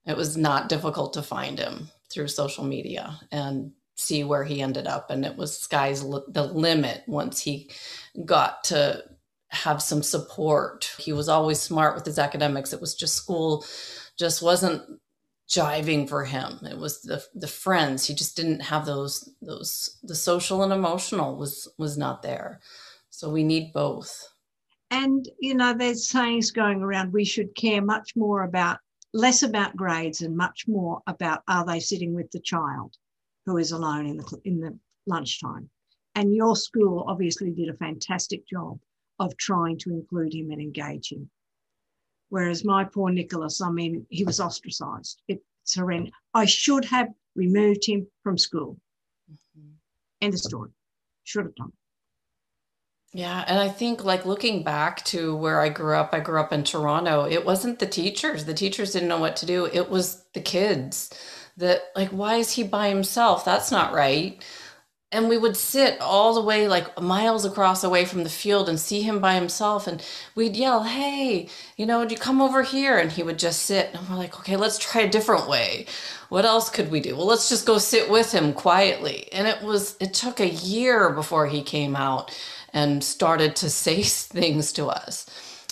It 0.06 0.16
was 0.16 0.36
not 0.36 0.68
difficult 0.68 1.12
to 1.12 1.22
find 1.22 1.58
him 1.58 1.88
through 2.10 2.28
social 2.28 2.64
media 2.64 3.20
and 3.30 3.70
see 3.98 4.24
where 4.24 4.44
he 4.44 4.62
ended 4.62 4.86
up. 4.86 5.10
And 5.10 5.24
it 5.24 5.36
was 5.36 5.58
sky's 5.58 6.02
li- 6.02 6.22
the 6.28 6.44
limit 6.44 7.02
once 7.06 7.40
he 7.40 7.70
got 8.24 8.64
to 8.64 9.04
have 9.48 9.82
some 9.82 10.02
support. 10.02 10.94
He 10.98 11.12
was 11.12 11.28
always 11.28 11.60
smart 11.60 11.94
with 11.94 12.06
his 12.06 12.18
academics. 12.18 12.72
It 12.72 12.80
was 12.80 12.94
just 12.94 13.16
school 13.16 13.64
just 14.18 14.42
wasn't 14.42 14.82
jiving 15.48 16.08
for 16.08 16.24
him. 16.24 16.58
It 16.64 16.78
was 16.78 17.02
the 17.02 17.22
the 17.34 17.48
friends. 17.48 18.06
He 18.06 18.14
just 18.14 18.36
didn't 18.36 18.60
have 18.60 18.86
those 18.86 19.28
those 19.42 19.98
the 20.02 20.14
social 20.14 20.62
and 20.62 20.72
emotional 20.72 21.36
was 21.36 21.68
was 21.78 21.98
not 21.98 22.22
there. 22.22 22.60
So 23.10 23.30
we 23.30 23.42
need 23.42 23.72
both. 23.72 24.28
And 24.90 25.28
you 25.40 25.54
know, 25.54 25.74
there's 25.74 26.08
sayings 26.08 26.50
going 26.50 26.82
around. 26.82 27.12
We 27.12 27.24
should 27.24 27.54
care 27.54 27.82
much 27.82 28.14
more 28.16 28.44
about 28.44 28.78
less 29.14 29.42
about 29.42 29.76
grades 29.76 30.20
and 30.20 30.36
much 30.36 30.66
more 30.68 31.00
about 31.06 31.42
are 31.48 31.64
they 31.64 31.80
sitting 31.80 32.14
with 32.14 32.30
the 32.30 32.40
child 32.40 32.94
who 33.48 33.56
is 33.56 33.72
alone 33.72 34.06
in 34.06 34.18
the 34.18 34.40
in 34.44 34.60
the 34.60 34.78
lunchtime. 35.06 35.70
And 36.14 36.34
your 36.34 36.54
school 36.54 37.04
obviously 37.08 37.50
did 37.50 37.70
a 37.70 37.76
fantastic 37.76 38.46
job 38.46 38.78
of 39.18 39.36
trying 39.38 39.78
to 39.78 39.90
include 39.90 40.34
him 40.34 40.50
and 40.50 40.60
engage 40.60 41.12
him. 41.12 41.30
Whereas 42.28 42.62
my 42.64 42.84
poor 42.84 43.10
Nicholas, 43.10 43.62
I 43.62 43.70
mean, 43.70 44.06
he 44.10 44.24
was 44.24 44.38
ostracized. 44.38 45.22
It's 45.28 45.74
horrendous. 45.74 46.12
I 46.34 46.44
should 46.44 46.84
have 46.84 47.08
removed 47.34 47.86
him 47.86 48.06
from 48.22 48.36
school. 48.36 48.76
Mm-hmm. 49.30 49.70
End 50.20 50.34
of 50.34 50.40
story. 50.40 50.70
Should 51.24 51.46
have 51.46 51.54
done. 51.54 51.72
Yeah, 53.14 53.44
and 53.46 53.58
I 53.58 53.70
think 53.70 54.04
like 54.04 54.26
looking 54.26 54.62
back 54.62 55.02
to 55.06 55.34
where 55.34 55.62
I 55.62 55.70
grew 55.70 55.96
up, 55.96 56.10
I 56.12 56.20
grew 56.20 56.38
up 56.38 56.52
in 56.52 56.64
Toronto. 56.64 57.24
It 57.24 57.46
wasn't 57.46 57.78
the 57.78 57.86
teachers. 57.86 58.44
The 58.44 58.52
teachers 58.52 58.92
didn't 58.92 59.08
know 59.08 59.18
what 59.18 59.36
to 59.36 59.46
do. 59.46 59.64
It 59.64 59.88
was 59.88 60.24
the 60.34 60.42
kids. 60.42 61.10
That 61.58 61.84
like 61.96 62.10
why 62.10 62.36
is 62.36 62.52
he 62.52 62.64
by 62.64 62.90
himself? 62.90 63.44
That's 63.46 63.72
not 63.72 63.94
right. 63.94 64.42
and 65.10 65.28
we 65.28 65.38
would 65.38 65.56
sit 65.56 65.98
all 66.00 66.34
the 66.34 66.42
way 66.42 66.68
like 66.68 67.00
miles 67.00 67.44
across 67.46 67.82
away 67.82 68.04
from 68.04 68.24
the 68.24 68.30
field 68.30 68.68
and 68.68 68.78
see 68.78 69.02
him 69.02 69.20
by 69.20 69.34
himself. 69.34 69.86
And 69.86 70.02
we'd 70.34 70.56
yell 70.56 70.84
hey 70.84 71.48
you 71.78 71.86
know 71.86 72.00
would 72.00 72.10
you 72.12 72.18
come 72.18 72.42
over 72.42 72.62
here? 72.62 72.98
And 72.98 73.10
he 73.12 73.22
would 73.22 73.38
just 73.38 73.62
sit. 73.62 73.90
And 73.94 74.08
we're 74.08 74.16
like 74.16 74.38
okay 74.40 74.56
let's 74.56 74.78
try 74.78 75.02
a 75.02 75.10
different 75.10 75.48
way. 75.48 75.86
What 76.28 76.44
else 76.44 76.68
could 76.70 76.90
we 76.90 77.00
do? 77.00 77.16
Well 77.16 77.26
let's 77.26 77.48
just 77.48 77.66
go 77.66 77.78
sit 77.78 78.10
with 78.10 78.32
him 78.32 78.52
quietly. 78.52 79.28
And 79.32 79.48
it 79.48 79.62
was 79.62 79.96
it 80.00 80.14
took 80.14 80.40
a 80.40 80.48
year 80.48 81.10
before 81.10 81.46
he 81.48 81.62
came 81.62 81.96
out 81.96 82.30
and 82.74 83.02
started 83.04 83.56
to 83.56 83.70
say 83.84 84.02
things 84.02 84.72
to 84.74 84.86
us 84.88 85.26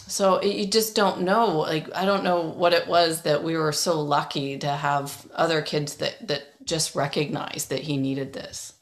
so 0.06 0.42
you 0.42 0.66
just 0.66 0.94
don't 0.94 1.20
know 1.20 1.58
like 1.58 1.94
i 1.94 2.04
don't 2.04 2.24
know 2.24 2.42
what 2.42 2.72
it 2.72 2.86
was 2.86 3.22
that 3.22 3.42
we 3.42 3.56
were 3.56 3.72
so 3.72 4.00
lucky 4.00 4.56
to 4.58 4.68
have 4.68 5.26
other 5.34 5.60
kids 5.62 5.96
that 5.96 6.26
that 6.26 6.44
just 6.64 6.94
recognized 6.94 7.70
that 7.70 7.80
he 7.80 7.96
needed 7.96 8.32
this 8.32 8.76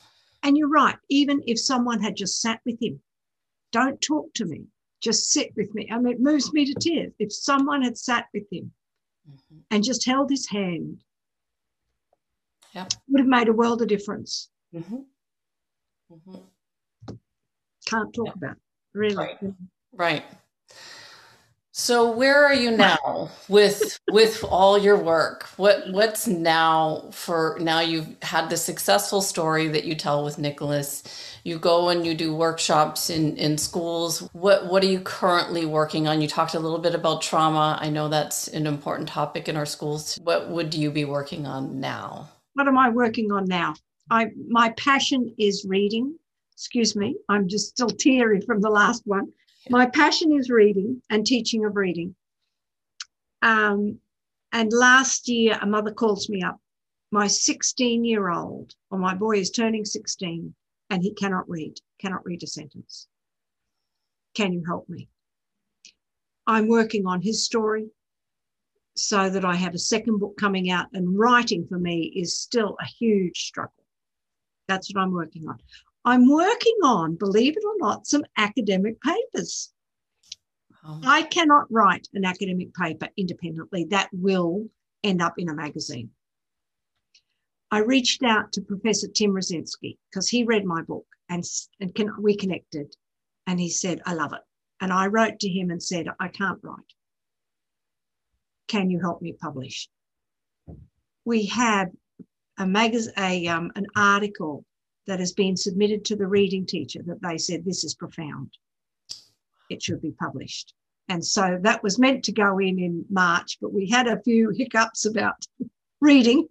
and 0.45 0.59
you're 0.59 0.69
right, 0.69 0.97
even 1.09 1.43
if 1.47 1.59
someone 1.59 2.03
had 2.03 2.17
just 2.17 2.43
sat 2.43 2.61
with 2.67 2.81
him, 2.81 3.01
don't 3.73 4.01
talk 4.03 4.33
to 4.35 4.45
me, 4.45 4.67
just 5.03 5.33
sit 5.33 5.51
with 5.57 5.75
me. 5.75 5.89
I 5.91 5.99
mean, 5.99 6.13
it 6.13 6.21
moves 6.21 6.53
me 6.53 6.67
to 6.67 6.75
tears. 6.79 7.13
If 7.19 7.33
someone 7.33 7.83
had 7.83 7.97
sat 7.97 8.27
with 8.35 8.45
him 8.53 8.71
mm-hmm. 9.29 9.61
and 9.71 9.83
just 9.83 10.05
held 10.07 10.29
his 10.29 10.47
hand, 10.47 11.03
yep. 12.75 12.93
would 13.09 13.21
have 13.21 13.29
made 13.29 13.49
a 13.49 13.55
world 13.55 13.81
of 13.81 13.89
difference. 13.89 14.51
Mm-hmm. 14.75 14.97
Mm-hmm. 16.13 17.15
Can't 17.87 18.15
talk 18.15 18.27
yep. 18.27 18.37
about 18.37 18.57
it, 18.57 18.63
really. 18.93 19.17
Right. 19.17 19.39
right. 19.95 20.25
So 21.77 22.09
where 22.09 22.45
are 22.45 22.55
you 22.55 22.71
now 22.71 23.31
with 23.49 23.99
with 24.13 24.45
all 24.49 24.79
your 24.79 24.97
work? 24.97 25.49
What 25.57 25.91
what's 25.91 26.29
now 26.29 27.11
for 27.11 27.59
now 27.61 27.81
you've 27.81 28.15
had 28.23 28.49
the 28.49 28.57
successful 28.57 29.21
story 29.21 29.67
that 29.67 29.83
you 29.83 29.97
tell 29.97 30.23
with 30.23 30.39
Nicholas. 30.39 31.03
You 31.43 31.59
go 31.59 31.89
and 31.89 32.07
you 32.07 32.15
do 32.15 32.33
workshops 32.33 33.11
in 33.11 33.37
in 33.39 33.59
schools. 33.59 34.21
What 34.35 34.71
what 34.71 34.85
are 34.85 34.87
you 34.87 35.01
currently 35.01 35.67
working 35.67 36.07
on? 36.07 36.23
You 36.23 36.29
talked 36.29 36.55
a 36.55 36.61
little 36.61 36.79
bit 36.79 36.95
about 36.95 37.23
trauma. 37.23 37.77
I 37.81 37.91
know 37.91 38.09
that's 38.09 38.47
an 38.47 38.69
important 38.69 39.09
topic 39.09 39.49
in 39.49 39.57
our 39.57 39.67
schools. 39.67 40.17
What 40.23 40.51
would 40.51 40.75
you 40.75 40.93
be 40.93 41.05
working 41.05 41.45
on 41.45 41.81
now? 41.81 42.29
What 42.53 42.69
am 42.69 42.79
I 42.79 42.89
working 42.89 43.33
on 43.33 43.47
now? 43.47 43.75
I 44.13 44.31
my 44.49 44.71
passion 44.77 45.35
is 45.39 45.67
reading. 45.69 46.17
Excuse 46.53 46.95
me, 46.95 47.17
I'm 47.29 47.49
just 47.49 47.71
still 47.71 47.91
teary 47.91 48.41
from 48.43 48.61
the 48.61 48.71
last 48.71 49.03
one. 49.07 49.33
My 49.71 49.87
passion 49.87 50.33
is 50.33 50.51
reading 50.51 51.03
and 51.09 51.27
teaching 51.27 51.65
of 51.65 51.77
reading. 51.77 52.15
Um, 53.41 53.99
and 54.53 54.73
last 54.73 55.29
year, 55.29 55.59
a 55.61 55.67
mother 55.67 55.93
calls 55.93 56.29
me 56.29 56.43
up. 56.43 56.61
My 57.11 57.27
16 57.27 58.05
year 58.05 58.31
old, 58.31 58.75
or 58.91 58.99
my 58.99 59.15
boy 59.15 59.39
is 59.39 59.51
turning 59.51 59.85
16, 59.85 60.55
and 60.91 61.03
he 61.03 61.15
cannot 61.15 61.49
read, 61.49 61.79
cannot 61.99 62.25
read 62.25 62.43
a 62.43 62.47
sentence. 62.47 63.07
Can 64.35 64.53
you 64.53 64.65
help 64.65 64.89
me? 64.89 65.09
I'm 66.47 66.69
working 66.69 67.07
on 67.07 67.23
his 67.23 67.45
story 67.45 67.89
so 68.97 69.31
that 69.31 69.45
I 69.45 69.55
have 69.55 69.75
a 69.75 69.79
second 69.79 70.19
book 70.19 70.37
coming 70.37 70.71
out, 70.71 70.87
and 70.93 71.19
writing 71.19 71.67
for 71.67 71.79
me 71.79 72.13
is 72.15 72.39
still 72.39 72.77
a 72.81 72.85
huge 72.85 73.47
struggle. 73.47 73.85
That's 74.69 74.93
what 74.93 75.01
I'm 75.01 75.13
working 75.13 75.49
on. 75.49 75.59
I'm 76.05 76.29
working 76.29 76.79
on, 76.83 77.17
believe 77.17 77.57
it 77.57 77.65
or 77.65 77.77
not, 77.79 78.07
some 78.07 78.25
academic 78.37 79.01
papers. 79.01 79.73
Oh. 80.87 81.01
I 81.03 81.23
cannot 81.23 81.71
write 81.71 82.09
an 82.13 82.25
academic 82.25 82.75
paper 82.75 83.09
independently 83.17 83.87
that 83.91 84.11
will 84.13 84.69
end 85.03 85.23
up 85.23 85.35
in 85.39 85.49
a 85.49 85.55
magazine. 85.55 86.11
I 87.71 87.79
reached 87.79 88.23
out 88.23 88.53
to 88.53 88.61
Professor 88.61 89.09
Tim 89.09 89.33
Rasinski 89.33 89.97
because 90.11 90.29
he 90.29 90.45
read 90.45 90.65
my 90.65 90.83
book 90.83 91.07
and, 91.29 91.43
and 91.81 91.95
can, 91.95 92.11
we 92.21 92.37
connected. 92.37 92.95
And 93.47 93.59
he 93.59 93.71
said, 93.71 94.01
I 94.05 94.15
love 94.15 94.33
it. 94.33 94.43
And 94.81 94.93
I 94.93 95.07
wrote 95.07 95.41
to 95.41 95.49
him 95.49 95.71
and 95.71 95.83
said, 95.83 96.07
I 96.21 96.29
can't 96.29 96.61
write. 96.63 96.79
Can 98.69 98.91
you 98.91 99.01
help 99.01 99.23
me 99.23 99.33
publish? 99.33 99.89
We 101.25 101.47
have 101.47 101.89
a 102.59 102.67
magazine, 102.67 103.15
a, 103.19 103.47
um, 103.49 103.73
an 103.75 103.87
article 103.97 104.65
that 105.07 105.21
has 105.21 105.33
been 105.33 105.57
submitted 105.57 106.05
to 106.05 106.17
the 106.17 106.27
reading 106.27 106.67
teacher 106.67 107.01
that 107.07 107.23
they 107.23 107.39
said 107.39 107.65
this 107.65 107.85
is 107.85 107.95
profound. 107.95 108.53
It 109.71 109.83
should 109.83 110.01
be 110.01 110.13
published. 110.13 110.75
And 111.09 111.25
so 111.25 111.59
that 111.63 111.83
was 111.83 111.99
meant 111.99 112.25
to 112.25 112.33
go 112.33 112.59
in 112.59 112.79
in 112.79 113.05
March, 113.11 113.59
but 113.61 113.73
we 113.73 113.89
had 113.89 114.07
a 114.07 114.23
few 114.23 114.51
hiccups 114.51 115.05
about 115.05 115.35
reading 116.01 116.49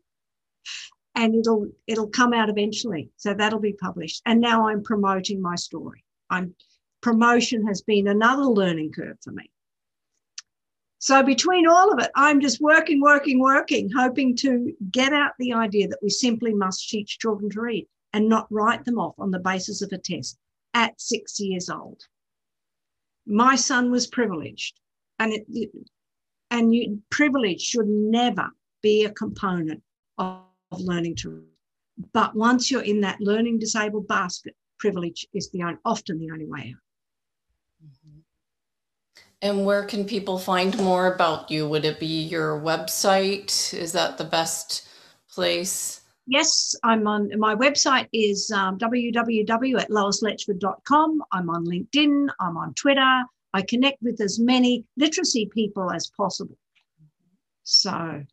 and 1.15 1.35
it'll 1.35 1.67
it'll 1.87 2.09
come 2.09 2.33
out 2.33 2.49
eventually. 2.49 3.09
So 3.17 3.33
that'll 3.33 3.59
be 3.59 3.73
published. 3.73 4.21
And 4.25 4.41
now 4.41 4.67
I'm 4.67 4.83
promoting 4.83 5.41
my 5.41 5.55
story. 5.55 6.03
I'm 6.29 6.55
promotion 7.01 7.67
has 7.67 7.81
been 7.81 8.07
another 8.07 8.43
learning 8.43 8.91
curve 8.93 9.17
for 9.23 9.31
me. 9.31 9.49
So 10.99 11.21
between 11.21 11.67
all 11.67 11.91
of 11.91 11.99
it, 11.99 12.09
I'm 12.15 12.39
just 12.39 12.61
working, 12.61 13.01
working, 13.01 13.39
working, 13.39 13.89
hoping 13.91 14.37
to 14.37 14.73
get 14.89 15.11
out 15.11 15.33
the 15.37 15.53
idea 15.53 15.89
that 15.89 15.99
we 16.01 16.09
simply 16.09 16.53
must 16.53 16.89
teach 16.89 17.19
children 17.19 17.51
to 17.51 17.61
read 17.61 17.87
and 18.13 18.29
not 18.29 18.47
write 18.51 18.85
them 18.85 18.99
off 18.99 19.15
on 19.19 19.31
the 19.31 19.39
basis 19.39 19.81
of 19.81 19.91
a 19.91 19.97
test 19.97 20.37
at 20.73 20.99
six 20.99 21.39
years 21.39 21.69
old. 21.69 22.01
My 23.25 23.55
son 23.55 23.91
was 23.91 24.07
privileged, 24.07 24.79
and 25.19 25.33
it, 25.33 25.69
and 26.51 26.73
you, 26.73 27.01
privilege 27.09 27.61
should 27.61 27.87
never 27.87 28.49
be 28.81 29.05
a 29.05 29.11
component 29.11 29.81
of, 30.17 30.41
of 30.71 30.81
learning 30.81 31.15
to 31.17 31.29
read. 31.29 31.47
But 32.13 32.35
once 32.35 32.69
you're 32.69 32.81
in 32.81 33.01
that 33.01 33.21
learning 33.21 33.59
disabled 33.59 34.07
basket, 34.07 34.55
privilege 34.79 35.25
is 35.33 35.49
the 35.51 35.63
only, 35.63 35.77
often 35.85 36.19
the 36.19 36.31
only 36.31 36.45
way 36.45 36.75
out. 36.75 37.87
Mm-hmm. 37.87 38.19
And 39.41 39.65
where 39.65 39.85
can 39.85 40.05
people 40.05 40.37
find 40.37 40.77
more 40.77 41.13
about 41.13 41.51
you? 41.51 41.67
Would 41.67 41.85
it 41.85 41.99
be 41.99 42.23
your 42.23 42.59
website? 42.59 43.73
Is 43.73 43.91
that 43.93 44.17
the 44.17 44.23
best 44.23 44.87
place? 45.29 46.01
Yes, 46.27 46.75
I'm 46.83 47.07
on 47.07 47.31
my 47.37 47.55
website 47.55 48.07
is 48.13 48.51
um, 48.51 48.77
www 48.77 49.81
at 49.81 49.89
loisletchford.com. 49.89 51.23
I'm 51.31 51.49
on 51.49 51.65
LinkedIn, 51.65 52.27
I'm 52.39 52.57
on 52.57 52.73
Twitter. 52.75 53.23
I 53.55 53.61
connect 53.61 54.01
with 54.01 54.19
as 54.19 54.39
many 54.39 54.85
literacy 54.97 55.49
people 55.53 55.91
as 55.91 56.11
possible. 56.17 56.57
So 57.63 58.23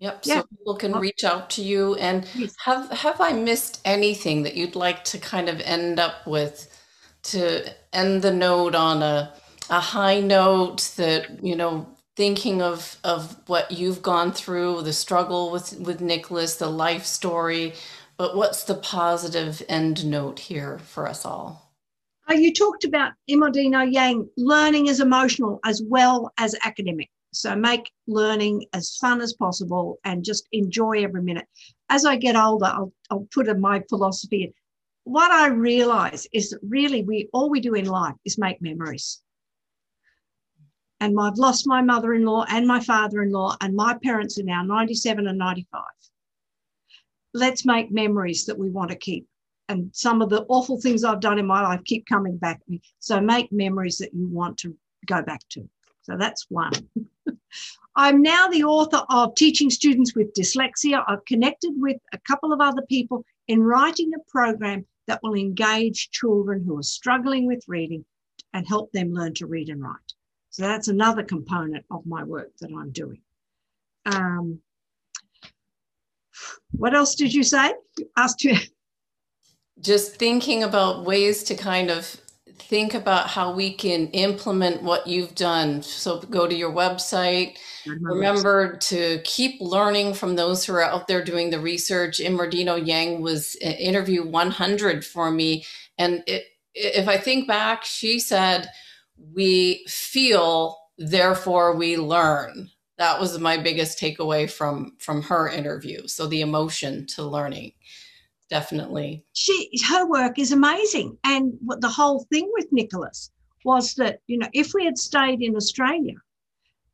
Yep. 0.00 0.20
Yeah. 0.24 0.34
So 0.40 0.42
people 0.44 0.76
can 0.76 0.92
reach 0.92 1.24
out 1.24 1.50
to 1.50 1.62
you. 1.62 1.96
And 1.96 2.26
yes. 2.34 2.54
have 2.64 2.90
have 2.90 3.20
I 3.20 3.32
missed 3.32 3.80
anything 3.84 4.44
that 4.44 4.54
you'd 4.54 4.76
like 4.76 5.02
to 5.04 5.18
kind 5.18 5.48
of 5.48 5.60
end 5.62 5.98
up 5.98 6.26
with 6.26 6.72
to 7.24 7.68
end 7.92 8.22
the 8.22 8.32
note 8.32 8.74
on 8.74 9.02
a 9.02 9.34
a 9.70 9.80
high 9.80 10.20
note 10.20 10.92
that, 10.96 11.44
you 11.44 11.56
know, 11.56 11.86
thinking 12.18 12.60
of 12.60 12.96
of 13.04 13.36
what 13.46 13.70
you've 13.70 14.02
gone 14.02 14.32
through, 14.32 14.82
the 14.82 14.92
struggle 14.92 15.52
with 15.52 15.78
with 15.78 16.00
Nicholas, 16.00 16.56
the 16.56 16.68
life 16.68 17.04
story, 17.04 17.74
but 18.16 18.36
what's 18.36 18.64
the 18.64 18.74
positive 18.74 19.62
end 19.68 20.04
note 20.04 20.40
here 20.40 20.80
for 20.80 21.06
us 21.06 21.24
all? 21.24 21.70
Uh, 22.28 22.34
you 22.34 22.52
talked 22.52 22.84
about 22.84 23.12
Immordino 23.30 23.90
Yang. 23.90 24.28
Learning 24.36 24.88
is 24.88 24.98
emotional 25.00 25.60
as 25.64 25.80
well 25.86 26.32
as 26.38 26.56
academic. 26.64 27.08
So 27.32 27.54
make 27.54 27.92
learning 28.08 28.64
as 28.72 28.96
fun 28.96 29.20
as 29.20 29.34
possible 29.34 30.00
and 30.02 30.24
just 30.24 30.48
enjoy 30.50 31.04
every 31.04 31.22
minute. 31.22 31.46
As 31.88 32.04
I 32.04 32.16
get 32.16 32.34
older, 32.34 32.66
I'll, 32.66 32.92
I'll 33.10 33.28
put 33.32 33.46
in 33.46 33.60
my 33.60 33.80
philosophy. 33.88 34.52
What 35.04 35.30
I 35.30 35.46
realize 35.48 36.26
is 36.32 36.50
that 36.50 36.60
really 36.62 37.04
we 37.04 37.28
all 37.32 37.48
we 37.48 37.60
do 37.60 37.74
in 37.74 37.86
life 37.86 38.16
is 38.24 38.38
make 38.38 38.60
memories 38.60 39.22
and 41.00 41.18
I've 41.18 41.38
lost 41.38 41.66
my 41.66 41.80
mother 41.80 42.14
in 42.14 42.24
law 42.24 42.44
and 42.48 42.66
my 42.66 42.80
father 42.80 43.22
in 43.22 43.30
law, 43.30 43.56
and 43.60 43.74
my 43.74 43.96
parents 44.02 44.38
are 44.38 44.44
now 44.44 44.62
97 44.62 45.26
and 45.26 45.38
95. 45.38 45.82
Let's 47.34 47.64
make 47.64 47.92
memories 47.92 48.46
that 48.46 48.58
we 48.58 48.70
want 48.70 48.90
to 48.90 48.96
keep. 48.96 49.26
And 49.68 49.90
some 49.94 50.22
of 50.22 50.30
the 50.30 50.44
awful 50.48 50.80
things 50.80 51.04
I've 51.04 51.20
done 51.20 51.38
in 51.38 51.46
my 51.46 51.62
life 51.62 51.84
keep 51.84 52.06
coming 52.06 52.36
back 52.36 52.60
me. 52.68 52.80
So 52.98 53.20
make 53.20 53.52
memories 53.52 53.98
that 53.98 54.14
you 54.14 54.26
want 54.28 54.56
to 54.58 54.76
go 55.06 55.22
back 55.22 55.42
to. 55.50 55.68
So 56.02 56.16
that's 56.16 56.46
one. 56.48 56.72
I'm 57.96 58.22
now 58.22 58.48
the 58.48 58.64
author 58.64 59.02
of 59.10 59.34
Teaching 59.34 59.70
Students 59.70 60.14
with 60.14 60.32
Dyslexia. 60.32 61.04
I've 61.06 61.24
connected 61.26 61.72
with 61.76 61.96
a 62.12 62.18
couple 62.18 62.52
of 62.52 62.60
other 62.60 62.82
people 62.88 63.24
in 63.46 63.62
writing 63.62 64.12
a 64.14 64.30
program 64.30 64.86
that 65.06 65.20
will 65.22 65.34
engage 65.34 66.10
children 66.10 66.62
who 66.64 66.78
are 66.78 66.82
struggling 66.82 67.46
with 67.46 67.64
reading 67.66 68.04
and 68.52 68.66
help 68.66 68.92
them 68.92 69.12
learn 69.12 69.34
to 69.34 69.46
read 69.46 69.68
and 69.68 69.82
write. 69.82 70.07
So 70.58 70.64
that's 70.64 70.88
another 70.88 71.22
component 71.22 71.84
of 71.88 72.04
my 72.04 72.24
work 72.24 72.50
that 72.60 72.72
I'm 72.76 72.90
doing. 72.90 73.20
Um, 74.06 74.58
what 76.72 76.96
else 76.96 77.14
did 77.14 77.32
you 77.32 77.44
say? 77.44 77.74
Asked 78.16 78.42
you. 78.42 78.56
Just 79.80 80.16
thinking 80.16 80.64
about 80.64 81.04
ways 81.04 81.44
to 81.44 81.54
kind 81.54 81.92
of 81.92 82.06
think 82.58 82.94
about 82.94 83.28
how 83.28 83.52
we 83.52 83.72
can 83.72 84.08
implement 84.08 84.82
what 84.82 85.06
you've 85.06 85.36
done. 85.36 85.80
So 85.80 86.22
go 86.22 86.48
to 86.48 86.56
your 86.56 86.72
website. 86.72 87.56
Remember 87.86 88.78
to 88.78 89.20
keep 89.22 89.60
learning 89.60 90.14
from 90.14 90.34
those 90.34 90.64
who 90.64 90.72
are 90.72 90.82
out 90.82 91.06
there 91.06 91.24
doing 91.24 91.50
the 91.50 91.60
research. 91.60 92.18
Immordino 92.18 92.84
Yang 92.84 93.20
was 93.20 93.56
uh, 93.64 93.68
interview 93.68 94.26
100 94.26 95.06
for 95.06 95.30
me. 95.30 95.64
And 95.98 96.24
it, 96.26 96.46
if 96.74 97.06
I 97.06 97.16
think 97.16 97.46
back, 97.46 97.84
she 97.84 98.18
said, 98.18 98.68
We 99.34 99.84
feel, 99.88 100.76
therefore 100.96 101.76
we 101.76 101.96
learn. 101.96 102.70
That 102.98 103.20
was 103.20 103.38
my 103.38 103.56
biggest 103.56 103.98
takeaway 104.00 104.50
from 104.50 104.96
from 104.98 105.22
her 105.22 105.48
interview. 105.48 106.08
So 106.08 106.26
the 106.26 106.40
emotion 106.40 107.06
to 107.14 107.22
learning 107.22 107.72
definitely. 108.48 109.24
She 109.32 109.70
her 109.88 110.06
work 110.06 110.38
is 110.38 110.52
amazing, 110.52 111.18
and 111.24 111.54
what 111.60 111.80
the 111.80 111.88
whole 111.88 112.24
thing 112.30 112.50
with 112.54 112.66
Nicholas 112.72 113.30
was 113.64 113.94
that 113.94 114.20
you 114.26 114.38
know 114.38 114.48
if 114.52 114.72
we 114.74 114.84
had 114.84 114.98
stayed 114.98 115.42
in 115.42 115.56
Australia, 115.56 116.14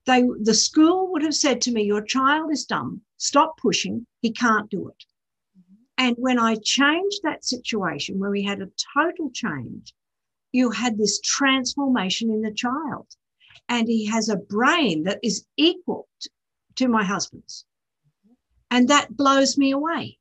they 0.07 0.25
the 0.43 0.55
school 0.55 1.11
would 1.13 1.23
have 1.23 1.35
said 1.35 1.61
to 1.63 1.73
me, 1.73 1.85
"Your 1.85 2.03
child 2.03 2.51
is 2.53 2.65
dumb. 2.65 3.01
Stop 3.17 3.57
pushing. 3.59 4.07
He 4.21 4.33
can't 4.33 4.71
do 4.71 4.89
it." 4.89 5.05
Mm-hmm. 5.59 5.75
And 5.99 6.17
when 6.19 6.39
I 6.39 6.57
changed 6.57 7.21
that 7.23 7.45
situation, 7.45 8.19
where 8.19 8.31
we 8.31 8.43
had 8.43 8.61
a 8.61 8.71
total 8.95 9.31
change, 9.31 9.95
you 10.55 10.71
had 10.71 10.97
this 10.97 11.21
transformation 11.21 12.31
in 12.31 12.41
the 12.41 12.53
child, 12.53 13.09
and 13.69 13.89
he 13.89 14.07
has 14.07 14.29
a 14.29 14.37
brain 14.37 15.03
that 15.03 15.19
is 15.23 15.45
equal 15.57 16.07
to 16.77 16.87
my 16.87 17.03
husband's, 17.03 17.65
and 18.71 18.89
that 18.89 19.17
blows 19.17 19.59
me 19.59 19.73
away 19.73 20.17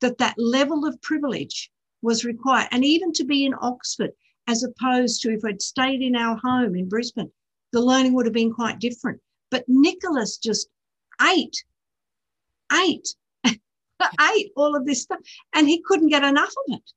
that 0.00 0.18
that 0.18 0.38
level 0.38 0.86
of 0.86 1.00
privilege 1.02 1.70
was 2.02 2.24
required. 2.24 2.68
And 2.70 2.84
even 2.84 3.12
to 3.12 3.24
be 3.24 3.44
in 3.44 3.54
Oxford, 3.60 4.12
as 4.46 4.62
opposed 4.62 5.20
to 5.22 5.32
if 5.32 5.44
I'd 5.44 5.60
stayed 5.60 6.00
in 6.00 6.16
our 6.16 6.36
home 6.36 6.74
in 6.74 6.88
Brisbane, 6.88 7.30
the 7.72 7.82
learning 7.82 8.14
would 8.14 8.24
have 8.24 8.32
been 8.32 8.52
quite 8.52 8.78
different. 8.78 9.20
But 9.50 9.64
Nicholas 9.68 10.38
just 10.38 10.68
ate, 11.20 11.64
ate, 12.72 13.14
ate 13.44 14.52
all 14.56 14.74
of 14.74 14.86
this 14.86 15.02
stuff, 15.02 15.20
and 15.54 15.68
he 15.68 15.82
couldn't 15.82 16.08
get 16.08 16.24
enough 16.24 16.54
of 16.66 16.78
it. 16.78 16.92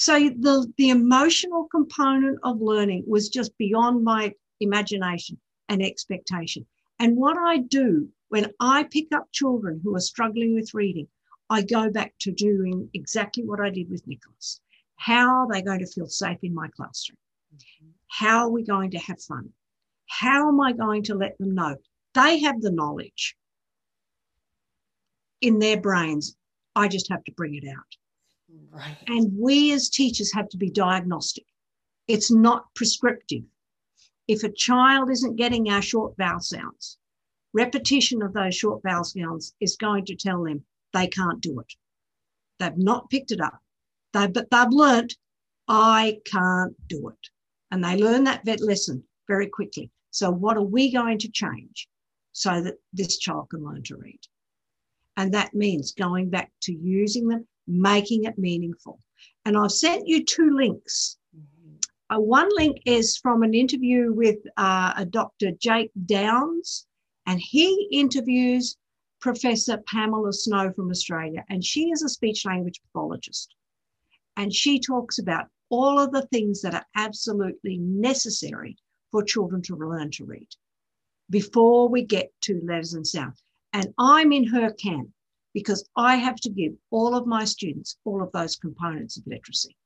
So 0.00 0.16
the, 0.16 0.72
the 0.76 0.90
emotional 0.90 1.64
component 1.64 2.38
of 2.44 2.60
learning 2.60 3.02
was 3.08 3.28
just 3.28 3.58
beyond 3.58 4.04
my 4.04 4.32
imagination 4.60 5.40
and 5.68 5.82
expectation. 5.82 6.64
And 7.00 7.16
what 7.16 7.36
I 7.36 7.58
do 7.58 8.08
when 8.28 8.52
I 8.60 8.84
pick 8.84 9.08
up 9.12 9.24
children 9.32 9.80
who 9.82 9.96
are 9.96 10.00
struggling 10.00 10.54
with 10.54 10.72
reading, 10.72 11.08
I 11.50 11.62
go 11.62 11.90
back 11.90 12.14
to 12.20 12.30
doing 12.30 12.88
exactly 12.94 13.42
what 13.44 13.58
I 13.58 13.70
did 13.70 13.90
with 13.90 14.06
Nicholas. 14.06 14.60
How 14.94 15.40
are 15.40 15.48
they 15.52 15.62
going 15.62 15.80
to 15.80 15.86
feel 15.86 16.06
safe 16.06 16.38
in 16.44 16.54
my 16.54 16.68
classroom? 16.76 17.18
How 18.06 18.44
are 18.44 18.50
we 18.50 18.62
going 18.62 18.92
to 18.92 18.98
have 18.98 19.20
fun? 19.20 19.52
How 20.06 20.48
am 20.48 20.60
I 20.60 20.74
going 20.74 21.02
to 21.04 21.16
let 21.16 21.36
them 21.38 21.56
know 21.56 21.74
they 22.14 22.38
have 22.38 22.60
the 22.60 22.70
knowledge 22.70 23.34
in 25.40 25.58
their 25.58 25.80
brains? 25.80 26.36
I 26.76 26.86
just 26.86 27.10
have 27.10 27.24
to 27.24 27.32
bring 27.32 27.56
it 27.56 27.66
out. 27.68 27.96
Right. 28.70 28.96
And 29.06 29.36
we 29.36 29.72
as 29.72 29.88
teachers 29.88 30.32
have 30.32 30.48
to 30.50 30.56
be 30.56 30.70
diagnostic. 30.70 31.44
It's 32.06 32.30
not 32.30 32.72
prescriptive. 32.74 33.44
If 34.26 34.42
a 34.42 34.52
child 34.52 35.10
isn't 35.10 35.36
getting 35.36 35.70
our 35.70 35.82
short 35.82 36.16
vowel 36.16 36.40
sounds, 36.40 36.98
repetition 37.52 38.22
of 38.22 38.32
those 38.32 38.54
short 38.54 38.82
vowel 38.82 39.04
sounds 39.04 39.54
is 39.60 39.76
going 39.76 40.04
to 40.06 40.16
tell 40.16 40.44
them 40.44 40.64
they 40.92 41.06
can't 41.06 41.40
do 41.40 41.60
it. 41.60 41.74
They've 42.58 42.76
not 42.76 43.10
picked 43.10 43.32
it 43.32 43.40
up. 43.40 43.60
They, 44.12 44.26
but 44.26 44.50
they've 44.50 44.70
learnt, 44.70 45.16
I 45.68 46.20
can't 46.24 46.74
do 46.88 47.08
it. 47.08 47.28
And 47.70 47.84
they 47.84 47.96
learn 47.96 48.24
that 48.24 48.44
vet 48.44 48.60
lesson 48.60 49.04
very 49.26 49.48
quickly. 49.48 49.90
So, 50.10 50.30
what 50.30 50.56
are 50.56 50.62
we 50.62 50.90
going 50.90 51.18
to 51.18 51.30
change 51.30 51.88
so 52.32 52.62
that 52.62 52.76
this 52.92 53.18
child 53.18 53.50
can 53.50 53.64
learn 53.64 53.82
to 53.84 53.96
read? 53.96 54.20
And 55.16 55.34
that 55.34 55.54
means 55.54 55.92
going 55.92 56.30
back 56.30 56.50
to 56.62 56.72
using 56.72 57.28
them, 57.28 57.46
making 57.68 58.24
it 58.24 58.38
meaningful. 58.38 58.98
And 59.44 59.56
I've 59.56 59.72
sent 59.72 60.08
you 60.08 60.24
two 60.24 60.50
links. 60.50 61.18
Mm-hmm. 61.36 62.16
Uh, 62.16 62.20
one 62.20 62.48
link 62.56 62.78
is 62.86 63.18
from 63.18 63.42
an 63.42 63.54
interview 63.54 64.12
with 64.12 64.38
uh, 64.56 64.94
a 64.96 65.04
Dr. 65.04 65.52
Jake 65.52 65.90
Downs, 66.06 66.86
and 67.26 67.40
he 67.40 67.88
interviews 67.92 68.76
Professor 69.20 69.78
Pamela 69.86 70.32
Snow 70.32 70.72
from 70.72 70.90
Australia, 70.90 71.44
and 71.48 71.64
she 71.64 71.90
is 71.90 72.02
a 72.02 72.08
speech 72.08 72.44
language 72.46 72.80
pathologist. 72.86 73.54
And 74.36 74.54
she 74.54 74.78
talks 74.78 75.18
about 75.18 75.46
all 75.68 75.98
of 75.98 76.12
the 76.12 76.26
things 76.26 76.62
that 76.62 76.74
are 76.74 76.86
absolutely 76.96 77.78
necessary 77.78 78.76
for 79.10 79.22
children 79.22 79.60
to 79.62 79.76
learn 79.76 80.10
to 80.12 80.24
read 80.24 80.48
before 81.30 81.88
we 81.88 82.04
get 82.04 82.32
to 82.42 82.60
letters 82.64 82.94
and 82.94 83.06
sounds. 83.06 83.42
And 83.72 83.92
I'm 83.98 84.32
in 84.32 84.46
her 84.46 84.72
camp 84.72 85.10
because 85.58 85.88
I 85.96 86.16
have 86.16 86.36
to 86.36 86.50
give 86.50 86.72
all 86.90 87.14
of 87.14 87.26
my 87.26 87.44
students 87.44 87.98
all 88.04 88.22
of 88.22 88.32
those 88.32 88.56
components 88.56 89.16
of 89.16 89.26
literacy 89.26 89.76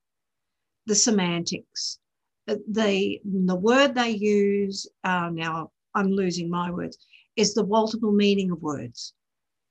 the 0.87 0.95
semantics, 0.97 2.01
the, 2.47 3.21
the 3.25 3.55
word 3.55 3.95
they 3.95 4.11
use. 4.11 4.89
Uh, 5.05 5.31
now 5.33 5.71
I'm 5.95 6.11
losing 6.11 6.51
my 6.51 6.73
words, 6.73 6.99
is 7.37 7.55
the 7.55 7.65
multiple 7.65 8.11
meaning 8.11 8.51
of 8.51 8.61
words 8.61 9.15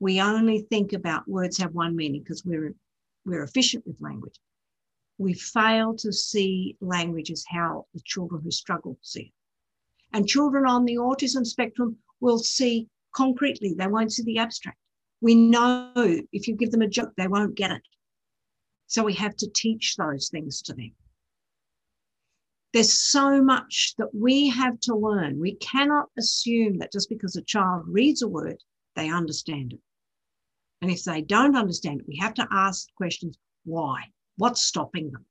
we 0.01 0.19
only 0.19 0.61
think 0.71 0.93
about 0.93 1.27
words 1.27 1.59
have 1.59 1.75
one 1.75 1.95
meaning 1.95 2.23
because 2.23 2.43
we're 2.43 2.73
we're 3.23 3.43
efficient 3.43 3.85
with 3.85 4.01
language. 4.01 4.33
We 5.19 5.35
fail 5.35 5.95
to 5.97 6.11
see 6.11 6.75
language 6.81 7.29
as 7.29 7.45
how 7.47 7.85
the 7.93 8.01
children 8.03 8.41
who 8.43 8.49
struggle 8.49 8.97
see 9.03 9.25
it. 9.25 9.33
And 10.11 10.27
children 10.27 10.65
on 10.65 10.85
the 10.85 10.95
autism 10.95 11.45
spectrum 11.45 11.97
will 12.19 12.39
see 12.39 12.87
concretely, 13.15 13.75
they 13.77 13.85
won't 13.85 14.11
see 14.11 14.23
the 14.23 14.39
abstract. 14.39 14.79
We 15.21 15.35
know 15.35 15.93
if 16.31 16.47
you 16.47 16.55
give 16.55 16.71
them 16.71 16.81
a 16.81 16.87
joke, 16.87 17.13
they 17.15 17.27
won't 17.27 17.55
get 17.55 17.71
it. 17.71 17.81
So 18.87 19.03
we 19.03 19.13
have 19.13 19.35
to 19.37 19.49
teach 19.53 19.95
those 19.95 20.29
things 20.29 20.61
to 20.63 20.73
them. 20.73 20.91
There's 22.73 22.93
so 22.93 23.41
much 23.41 23.93
that 23.97 24.13
we 24.13 24.49
have 24.49 24.79
to 24.81 24.95
learn. 24.95 25.39
We 25.39 25.55
cannot 25.55 26.09
assume 26.17 26.79
that 26.79 26.91
just 26.91 27.09
because 27.09 27.35
a 27.35 27.41
child 27.41 27.83
reads 27.85 28.21
a 28.21 28.27
word, 28.27 28.57
they 28.95 29.09
understand 29.09 29.73
it. 29.73 29.79
And 30.81 30.89
if 30.89 31.03
they 31.03 31.21
don't 31.21 31.55
understand 31.55 32.01
it, 32.01 32.07
we 32.07 32.17
have 32.17 32.33
to 32.35 32.47
ask 32.51 32.87
questions 32.95 33.37
why? 33.63 34.05
What's 34.37 34.63
stopping 34.63 35.11
them? 35.11 35.25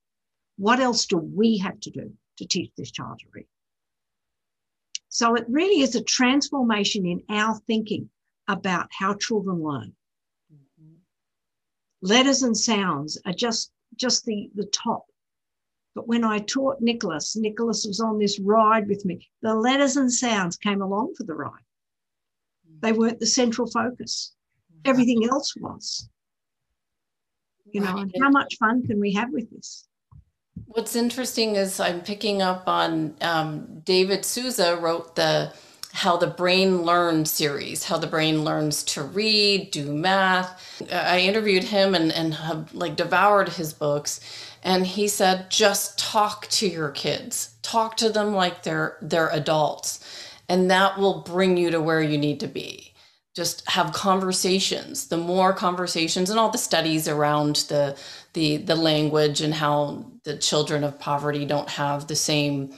What 0.57 0.79
else 0.79 1.07
do 1.07 1.17
we 1.17 1.59
have 1.59 1.81
to 1.81 1.91
do 1.91 2.13
to 2.37 2.47
teach 2.47 2.71
this 2.77 2.91
child 2.91 3.19
to 3.21 3.27
read? 3.33 3.47
So 5.09 5.35
it 5.35 5.45
really 5.49 5.83
is 5.83 5.97
a 5.97 6.05
transformation 6.05 7.05
in 7.07 7.23
our 7.29 7.59
thinking 7.67 8.11
about 8.53 8.89
how 8.91 9.15
children 9.15 9.63
learn. 9.63 9.93
Mm-hmm. 10.53 10.95
Letters 12.03 12.43
and 12.43 12.57
sounds 12.57 13.19
are 13.27 13.33
just, 13.33 13.73
just 13.97 14.25
the, 14.25 14.51
the 14.55 14.67
top. 14.67 15.05
But 15.95 16.07
when 16.07 16.25
I 16.25 16.39
taught 16.39 16.81
Nicholas, 16.81 17.37
Nicholas 17.37 17.85
was 17.87 18.01
on 18.01 18.19
this 18.19 18.39
ride 18.39 18.89
with 18.89 19.05
me. 19.05 19.29
The 19.43 19.55
letters 19.55 19.97
and 19.97 20.13
sounds 20.13 20.57
came 20.57 20.83
along 20.83 21.15
for 21.17 21.25
the 21.25 21.35
ride. 21.35 21.65
They 22.81 22.93
weren't 22.93 23.21
the 23.21 23.27
central 23.27 23.69
focus 23.71 24.33
everything 24.85 25.29
else 25.31 25.55
was. 25.57 26.09
You 27.73 27.83
know, 27.83 27.99
and 27.99 28.15
how 28.21 28.31
much 28.31 28.57
fun 28.59 28.85
can 28.87 28.99
we 29.01 29.13
have 29.13 29.31
with 29.31 29.51
this? 29.51 29.87
What's 30.67 30.97
interesting 30.97 31.57
is 31.57 31.79
I'm 31.79 32.01
picking 32.01 32.43
up 32.43 32.65
on 32.67 33.15
um, 33.21 33.81
David 33.85 34.25
Sousa 34.25 34.77
wrote 34.77 35.15
the 35.15 35.53
How 35.93 36.17
the 36.17 36.29
Brain 36.29 36.83
Learns 36.83 37.31
series, 37.31 37.85
how 37.85 37.99
the 37.99 38.07
brain 38.07 38.45
learns 38.45 38.85
to 38.85 39.03
read, 39.03 39.71
do 39.71 39.93
math. 39.93 40.83
I 40.93 41.21
interviewed 41.21 41.65
him 41.65 41.95
and, 41.95 42.13
and 42.13 42.35
have 42.35 42.73
like 42.75 42.97
devoured 42.97 43.51
his 43.51 43.73
books. 43.73 44.21
And 44.63 44.87
he 44.87 45.09
said, 45.09 45.51
just 45.51 45.99
talk 45.99 46.47
to 46.49 46.69
your 46.69 46.91
kids, 46.91 47.55
talk 47.63 47.97
to 47.99 48.11
them 48.11 48.35
like 48.35 48.63
they're 48.63 48.99
they're 49.03 49.31
adults, 49.31 50.05
and 50.49 50.71
that 50.71 50.99
will 50.99 51.23
bring 51.23 51.57
you 51.57 51.71
to 51.71 51.81
where 51.81 52.03
you 52.03 52.19
need 52.19 52.41
to 52.41 52.49
be 52.49 52.91
just 53.37 53.69
have 53.71 53.93
conversations 53.93 55.07
the 55.07 55.17
more 55.17 55.53
conversations 55.53 56.31
and 56.31 56.39
all 56.39 56.51
the 56.51 56.59
studies 56.59 57.07
around 57.07 57.57
the 57.69 57.97
the 58.35 58.57
the 58.59 58.75
language 58.75 59.41
and 59.41 59.55
how 59.55 60.05
the 60.25 60.37
children 60.37 60.83
of 60.83 60.99
poverty 60.99 61.45
don't 61.47 61.69
have 61.71 62.07
the 62.09 62.17
same 62.17 62.77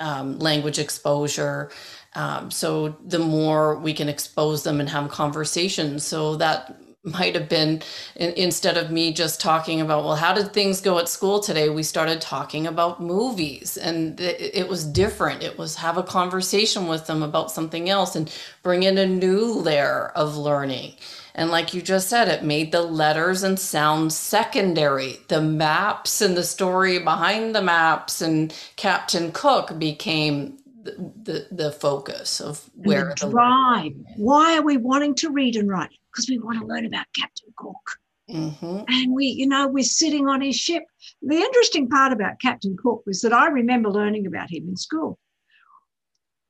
um, 0.00 0.38
language 0.40 0.78
exposure 0.78 1.70
um, 2.14 2.50
so 2.50 2.96
the 3.04 3.18
more 3.18 3.78
we 3.78 3.94
can 3.94 4.08
expose 4.08 4.62
them 4.64 4.80
and 4.80 4.88
have 4.88 5.08
conversations. 5.10 6.04
So 6.04 6.36
that 6.36 6.78
might 7.04 7.34
have 7.34 7.48
been 7.48 7.82
instead 8.14 8.76
of 8.76 8.92
me 8.92 9.12
just 9.12 9.40
talking 9.40 9.80
about 9.80 10.04
well 10.04 10.14
how 10.14 10.32
did 10.32 10.52
things 10.52 10.80
go 10.80 10.98
at 10.98 11.08
school 11.08 11.40
today? 11.40 11.68
We 11.68 11.82
started 11.82 12.20
talking 12.20 12.66
about 12.66 13.02
movies 13.02 13.76
and 13.76 14.20
it, 14.20 14.68
was 14.68 14.84
different. 14.84 15.42
It 15.42 15.58
was 15.58 15.76
have 15.76 15.98
a 15.98 16.04
conversation 16.04 16.86
with 16.86 17.06
them 17.06 17.22
about 17.22 17.50
something 17.50 17.88
else 17.88 18.14
and 18.14 18.32
bring 18.62 18.84
in 18.84 18.98
a 18.98 19.06
new 19.06 19.52
layer 19.52 20.12
of 20.14 20.36
learning. 20.36 20.94
And 21.34 21.50
like 21.50 21.74
you 21.74 21.82
just 21.82 22.08
said, 22.08 22.28
it 22.28 22.44
made 22.44 22.70
the 22.70 22.82
letters 22.82 23.42
and 23.42 23.58
sounds 23.58 24.14
secondary. 24.14 25.16
The 25.28 25.40
maps 25.40 26.20
and 26.20 26.36
the 26.36 26.44
story 26.44 26.98
behind 26.98 27.54
the 27.54 27.62
maps 27.62 28.20
and 28.20 28.54
Captain 28.76 29.32
Cook 29.32 29.78
became 29.78 30.58
the 30.82 31.12
the, 31.22 31.46
the 31.50 31.72
focus 31.72 32.40
of 32.40 32.68
where 32.74 33.14
the 33.18 33.30
drive. 33.30 33.92
Why 34.16 34.56
are 34.56 34.62
we 34.62 34.76
wanting 34.76 35.14
to 35.16 35.30
read 35.30 35.56
and 35.56 35.68
write? 35.68 35.90
Because 36.10 36.28
we 36.28 36.38
want 36.38 36.60
to 36.60 36.66
learn 36.66 36.86
about 36.86 37.06
Captain 37.16 37.52
Cook. 37.56 37.98
Mm-hmm. 38.30 38.84
And 38.88 39.14
we, 39.14 39.26
you 39.26 39.46
know, 39.46 39.68
we're 39.68 39.84
sitting 39.84 40.28
on 40.28 40.40
his 40.40 40.56
ship. 40.56 40.84
The 41.20 41.36
interesting 41.36 41.88
part 41.88 42.12
about 42.12 42.40
Captain 42.40 42.76
Cook 42.80 43.02
was 43.06 43.20
that 43.20 43.32
I 43.32 43.48
remember 43.48 43.90
learning 43.90 44.26
about 44.26 44.50
him 44.50 44.68
in 44.68 44.76
school. 44.76 45.18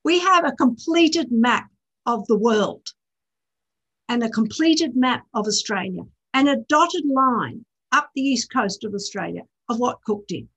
We 0.04 0.20
have 0.20 0.44
a 0.44 0.52
completed 0.52 1.28
map 1.30 1.68
of 2.06 2.26
the 2.26 2.36
world 2.36 2.86
and 4.08 4.22
a 4.22 4.30
completed 4.30 4.96
map 4.96 5.24
of 5.34 5.46
Australia 5.46 6.02
and 6.34 6.48
a 6.48 6.56
dotted 6.68 7.04
line 7.06 7.64
up 7.92 8.10
the 8.14 8.22
east 8.22 8.52
coast 8.52 8.84
of 8.84 8.94
Australia 8.94 9.42
of 9.68 9.78
what 9.78 10.02
Cook 10.04 10.26
did. 10.26 10.48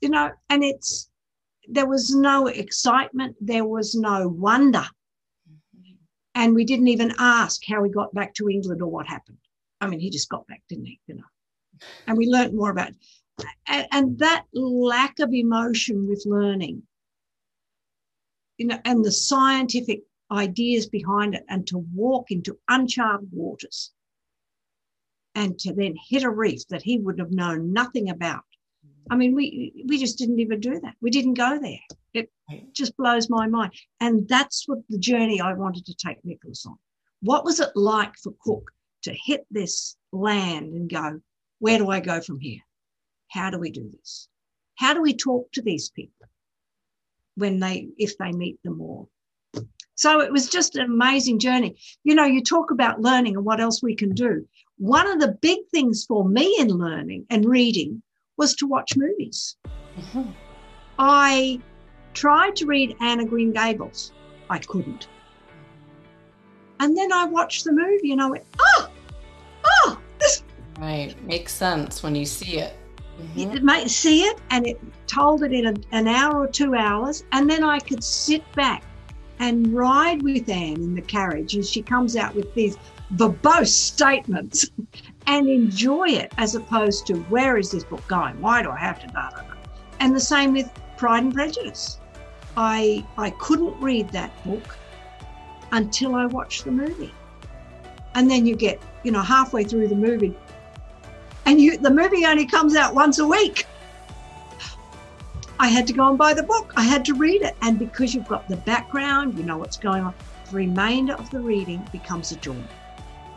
You 0.00 0.10
know, 0.10 0.30
and 0.48 0.64
it's, 0.64 1.10
there 1.68 1.86
was 1.86 2.14
no 2.14 2.46
excitement, 2.46 3.36
there 3.40 3.64
was 3.64 3.94
no 3.94 4.28
wonder. 4.28 4.84
And 6.34 6.54
we 6.54 6.64
didn't 6.64 6.88
even 6.88 7.14
ask 7.18 7.62
how 7.66 7.84
he 7.84 7.90
got 7.90 8.14
back 8.14 8.34
to 8.34 8.48
England 8.48 8.80
or 8.80 8.88
what 8.88 9.06
happened. 9.06 9.38
I 9.80 9.86
mean, 9.86 10.00
he 10.00 10.10
just 10.10 10.28
got 10.28 10.46
back, 10.46 10.62
didn't 10.68 10.86
he? 10.86 11.00
You 11.06 11.16
know, 11.16 11.24
and 12.06 12.16
we 12.16 12.26
learned 12.26 12.54
more 12.54 12.70
about, 12.70 12.92
and, 13.66 13.86
and 13.92 14.18
that 14.18 14.44
lack 14.52 15.18
of 15.18 15.34
emotion 15.34 16.08
with 16.08 16.22
learning, 16.24 16.82
you 18.56 18.66
know, 18.66 18.80
and 18.84 19.04
the 19.04 19.12
scientific 19.12 20.02
ideas 20.30 20.86
behind 20.86 21.34
it, 21.34 21.44
and 21.48 21.66
to 21.66 21.78
walk 21.94 22.30
into 22.30 22.58
uncharted 22.68 23.28
waters, 23.32 23.92
and 25.34 25.58
to 25.58 25.74
then 25.74 25.94
hit 26.08 26.22
a 26.22 26.30
reef 26.30 26.66
that 26.68 26.82
he 26.82 26.98
would 26.98 27.18
have 27.18 27.32
known 27.32 27.72
nothing 27.72 28.08
about. 28.08 28.44
I 29.10 29.16
mean, 29.16 29.34
we 29.34 29.84
we 29.86 29.98
just 29.98 30.18
didn't 30.18 30.40
even 30.40 30.60
do 30.60 30.80
that. 30.80 30.94
We 31.00 31.10
didn't 31.10 31.34
go 31.34 31.58
there. 31.58 31.80
It 32.14 32.30
just 32.74 32.96
blows 32.96 33.30
my 33.30 33.46
mind, 33.46 33.72
and 34.00 34.28
that's 34.28 34.68
what 34.68 34.80
the 34.88 34.98
journey 34.98 35.40
I 35.40 35.54
wanted 35.54 35.86
to 35.86 35.94
take 35.94 36.24
Nicholas 36.24 36.66
on. 36.66 36.76
What 37.22 37.44
was 37.44 37.60
it 37.60 37.70
like 37.74 38.14
for 38.16 38.34
Cook 38.42 38.70
to 39.02 39.14
hit 39.24 39.46
this 39.50 39.96
land 40.12 40.72
and 40.72 40.90
go, 40.90 41.20
where 41.58 41.78
do 41.78 41.90
I 41.90 42.00
go 42.00 42.20
from 42.20 42.40
here? 42.40 42.60
How 43.30 43.50
do 43.50 43.58
we 43.58 43.70
do 43.70 43.88
this? 43.90 44.28
How 44.76 44.94
do 44.94 45.02
we 45.02 45.14
talk 45.14 45.50
to 45.52 45.62
these 45.62 45.90
people 45.90 46.26
when 47.36 47.60
they, 47.60 47.88
if 47.98 48.18
they 48.18 48.32
meet 48.32 48.62
them 48.62 48.80
all? 48.80 49.08
So 49.94 50.20
it 50.20 50.32
was 50.32 50.48
just 50.48 50.74
an 50.74 50.82
amazing 50.82 51.38
journey. 51.38 51.76
You 52.02 52.14
know, 52.14 52.24
you 52.24 52.42
talk 52.42 52.70
about 52.70 53.00
learning 53.00 53.36
and 53.36 53.44
what 53.44 53.60
else 53.60 53.82
we 53.82 53.94
can 53.94 54.14
do. 54.14 54.46
One 54.78 55.06
of 55.06 55.20
the 55.20 55.38
big 55.40 55.60
things 55.70 56.04
for 56.04 56.28
me 56.28 56.56
in 56.58 56.68
learning 56.68 57.26
and 57.30 57.44
reading 57.44 58.02
was 58.36 58.54
to 58.56 58.66
watch 58.66 58.96
movies. 58.96 59.56
Mm-hmm. 59.98 60.30
I 60.98 61.60
tried 62.14 62.56
to 62.56 62.66
read 62.66 62.96
Anne 63.00 63.20
of 63.20 63.28
Green 63.28 63.52
Gables. 63.52 64.12
I 64.50 64.58
couldn't. 64.58 65.08
And 66.80 66.96
then 66.96 67.12
I 67.12 67.24
watched 67.24 67.64
the 67.64 67.72
movie 67.72 68.12
and 68.12 68.20
I 68.20 68.28
went, 68.28 68.44
oh, 68.58 68.90
oh, 69.64 69.98
this. 70.18 70.42
Right. 70.78 71.14
Makes 71.26 71.52
sense 71.52 72.02
when 72.02 72.14
you 72.14 72.26
see 72.26 72.58
it. 72.58 72.76
Mm-hmm. 73.20 73.56
It 73.56 73.62
might 73.62 73.90
see 73.90 74.22
it 74.22 74.40
and 74.50 74.66
it 74.66 74.80
told 75.06 75.42
it 75.42 75.52
in 75.52 75.66
a, 75.66 75.74
an 75.92 76.08
hour 76.08 76.40
or 76.40 76.48
two 76.48 76.74
hours. 76.74 77.24
And 77.32 77.48
then 77.48 77.62
I 77.62 77.78
could 77.78 78.02
sit 78.02 78.42
back 78.52 78.82
and 79.38 79.72
ride 79.72 80.22
with 80.22 80.48
Anne 80.48 80.76
in 80.76 80.94
the 80.94 81.02
carriage 81.02 81.54
and 81.54 81.64
she 81.64 81.82
comes 81.82 82.16
out 82.16 82.34
with 82.34 82.52
these 82.54 82.76
verbose 83.14 83.68
statements 83.68 84.70
and 85.26 85.48
enjoy 85.48 86.08
it 86.08 86.32
as 86.38 86.54
opposed 86.54 87.06
to 87.06 87.14
where 87.24 87.56
is 87.56 87.70
this 87.70 87.84
book 87.84 88.06
going? 88.08 88.40
Why 88.40 88.62
do 88.62 88.70
I 88.70 88.78
have 88.78 89.00
to 89.00 89.06
da 89.08 89.30
da 89.30 89.42
da? 89.42 89.54
And 90.00 90.14
the 90.14 90.20
same 90.20 90.52
with 90.52 90.70
Pride 90.96 91.24
and 91.24 91.34
Prejudice. 91.34 91.98
I 92.56 93.06
I 93.16 93.30
couldn't 93.30 93.80
read 93.80 94.10
that 94.10 94.30
book 94.44 94.76
until 95.72 96.14
I 96.14 96.26
watched 96.26 96.64
the 96.64 96.70
movie. 96.70 97.14
And 98.14 98.30
then 98.30 98.44
you 98.44 98.54
get, 98.56 98.82
you 99.04 99.10
know, 99.10 99.22
halfway 99.22 99.64
through 99.64 99.88
the 99.88 99.96
movie, 99.96 100.36
and 101.46 101.60
you 101.60 101.78
the 101.78 101.90
movie 101.90 102.26
only 102.26 102.46
comes 102.46 102.76
out 102.76 102.94
once 102.94 103.18
a 103.18 103.26
week. 103.26 103.66
I 105.58 105.68
had 105.68 105.86
to 105.86 105.92
go 105.92 106.08
and 106.08 106.18
buy 106.18 106.34
the 106.34 106.42
book. 106.42 106.72
I 106.76 106.82
had 106.82 107.04
to 107.04 107.14
read 107.14 107.42
it. 107.42 107.54
And 107.62 107.78
because 107.78 108.14
you've 108.14 108.26
got 108.26 108.48
the 108.48 108.56
background, 108.56 109.38
you 109.38 109.44
know 109.44 109.58
what's 109.58 109.76
going 109.76 110.02
on, 110.02 110.12
the 110.50 110.56
remainder 110.56 111.14
of 111.14 111.30
the 111.30 111.38
reading 111.38 111.88
becomes 111.92 112.32
a 112.32 112.36
joy. 112.36 112.56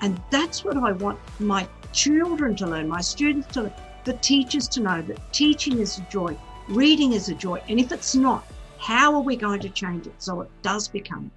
And 0.02 0.20
that's 0.32 0.64
what 0.64 0.76
I 0.76 0.92
want 0.94 1.20
my 1.40 1.68
children 1.96 2.56
to 2.58 2.68
learn, 2.68 2.88
my 2.88 3.02
students 3.02 3.48
to 3.54 3.64
learn, 3.64 3.74
the 4.04 4.14
teachers 4.14 4.68
to 4.68 4.82
know 4.82 5.02
that 5.02 5.34
teaching 5.34 5.80
is 5.80 5.98
a 5.98 6.02
joy, 6.12 6.38
reading 6.68 7.14
is 7.14 7.30
a 7.30 7.34
joy. 7.34 7.62
And 7.68 7.80
if 7.80 7.92
it's 7.92 8.14
not, 8.14 8.46
how 8.78 9.16
are 9.16 9.22
we 9.22 9.36
going 9.36 9.62
to 9.62 9.70
change 9.70 10.06
it 10.06 10.14
so 10.22 10.42
it 10.42 10.50
does 10.62 10.88
become 10.88 11.32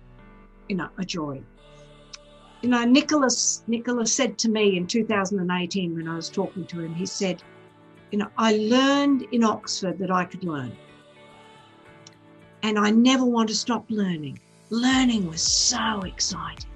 you 0.68 0.76
know, 0.76 0.88
a 0.98 1.04
joy. 1.04 1.40
You 2.62 2.68
know, 2.68 2.84
Nicholas 2.84 3.62
Nicholas 3.66 4.12
said 4.12 4.38
to 4.38 4.48
me 4.48 4.76
in 4.76 4.86
2018 4.86 5.94
when 5.94 6.08
I 6.08 6.16
was 6.16 6.28
talking 6.28 6.66
to 6.66 6.80
him, 6.80 6.94
he 6.94 7.06
said, 7.06 7.42
you 8.10 8.18
know, 8.18 8.28
I 8.36 8.56
learned 8.56 9.26
in 9.32 9.44
Oxford 9.44 9.98
that 9.98 10.10
I 10.10 10.24
could 10.24 10.44
learn. 10.44 10.76
And 12.62 12.78
I 12.78 12.90
never 12.90 13.24
want 13.24 13.48
to 13.48 13.54
stop 13.54 13.84
learning. 13.88 14.40
Learning 14.70 15.28
was 15.28 15.40
so 15.40 16.00
exciting. 16.00 16.67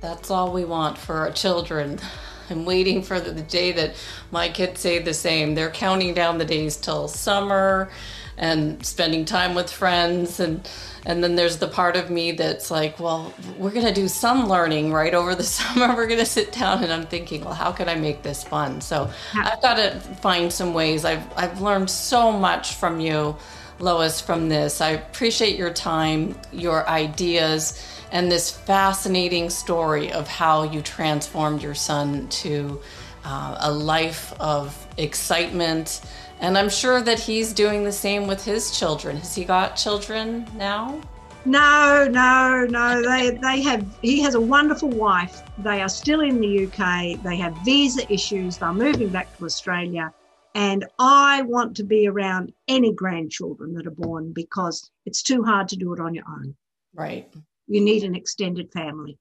That's 0.00 0.30
all 0.30 0.52
we 0.52 0.64
want 0.64 0.96
for 0.96 1.16
our 1.16 1.30
children. 1.30 2.00
I'm 2.48 2.64
waiting 2.64 3.02
for 3.02 3.20
the 3.20 3.42
day 3.42 3.72
that 3.72 3.94
my 4.30 4.48
kids 4.48 4.80
say 4.80 4.98
the 4.98 5.14
same. 5.14 5.54
They're 5.54 5.70
counting 5.70 6.14
down 6.14 6.38
the 6.38 6.44
days 6.44 6.76
till 6.76 7.06
summer 7.06 7.90
and 8.38 8.84
spending 8.84 9.26
time 9.26 9.54
with 9.54 9.70
friends 9.70 10.40
and 10.40 10.66
and 11.04 11.22
then 11.22 11.36
there's 11.36 11.58
the 11.58 11.68
part 11.68 11.96
of 11.96 12.08
me 12.10 12.32
that's 12.32 12.70
like 12.70 12.98
well 12.98 13.34
we're 13.58 13.70
going 13.70 13.84
to 13.84 13.92
do 13.92 14.08
some 14.08 14.48
learning 14.48 14.92
right 14.92 15.12
over 15.12 15.34
the 15.34 15.42
summer. 15.58 15.94
We're 15.94 16.06
going 16.06 16.20
to 16.20 16.26
sit 16.26 16.50
down 16.52 16.82
and 16.82 16.90
i'm 16.90 17.04
thinking 17.06 17.44
well 17.44 17.52
how 17.52 17.70
can 17.70 17.88
i 17.88 17.94
make 17.94 18.22
this 18.22 18.42
fun? 18.42 18.80
So 18.80 19.10
i've 19.34 19.60
got 19.60 19.74
to 19.74 20.00
find 20.22 20.50
some 20.50 20.72
ways. 20.72 21.04
I've 21.04 21.24
i've 21.36 21.60
learned 21.60 21.90
so 21.90 22.32
much 22.32 22.76
from 22.76 22.98
you 22.98 23.36
lois 23.78 24.20
from 24.20 24.48
this. 24.48 24.80
I 24.80 24.90
appreciate 24.90 25.58
your 25.58 25.72
time 25.72 26.34
your 26.52 26.88
ideas 26.88 27.82
and 28.12 28.30
this 28.30 28.50
fascinating 28.50 29.50
story 29.50 30.12
of 30.12 30.28
how 30.28 30.62
you 30.64 30.82
transformed 30.82 31.62
your 31.62 31.74
son 31.74 32.28
to 32.28 32.80
uh, 33.24 33.56
a 33.60 33.70
life 33.70 34.32
of 34.40 34.86
excitement 34.96 36.00
and 36.40 36.56
I'm 36.56 36.70
sure 36.70 37.02
that 37.02 37.20
he's 37.20 37.52
doing 37.52 37.84
the 37.84 37.92
same 37.92 38.26
with 38.26 38.44
his 38.44 38.76
children. 38.76 39.18
Has 39.18 39.34
he 39.34 39.44
got 39.44 39.76
children 39.76 40.46
now? 40.56 41.00
No, 41.44 42.08
no, 42.10 42.66
no. 42.68 43.02
They 43.02 43.30
they 43.30 43.60
have 43.62 43.86
he 44.02 44.20
has 44.20 44.34
a 44.34 44.40
wonderful 44.40 44.88
wife. 44.88 45.42
They 45.58 45.80
are 45.82 45.88
still 45.88 46.20
in 46.20 46.40
the 46.40 46.66
UK. 46.66 47.22
They 47.22 47.36
have 47.36 47.56
visa 47.64 48.10
issues. 48.12 48.58
They're 48.58 48.72
moving 48.72 49.08
back 49.08 49.36
to 49.38 49.44
Australia. 49.44 50.12
And 50.54 50.84
I 50.98 51.42
want 51.42 51.76
to 51.76 51.84
be 51.84 52.08
around 52.08 52.52
any 52.66 52.92
grandchildren 52.92 53.72
that 53.74 53.86
are 53.86 53.92
born 53.92 54.32
because 54.32 54.90
it's 55.06 55.22
too 55.22 55.44
hard 55.44 55.68
to 55.68 55.76
do 55.76 55.92
it 55.92 56.00
on 56.00 56.14
your 56.14 56.24
own. 56.28 56.56
Right. 56.92 57.32
You 57.70 57.80
need 57.80 58.02
an 58.02 58.16
extended 58.16 58.70
family. 58.72 59.16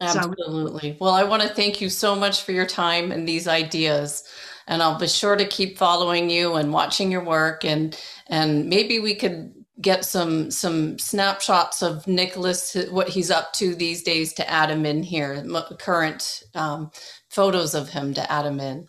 Absolutely. 0.00 0.92
So, 0.92 0.96
well, 0.98 1.12
I 1.12 1.22
want 1.22 1.42
to 1.42 1.48
thank 1.48 1.80
you 1.80 1.90
so 1.90 2.16
much 2.16 2.42
for 2.42 2.52
your 2.52 2.66
time 2.66 3.12
and 3.12 3.28
these 3.28 3.46
ideas 3.46 4.24
and 4.66 4.82
I'll 4.82 4.98
be 4.98 5.08
sure 5.08 5.36
to 5.36 5.44
keep 5.44 5.76
following 5.76 6.30
you 6.30 6.54
and 6.54 6.72
watching 6.72 7.12
your 7.12 7.22
work 7.22 7.64
and 7.64 7.98
and 8.28 8.68
maybe 8.68 8.98
we 8.98 9.14
could 9.14 9.52
get 9.80 10.06
some 10.06 10.50
some 10.50 10.98
snapshots 10.98 11.82
of 11.82 12.06
Nicholas 12.06 12.74
what 12.90 13.10
he's 13.10 13.30
up 13.30 13.52
to 13.54 13.74
these 13.74 14.02
days 14.02 14.32
to 14.34 14.50
add 14.50 14.70
him 14.70 14.86
in 14.86 15.02
here 15.02 15.44
current 15.78 16.42
um, 16.54 16.90
photos 17.28 17.74
of 17.74 17.90
him 17.90 18.14
to 18.14 18.32
add 18.32 18.46
him 18.46 18.58
in. 18.58 18.88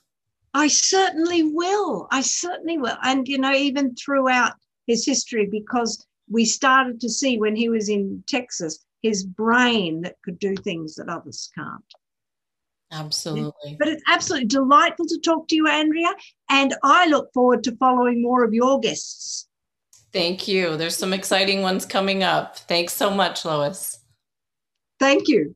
I 0.53 0.67
certainly 0.67 1.43
will. 1.43 2.07
I 2.11 2.21
certainly 2.21 2.77
will. 2.77 2.97
And 3.03 3.27
you 3.27 3.37
know 3.37 3.53
even 3.53 3.95
throughout 3.95 4.53
his 4.87 5.05
history 5.05 5.47
because 5.51 6.05
we 6.33 6.43
started 6.43 6.99
to 6.99 7.09
see 7.09 7.37
when 7.37 7.55
he 7.55 7.69
was 7.69 7.87
in 7.87 8.23
Texas 8.27 8.83
his 9.03 9.23
brain 9.25 10.01
that 10.01 10.15
could 10.23 10.39
do 10.39 10.55
things 10.55 10.95
that 10.95 11.09
others 11.09 11.51
can't. 11.53 11.93
Absolutely. 12.91 13.75
But 13.77 13.89
it's 13.89 14.03
absolutely 14.07 14.47
delightful 14.47 15.05
to 15.07 15.19
talk 15.19 15.47
to 15.49 15.55
you, 15.55 15.67
Andrea. 15.67 16.13
And 16.49 16.73
I 16.83 17.07
look 17.07 17.31
forward 17.33 17.63
to 17.65 17.75
following 17.75 18.21
more 18.21 18.43
of 18.43 18.53
your 18.53 18.79
guests. 18.79 19.47
Thank 20.13 20.47
you. 20.47 20.77
There's 20.77 20.95
some 20.95 21.11
exciting 21.11 21.61
ones 21.61 21.85
coming 21.85 22.23
up. 22.23 22.57
Thanks 22.57 22.93
so 22.93 23.09
much, 23.09 23.45
Lois. 23.45 23.99
Thank 24.99 25.27
you. 25.27 25.55